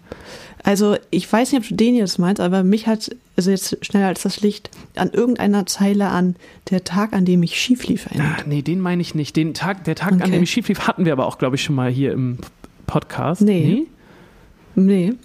Also 0.62 0.96
ich 1.10 1.30
weiß 1.30 1.52
nicht, 1.52 1.62
ob 1.62 1.68
du 1.68 1.74
den 1.74 1.94
jetzt 1.96 2.18
meinst, 2.18 2.40
aber 2.40 2.62
mich 2.64 2.86
hat, 2.86 3.14
also 3.36 3.50
jetzt 3.50 3.84
schneller 3.84 4.06
als 4.06 4.22
das 4.22 4.40
Licht, 4.40 4.70
an 4.96 5.10
irgendeiner 5.10 5.66
Zeile 5.66 6.08
an 6.08 6.34
der 6.70 6.82
Tag, 6.84 7.12
an 7.12 7.24
dem 7.24 7.42
ich 7.42 7.60
schief 7.60 7.86
lief, 7.86 8.06
erinnert. 8.06 8.38
Ah, 8.40 8.42
nee, 8.46 8.62
den 8.62 8.80
meine 8.80 9.02
ich 9.02 9.14
nicht. 9.14 9.36
Den 9.36 9.54
Tag, 9.54 9.84
der 9.84 9.94
Tag, 9.96 10.12
an 10.12 10.22
Okay. 10.22 10.30
dem 10.30 10.42
ich 10.44 10.50
schief 10.50 10.68
lief, 10.68 10.80
hatten 10.88 11.04
wir 11.04 11.12
aber 11.12 11.26
auch, 11.26 11.38
glaube 11.38 11.56
ich, 11.56 11.62
schon 11.62 11.74
mal 11.74 11.90
hier 11.90 12.12
im 12.12 12.38
Podcast. 12.86 13.42
Nee. 13.42 13.64
Nee. 13.66 13.86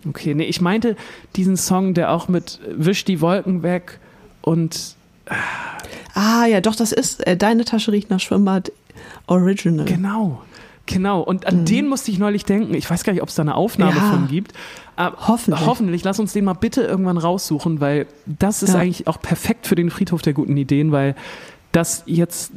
Okay, 0.08 0.34
nee, 0.34 0.46
ich 0.46 0.62
meinte 0.62 0.96
diesen 1.36 1.58
Song, 1.58 1.94
der 1.94 2.12
auch 2.12 2.28
mit 2.28 2.60
Wisch 2.70 3.04
die 3.06 3.22
Wolken 3.22 3.64
weg 3.64 4.00
und 4.42 4.96
Ah 6.14 6.46
ja, 6.46 6.62
doch, 6.62 6.76
das 6.76 6.92
ist, 6.92 7.26
äh, 7.26 7.38
deine 7.38 7.64
Tasche 7.66 7.92
riecht 7.92 8.10
nach 8.10 8.20
Schwimmbad 8.20 8.72
Original. 9.28 9.86
genau, 9.86 10.42
genau. 10.86 11.22
Und 11.22 11.46
an 11.48 11.64
den 11.66 11.88
musste 11.88 12.12
ich 12.12 12.20
neulich 12.20 12.44
denken. 12.44 12.74
Ich 12.74 12.90
weiß 12.90 13.04
gar 13.04 13.14
nicht, 13.14 13.22
ob 13.22 13.30
es 13.30 13.36
da 13.36 13.44
eine 13.44 13.56
Aufnahme 13.56 13.94
Mhm. 13.94 13.98
Ja. 13.98 14.10
von 14.12 14.28
gibt. 14.28 14.54
Aber 14.98 15.18
Hoffentlich. 15.28 15.66
Hoffentlich. 15.66 16.04
Lass 16.04 16.20
uns 16.20 16.34
den 16.34 16.44
mal 16.46 16.54
bitte 16.54 16.82
irgendwann 16.82 17.18
raussuchen, 17.18 17.80
weil 17.80 18.08
das 18.26 18.62
ist 18.62 18.74
Ja. 18.74 18.80
eigentlich 18.80 19.08
auch 19.08 19.22
perfekt 19.22 19.68
für 19.68 19.76
den 19.76 19.90
Friedhof 19.90 20.22
der 20.22 20.34
guten 20.34 20.58
Ideen, 20.58 20.92
weil 20.92 21.16
das 21.72 22.04
jetzt 22.08 22.52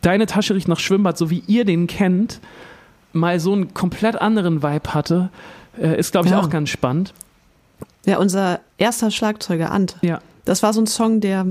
deine 0.00 0.26
Tasche 0.26 0.54
riecht 0.54 0.68
nach 0.68 0.78
Schwimmbad, 0.80 1.18
so 1.18 1.28
wie 1.28 1.42
ihr 1.46 1.64
den 1.66 1.86
kennt, 1.88 2.40
mal 3.12 3.38
so 3.38 3.52
einen 3.52 3.74
komplett 3.74 4.16
anderen 4.16 4.62
Vibe 4.62 4.94
hatte, 4.94 5.28
äh, 5.80 5.98
ist, 5.98 6.12
glaube 6.12 6.26
ich, 6.26 6.32
Ja. 6.32 6.40
auch 6.40 6.50
ganz 6.50 6.68
spannend. 6.70 7.12
Ja, 8.04 8.18
unser 8.18 8.60
erster 8.78 9.10
Schlagzeuger, 9.10 9.70
Ant, 9.70 9.96
Ja. 10.02 10.20
das 10.44 10.62
war 10.62 10.72
so 10.72 10.80
ein 10.80 10.86
Song, 10.86 11.20
der, 11.20 11.46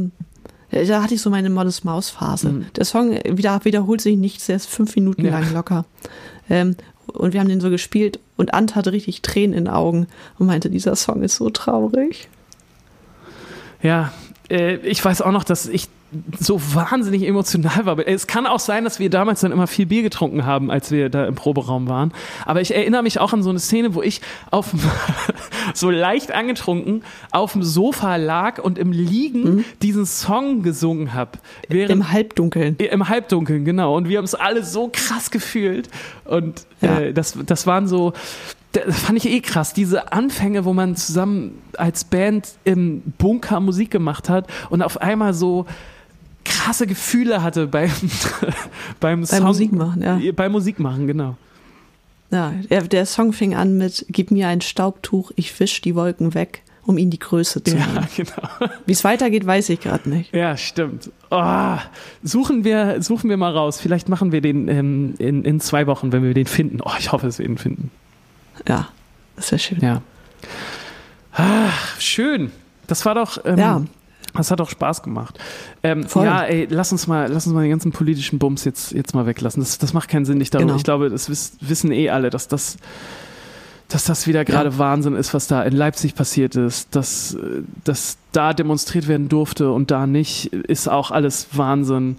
da 0.71 1.01
hatte 1.03 1.13
ich 1.13 1.21
so 1.21 1.29
meine 1.29 1.49
Modest 1.49 1.85
Maus 1.85 2.09
Phase. 2.09 2.49
Mhm. 2.49 2.65
Der 2.75 2.85
Song 2.85 3.11
wieder, 3.25 3.63
wiederholt 3.63 4.01
sich 4.01 4.17
nicht, 4.17 4.45
der 4.47 4.57
ist 4.57 4.67
fünf 4.67 4.95
Minuten 4.95 5.25
Ja. 5.25 5.31
lang 5.39 5.53
locker. 5.53 5.85
Ähm, 6.49 6.75
und 7.07 7.33
wir 7.33 7.39
haben 7.39 7.49
den 7.49 7.61
so 7.61 7.69
gespielt 7.69 8.19
und 8.37 8.53
Ant 8.53 8.75
hatte 8.75 8.91
richtig 8.91 9.21
Tränen 9.21 9.53
in 9.57 9.65
den 9.65 9.73
Augen 9.73 10.07
und 10.39 10.47
meinte, 10.47 10.69
dieser 10.69 10.95
Song 10.95 11.23
ist 11.23 11.35
so 11.37 11.49
traurig. 11.49 12.27
Ja, 13.81 14.11
äh, 14.51 14.75
ich 14.77 15.03
weiß 15.03 15.21
auch 15.21 15.31
noch, 15.31 15.43
dass 15.43 15.67
ich 15.67 15.87
so 16.37 16.59
wahnsinnig 16.73 17.25
emotional 17.25 17.85
war. 17.85 17.97
Es 18.05 18.27
kann 18.27 18.45
auch 18.45 18.59
sein, 18.59 18.83
dass 18.83 18.99
wir 18.99 19.09
damals 19.09 19.39
dann 19.39 19.53
immer 19.53 19.65
viel 19.67 19.85
Bier 19.85 20.01
getrunken 20.01 20.45
haben, 20.45 20.69
als 20.69 20.91
wir 20.91 21.07
da 21.09 21.25
im 21.25 21.35
Proberaum 21.35 21.87
waren. 21.87 22.11
Aber 22.45 22.59
ich 22.59 22.75
erinnere 22.75 23.01
mich 23.01 23.19
auch 23.21 23.31
an 23.31 23.43
so 23.43 23.49
eine 23.49 23.59
Szene, 23.59 23.95
wo 23.95 24.01
ich 24.01 24.19
auf 24.49 24.71
so 25.73 25.89
leicht 25.89 26.33
angetrunken 26.33 27.03
auf 27.31 27.53
dem 27.53 27.63
Sofa 27.63 28.17
lag 28.17 28.59
und 28.61 28.77
im 28.77 28.91
Liegen 28.91 29.63
diesen 29.81 30.05
Song 30.05 30.63
gesungen 30.63 31.13
habe. 31.13 31.39
Im 31.69 32.11
Halbdunkeln. 32.11 32.75
im 32.75 33.07
Halbdunkeln, 33.07 33.63
genau. 33.63 33.95
Und 33.95 34.09
wir 34.09 34.17
haben 34.17 34.25
es 34.25 34.35
alle 34.35 34.65
so 34.65 34.89
krass 34.91 35.31
gefühlt. 35.31 35.89
Und 36.25 36.65
Ja. 36.81 36.99
äh, 36.99 37.13
das, 37.13 37.37
das 37.45 37.67
waren 37.67 37.87
so, 37.87 38.11
das 38.71 38.99
fand 38.99 39.17
ich 39.17 39.31
eh 39.31 39.41
krass, 39.41 39.73
diese 39.73 40.13
Anfänge, 40.13 40.65
wo 40.65 40.73
man 40.73 40.95
zusammen 40.95 41.61
als 41.77 42.03
Band 42.03 42.49
im 42.63 43.01
Bunker 43.17 43.59
Musik 43.59 43.91
gemacht 43.91 44.29
hat 44.29 44.47
und 44.69 44.81
auf 44.81 45.01
einmal 45.01 45.33
so 45.33 45.65
krasse 46.45 46.87
Gefühle 46.87 47.43
hatte 47.43 47.67
beim, 47.67 47.91
beim, 48.99 49.25
Song, 49.25 49.43
Musik 49.43 49.71
machen, 49.73 50.01
ja. 50.01 50.19
Beim 50.35 50.51
Musik 50.51 50.79
machen, 50.79 51.07
genau. 51.07 51.35
Ja, 52.31 52.53
der, 52.69 52.83
der 52.83 53.05
Song 53.05 53.33
fing 53.33 53.55
an 53.55 53.77
mit 53.77 54.05
Gib 54.09 54.31
mir 54.31 54.47
ein 54.47 54.61
Staubtuch, 54.61 55.31
ich 55.35 55.59
wisch 55.59 55.81
die 55.81 55.95
Wolken 55.95 56.33
weg, 56.33 56.63
um 56.83 56.97
ihnen 56.97 57.11
die 57.11 57.19
Größe 57.19 57.61
zu 57.61 57.75
nehmen. 57.75 57.95
Ja, 57.95 58.07
genau. 58.15 58.71
Wie 58.85 58.93
es 58.93 59.03
weitergeht, 59.03 59.45
weiß 59.45 59.69
ich 59.69 59.81
gerade 59.81 60.09
nicht. 60.09 60.33
Ja, 60.33 60.55
stimmt. 60.55 61.11
Oh, 61.29 61.77
suchen, 62.23 62.63
wir, 62.63 63.01
suchen 63.01 63.29
wir 63.29 63.37
mal 63.37 63.51
raus. 63.51 63.79
Vielleicht 63.81 64.07
machen 64.07 64.31
wir 64.31 64.39
den 64.39 64.69
ähm, 64.69 65.13
in, 65.19 65.43
in 65.43 65.59
zwei 65.59 65.87
Wochen, 65.87 66.13
wenn 66.13 66.23
wir 66.23 66.33
den 66.33 66.47
finden. 66.47 66.79
Oh, 66.81 66.93
ich 66.97 67.11
hoffe, 67.11 67.25
dass 67.25 67.37
wir 67.37 67.45
ihn 67.45 67.57
finden. 67.57 67.91
Ja, 68.67 68.87
das 69.35 69.51
wäre 69.51 69.59
schön. 69.59 69.79
Ja. 69.81 70.01
Ach, 71.33 71.99
schön. 71.99 72.51
Das 72.87 73.05
war 73.05 73.15
doch. 73.15 73.37
Ähm, 73.45 73.57
Ja. 73.57 73.81
Das 74.33 74.49
hat 74.49 74.61
doch 74.61 74.69
Spaß 74.69 75.03
gemacht. 75.03 75.37
Ähm, 75.83 76.05
ja, 76.15 76.43
ey, 76.43 76.65
lass 76.69 76.93
uns 76.93 77.05
mal, 77.05 77.29
lass 77.29 77.45
uns 77.47 77.53
mal 77.53 77.63
den 77.63 77.69
ganzen 77.69 77.91
politischen 77.91 78.39
Bums 78.39 78.63
jetzt, 78.63 78.93
jetzt 78.93 79.13
mal 79.13 79.25
weglassen. 79.25 79.61
Das, 79.61 79.77
das 79.77 79.91
macht 79.91 80.07
keinen 80.07 80.23
Sinn. 80.23 80.39
Ich, 80.39 80.49
darüber, 80.49 80.67
Genau. 80.67 80.77
ich 80.77 80.85
glaube, 80.85 81.09
das 81.09 81.27
wiss, 81.29 81.57
wissen 81.59 81.91
eh 81.91 82.09
alle, 82.11 82.29
dass 82.29 82.47
das, 82.47 82.77
dass 83.89 84.05
das 84.05 84.27
wieder 84.27 84.45
gerade 84.45 84.77
Wahnsinn 84.77 85.15
ist, 85.17 85.33
was 85.33 85.47
da 85.47 85.61
in 85.63 85.73
Leipzig 85.75 86.15
passiert 86.15 86.55
ist. 86.55 86.95
Dass, 86.95 87.35
dass 87.83 88.15
da 88.31 88.53
demonstriert 88.53 89.09
werden 89.09 89.27
durfte 89.27 89.69
und 89.73 89.91
da 89.91 90.07
nicht, 90.07 90.45
ist 90.53 90.87
auch 90.87 91.11
alles 91.11 91.47
Wahnsinn. 91.51 92.15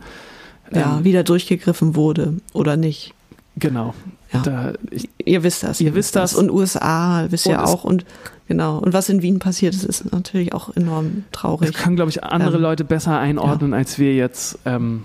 Ja, 0.70 0.99
Ähm, 0.99 1.05
wieder 1.05 1.24
durchgegriffen 1.24 1.97
wurde 1.97 2.34
oder 2.53 2.76
nicht. 2.76 3.14
Genau. 3.57 3.94
Ja. 4.32 4.40
Da, 4.42 4.72
ich, 4.90 5.09
Ihr 5.24 5.42
wisst 5.42 5.62
das. 5.62 5.80
Ihr 5.80 5.94
wisst 5.94 6.16
das. 6.16 6.34
Und 6.34 6.50
USA 6.50 7.26
wisst 7.30 7.46
ihr 7.46 7.59
es- 7.59 7.68
auch. 7.70 7.84
Und 7.84 8.05
genau. 8.48 8.78
Und 8.78 8.92
was 8.92 9.09
in 9.09 9.20
Wien 9.22 9.38
passiert 9.38 9.74
ist, 9.74 9.84
ist 9.84 10.11
natürlich 10.12 10.53
auch 10.55 10.74
enorm 10.74 11.24
Das 11.30 11.40
traurig. 11.40 11.72
können, 11.74 11.96
glaube 11.96 12.11
ich, 12.11 12.24
andere 12.24 12.57
Ähm, 12.57 12.62
Leute 12.62 12.84
besser 12.84 13.18
einordnen 13.18 13.74
als 13.74 13.98
wir 13.98 14.14
jetzt. 14.14 14.59
Ähm, 14.64 15.05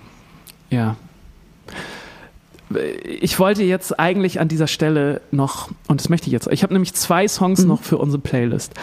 ja. 0.69 0.95
Ich 3.21 3.39
wollte 3.39 3.63
jetzt 3.63 3.97
eigentlich 3.97 4.41
an 4.41 4.49
dieser 4.49 4.67
Stelle 4.67 5.21
noch, 5.31 5.69
und 5.87 6.01
das 6.01 6.09
möchte 6.09 6.27
ich 6.27 6.33
jetzt, 6.33 6.47
ich 6.51 6.63
habe 6.63 6.73
nämlich 6.73 6.93
zwei 6.93 7.25
Songs 7.27 7.61
Mhm. 7.61 7.67
noch 7.69 7.81
für 7.81 7.97
unsere 7.97 8.21
Playlist. 8.21 8.73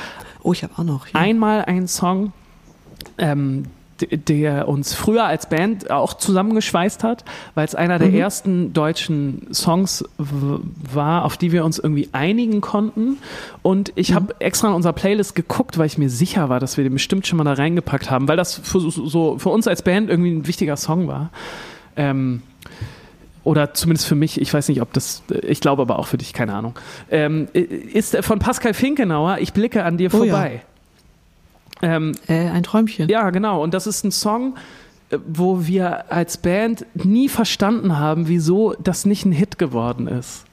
Oh, 0.42 0.52
ich 0.52 0.62
habe 0.62 0.72
auch 0.78 0.84
noch. 0.84 1.06
Einmal 1.12 1.64
ein 1.66 1.86
Song, 1.86 2.32
ähm, 3.18 3.64
der 4.10 4.68
uns 4.68 4.94
früher 4.94 5.24
als 5.24 5.48
Band 5.48 5.90
auch 5.90 6.14
zusammengeschweißt 6.14 7.04
hat, 7.04 7.24
weil 7.54 7.64
es 7.64 7.74
einer 7.74 7.98
der 7.98 8.08
Mhm. 8.08 8.14
ersten 8.14 8.72
deutschen 8.72 9.48
Songs 9.52 10.04
war, 10.18 11.24
auf 11.24 11.36
die 11.36 11.52
wir 11.52 11.64
uns 11.64 11.78
irgendwie 11.78 12.08
einigen 12.12 12.60
konnten. 12.60 13.18
Und 13.62 13.92
ich 13.96 14.10
Mhm. 14.10 14.14
habe 14.14 14.40
extra 14.40 14.68
in 14.68 14.74
unserer 14.74 14.92
Playlist 14.92 15.34
geguckt, 15.34 15.78
weil 15.78 15.86
ich 15.86 15.98
mir 15.98 16.10
sicher 16.10 16.48
war, 16.48 16.60
dass 16.60 16.76
wir 16.76 16.84
den 16.84 16.92
bestimmt 16.92 17.26
schon 17.26 17.36
mal 17.38 17.44
da 17.44 17.54
reingepackt 17.54 18.10
haben, 18.10 18.28
weil 18.28 18.36
das 18.36 18.54
für, 18.54 18.80
so- 18.80 19.38
für 19.38 19.48
uns 19.50 19.66
als 19.68 19.82
Band 19.82 20.10
irgendwie 20.10 20.30
ein 20.32 20.46
wichtiger 20.46 20.76
Song 20.76 21.08
war. 21.08 21.30
Ähm, 21.96 22.42
oder 23.44 23.74
zumindest 23.74 24.06
für 24.08 24.14
mich, 24.14 24.40
ich 24.40 24.52
weiß 24.54 24.68
nicht, 24.68 24.80
ob 24.80 24.92
das, 24.94 25.22
ich 25.42 25.60
glaube 25.60 25.82
aber 25.82 25.98
auch 25.98 26.06
für 26.06 26.16
dich, 26.16 26.32
keine 26.32 26.54
Ahnung. 26.54 26.78
Ähm, 27.10 27.46
ist 27.52 28.16
von 28.24 28.38
Pascal 28.38 28.72
Finkenauer, 28.72 29.36
Ich 29.40 29.52
blicke 29.52 29.84
an 29.84 29.98
dir 29.98 30.08
Oh 30.14 30.24
ja. 30.24 30.32
Ähm, 31.84 32.12
Äh, 32.28 32.48
ein 32.50 32.62
Träumchen. 32.62 33.08
ja, 33.08 33.30
genau. 33.30 33.62
Und 33.62 33.74
das 33.74 33.86
ist 33.86 34.04
ein 34.04 34.10
Song, 34.10 34.56
äh, 35.10 35.18
wo 35.26 35.66
wir 35.66 36.10
als 36.12 36.36
Band 36.38 36.86
nie 36.94 37.28
verstanden 37.28 37.98
haben, 37.98 38.28
wieso 38.28 38.74
das 38.82 39.04
nicht 39.04 39.24
ein 39.24 39.32
Hit 39.32 39.58
geworden 39.58 40.06
ist. 40.08 40.44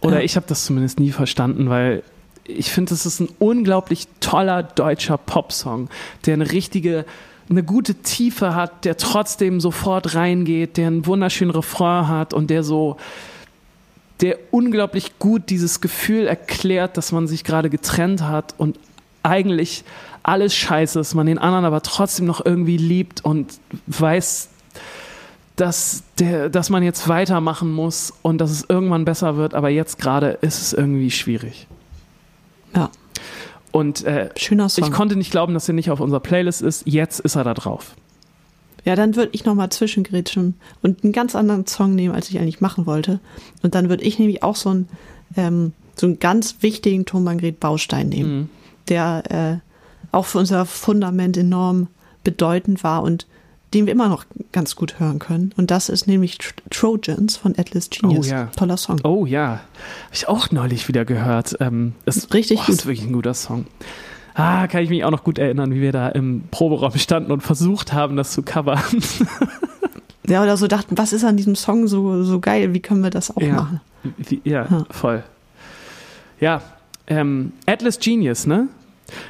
Oder 0.00 0.18
Ja. 0.18 0.24
ich 0.24 0.36
habe 0.36 0.46
das 0.48 0.64
zumindest 0.66 1.00
nie 1.00 1.10
verstanden, 1.12 1.68
weil 1.70 2.02
ich 2.44 2.70
finde, 2.70 2.94
es 2.94 3.04
ist 3.06 3.20
ein 3.20 3.28
unglaublich 3.38 4.08
toller 4.20 4.62
deutscher 4.62 5.18
Popsong, 5.18 5.88
der 6.26 6.34
eine 6.34 6.50
richtige, 6.50 7.04
eine 7.50 7.62
gute 7.62 7.94
Tiefe 7.94 8.54
hat, 8.54 8.84
der 8.84 8.96
trotzdem 8.96 9.60
sofort 9.60 10.14
reingeht, 10.14 10.76
der 10.76 10.86
einen 10.88 11.06
wunderschönen 11.06 11.50
Refrain 11.50 12.08
hat 12.08 12.32
und 12.34 12.48
der 12.50 12.62
so, 12.62 12.96
der 14.20 14.38
unglaublich 14.50 15.18
gut 15.18 15.48
dieses 15.50 15.80
Gefühl 15.80 16.26
erklärt, 16.26 16.96
dass 16.96 17.12
man 17.12 17.26
sich 17.28 17.44
gerade 17.44 17.70
getrennt 17.70 18.22
hat 18.22 18.54
und 18.58 18.78
eigentlich 19.22 19.84
alles 20.28 20.54
scheiße 20.54 21.00
ist, 21.00 21.14
man 21.14 21.26
den 21.26 21.38
anderen 21.38 21.64
aber 21.64 21.82
trotzdem 21.82 22.26
noch 22.26 22.44
irgendwie 22.44 22.76
liebt 22.76 23.24
und 23.24 23.58
weiß, 23.86 24.48
dass, 25.56 26.04
der, 26.18 26.48
dass 26.50 26.70
man 26.70 26.82
jetzt 26.82 27.08
weitermachen 27.08 27.72
muss 27.72 28.12
und 28.22 28.38
dass 28.38 28.50
es 28.50 28.64
irgendwann 28.68 29.04
besser 29.04 29.36
wird, 29.36 29.54
aber 29.54 29.70
jetzt 29.70 29.98
gerade 29.98 30.38
ist 30.40 30.60
es 30.60 30.72
irgendwie 30.72 31.10
schwierig. 31.10 31.66
Ja, 32.76 32.90
Und 33.72 34.04
äh, 34.04 34.30
schöner 34.36 34.68
Song. 34.68 34.84
ich 34.84 34.92
konnte 34.92 35.16
nicht 35.16 35.30
glauben, 35.30 35.54
dass 35.54 35.66
er 35.68 35.74
nicht 35.74 35.90
auf 35.90 36.00
unserer 36.00 36.20
Playlist 36.20 36.62
ist. 36.62 36.82
Jetzt 36.86 37.20
ist 37.20 37.34
er 37.34 37.44
da 37.44 37.54
drauf. 37.54 37.94
Ja, 38.84 38.94
dann 38.94 39.16
würde 39.16 39.30
ich 39.32 39.44
nochmal 39.44 39.70
zwischengrätschen 39.70 40.54
und 40.82 41.02
einen 41.02 41.12
ganz 41.12 41.34
anderen 41.34 41.66
Song 41.66 41.94
nehmen, 41.94 42.14
als 42.14 42.30
ich 42.30 42.38
eigentlich 42.38 42.60
machen 42.60 42.86
wollte. 42.86 43.18
Und 43.62 43.74
dann 43.74 43.88
würde 43.88 44.04
ich 44.04 44.18
nämlich 44.18 44.42
auch 44.42 44.54
so 44.56 44.70
einen, 44.70 44.88
ähm, 45.36 45.72
so 45.96 46.06
einen 46.06 46.20
ganz 46.20 46.56
wichtigen 46.60 47.04
Tonbandgerät-Baustein 47.04 48.08
nehmen, 48.08 48.38
Mhm. 48.38 48.48
der 48.88 49.22
äh, 49.62 49.67
auch 50.12 50.26
für 50.26 50.38
unser 50.38 50.66
Fundament 50.66 51.36
enorm 51.36 51.88
bedeutend 52.24 52.82
war 52.84 53.02
und 53.02 53.26
den 53.74 53.84
wir 53.84 53.92
immer 53.92 54.08
noch 54.08 54.24
ganz 54.50 54.76
gut 54.76 54.98
hören 54.98 55.18
können. 55.18 55.52
Und 55.56 55.70
das 55.70 55.90
ist 55.90 56.06
nämlich 56.06 56.38
Tr 56.38 56.54
Trojans 56.70 57.36
von 57.36 57.54
Atlas 57.58 57.90
Genius. 57.90 58.28
Oh 58.28 58.30
ja. 58.30 58.46
Toller 58.56 58.78
Song. 58.78 58.98
Oh 59.04 59.26
ja, 59.26 59.48
habe 59.48 59.60
ich 60.14 60.26
auch 60.26 60.50
neulich 60.50 60.88
wieder 60.88 61.04
gehört. 61.04 61.56
Ähm, 61.60 61.92
ist 62.06 62.32
Richtig 62.32 62.60
oh, 62.60 62.64
gut. 62.64 62.74
Ist 62.74 62.86
wirklich 62.86 63.06
ein 63.06 63.12
guter 63.12 63.34
Song. 63.34 63.66
Ah, 64.34 64.68
kann 64.68 64.82
ich 64.82 64.88
mich 64.88 65.04
auch 65.04 65.10
noch 65.10 65.24
gut 65.24 65.38
erinnern, 65.38 65.74
wie 65.74 65.80
wir 65.80 65.92
da 65.92 66.08
im 66.08 66.44
Proberaum 66.50 66.96
standen 66.96 67.32
und 67.32 67.42
versucht 67.42 67.92
haben, 67.92 68.16
das 68.16 68.32
zu 68.32 68.42
covern. 68.42 68.80
Ja, 70.28 70.42
oder 70.42 70.58
so 70.58 70.66
dachten, 70.66 70.98
was 70.98 71.14
ist 71.14 71.24
an 71.24 71.38
diesem 71.38 71.56
Song 71.56 71.88
so, 71.88 72.22
so 72.22 72.38
geil? 72.38 72.74
Wie 72.74 72.80
können 72.80 73.02
wir 73.02 73.08
das 73.10 73.34
auch 73.34 73.40
Ja. 73.40 73.54
machen? 73.54 73.80
Wie, 74.18 74.40
ja, 74.44 74.66
Ja. 74.70 74.84
voll. 74.90 75.22
Ja, 76.38 76.60
ähm, 77.06 77.52
Atlas 77.66 77.98
Genius, 77.98 78.46
ne? 78.46 78.68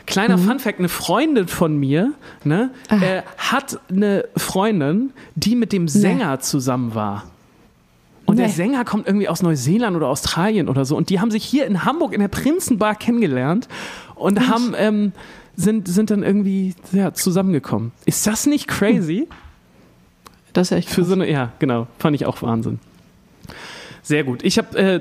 Kleiner 0.07 0.37
Mhm. 0.37 0.43
Funfact, 0.43 0.79
eine 0.79 0.89
Freundin 0.89 1.49
von 1.49 1.76
mir 1.79 2.12
ne, 2.45 2.70
Ah. 2.89 2.97
äh, 3.01 3.22
hat 3.37 3.79
eine 3.91 4.24
Freundin, 4.37 5.11
die 5.35 5.55
mit 5.57 5.72
dem 5.72 5.89
Sänger 5.89 6.41
zusammen 6.41 6.95
war. 6.95 7.24
Und 8.26 8.37
der 8.39 8.49
Nee. 8.49 8.53
Sänger 8.53 8.85
kommt 8.85 9.07
irgendwie 9.07 9.29
aus 9.29 9.43
Neuseeland 9.43 9.97
oder 9.97 10.09
Australien 10.09 10.68
oder 10.68 10.85
so. 10.85 10.97
Und 10.97 11.09
die 11.11 11.18
haben 11.20 11.31
sich 11.31 11.45
hier 11.45 11.66
in 11.66 11.85
Hamburg 11.85 12.12
in 12.12 12.20
der 12.20 12.29
Prinzenbar 12.29 12.95
kennengelernt 12.95 13.68
und 14.16 14.49
haben, 14.49 14.74
ähm, 14.76 15.12
sind, 15.57 15.89
sind 15.89 16.11
dann 16.11 16.22
irgendwie 16.22 16.74
ja, 16.93 17.14
zusammengekommen. 17.14 17.93
Ist 18.05 18.26
das 18.26 18.47
nicht 18.47 18.68
crazy? 18.68 19.29
Das 20.53 20.70
ist 20.70 20.76
echt 20.76 20.91
Für 20.91 21.05
so 21.05 21.14
eine, 21.14 21.31
ja, 21.31 21.53
genau, 21.59 21.87
fand 21.99 22.16
ich 22.16 22.26
auch 22.26 22.43
Wahnsinn. 22.43 22.81
Sehr 24.03 24.24
gut. 24.24 24.43
Ich 24.45 24.59
habe, 24.59 24.76
äh, 24.79 25.01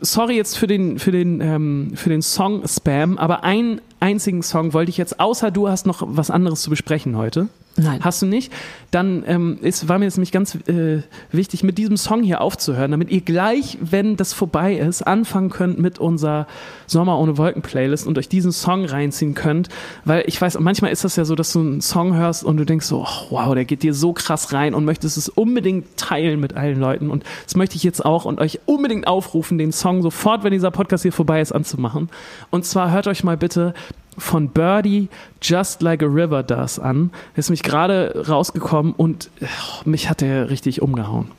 sorry 0.00 0.36
jetzt 0.36 0.56
für 0.58 0.66
den, 0.66 0.98
für 0.98 1.12
den, 1.12 1.40
ähm, 1.40 1.92
für 1.94 2.08
den 2.10 2.22
Song 2.22 2.66
Spam, 2.66 3.18
aber 3.18 3.44
einen 3.44 3.80
einzigen 4.00 4.42
Song 4.42 4.72
wollte 4.72 4.90
ich 4.90 4.96
jetzt, 4.96 5.20
außer 5.20 5.50
du 5.50 5.68
hast 5.68 5.86
noch 5.86 6.02
was 6.02 6.30
anderes 6.30 6.62
zu 6.62 6.70
besprechen 6.70 7.16
heute. 7.16 7.48
Nein. 7.78 8.00
Hast 8.02 8.22
du 8.22 8.26
nicht? 8.26 8.52
Dann 8.90 9.22
ähm, 9.26 9.58
ist, 9.62 9.88
war 9.88 9.98
mir 9.98 10.06
jetzt 10.06 10.16
nämlich 10.16 10.32
ganz 10.32 10.56
äh, 10.66 11.02
wichtig, 11.30 11.62
mit 11.62 11.78
diesem 11.78 11.96
Song 11.96 12.22
hier 12.22 12.40
aufzuhören, 12.40 12.90
damit 12.90 13.10
ihr 13.10 13.20
gleich, 13.20 13.78
wenn 13.80 14.16
das 14.16 14.32
vorbei 14.32 14.74
ist, 14.74 15.02
anfangen 15.02 15.50
könnt 15.50 15.78
mit 15.78 15.98
unserer 15.98 16.46
Sommer 16.86 17.18
ohne 17.18 17.38
Wolken 17.38 17.62
Playlist 17.62 18.06
und 18.06 18.18
euch 18.18 18.28
diesen 18.28 18.50
Song 18.50 18.84
reinziehen 18.84 19.34
könnt. 19.34 19.68
Weil 20.04 20.24
ich 20.26 20.40
weiß, 20.40 20.58
manchmal 20.58 20.90
ist 20.90 21.04
das 21.04 21.16
ja 21.16 21.24
so, 21.24 21.34
dass 21.34 21.52
du 21.52 21.60
einen 21.60 21.80
Song 21.80 22.14
hörst 22.14 22.44
und 22.44 22.56
du 22.56 22.64
denkst 22.64 22.86
so, 22.86 23.02
oh, 23.06 23.26
wow, 23.30 23.54
der 23.54 23.64
geht 23.64 23.82
dir 23.82 23.94
so 23.94 24.12
krass 24.12 24.52
rein 24.52 24.74
und 24.74 24.84
möchtest 24.84 25.16
es 25.16 25.28
unbedingt 25.28 25.96
teilen 25.96 26.40
mit 26.40 26.56
allen 26.56 26.80
Leuten. 26.80 27.10
Und 27.10 27.24
das 27.44 27.56
möchte 27.56 27.76
ich 27.76 27.84
jetzt 27.84 28.04
auch 28.04 28.24
und 28.24 28.40
euch 28.40 28.60
unbedingt 28.66 29.06
aufrufen, 29.06 29.58
den 29.58 29.72
Song 29.72 30.02
sofort, 30.02 30.42
wenn 30.42 30.52
dieser 30.52 30.70
Podcast 30.70 31.02
hier 31.02 31.12
vorbei 31.12 31.40
ist, 31.40 31.52
anzumachen. 31.52 32.08
Und 32.50 32.64
zwar 32.64 32.90
hört 32.90 33.06
euch 33.06 33.22
mal 33.22 33.36
bitte 33.36 33.74
von 34.18 34.48
Birdie 34.48 35.08
Just 35.42 35.80
Like 35.82 36.02
a 36.02 36.06
River 36.06 36.42
Does 36.42 36.78
an. 36.78 37.10
Ist 37.36 37.50
mich 37.50 37.62
gerade 37.62 38.24
rausgekommen 38.28 38.92
und 38.92 39.30
oh, 39.40 39.46
mich 39.88 40.08
hat 40.10 40.20
der 40.20 40.50
richtig 40.50 40.82
umgehauen. 40.82 41.30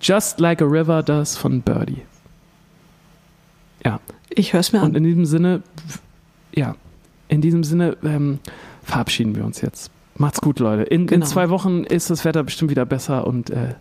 Just 0.00 0.38
Like 0.40 0.62
a 0.62 0.66
River 0.66 1.02
Does 1.02 1.36
von 1.36 1.62
Birdie. 1.62 2.02
Ja, 3.84 4.00
Ich 4.30 4.52
höre 4.52 4.60
es 4.60 4.72
mir 4.72 4.80
und 4.82 4.90
an. 4.90 4.94
in 4.96 5.04
diesem 5.04 5.24
Sinne, 5.26 5.62
ja, 6.54 6.74
in 7.28 7.40
diesem 7.40 7.64
Sinne 7.64 7.96
ähm, 8.04 8.38
verabschieden 8.82 9.34
wir 9.36 9.44
uns 9.44 9.60
jetzt. 9.60 9.90
Macht's 10.16 10.40
gut, 10.40 10.58
Leute. 10.60 10.82
In, 10.84 11.02
in 11.02 11.06
Genau. 11.08 11.26
zwei 11.26 11.50
Wochen 11.50 11.84
ist 11.84 12.08
das 12.10 12.24
Wetter 12.24 12.42
bestimmt 12.42 12.70
wieder 12.70 12.86
besser 12.86 13.26
und 13.26 13.50
äh, 13.50 13.74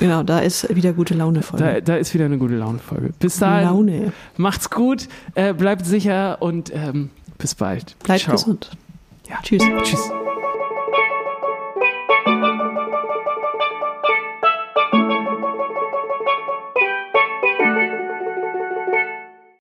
Genau, 0.00 0.24
da 0.24 0.40
ist 0.40 0.74
wieder 0.74 0.92
gute 0.92 1.14
Laune 1.14 1.42
voll. 1.42 1.60
da, 1.60 1.80
da 1.80 1.94
ist 1.94 2.12
wieder 2.12 2.24
eine 2.24 2.38
gute 2.38 2.56
Laune-Folge. 2.56 3.10
Bis 3.20 3.38
dahin, 3.38 3.68
Laune. 3.68 4.12
macht's 4.36 4.68
gut, 4.68 5.06
äh, 5.36 5.54
bleibt 5.54 5.86
sicher 5.86 6.42
und 6.42 6.72
ähm, 6.74 7.10
bis 7.40 7.54
bald. 7.54 7.98
Bleibt 8.00 8.22
Ciao. 8.22 8.32
gesund. 8.36 8.70
Ja. 9.28 9.38
Tschüss. 9.42 9.62
Tschüss. 9.82 10.10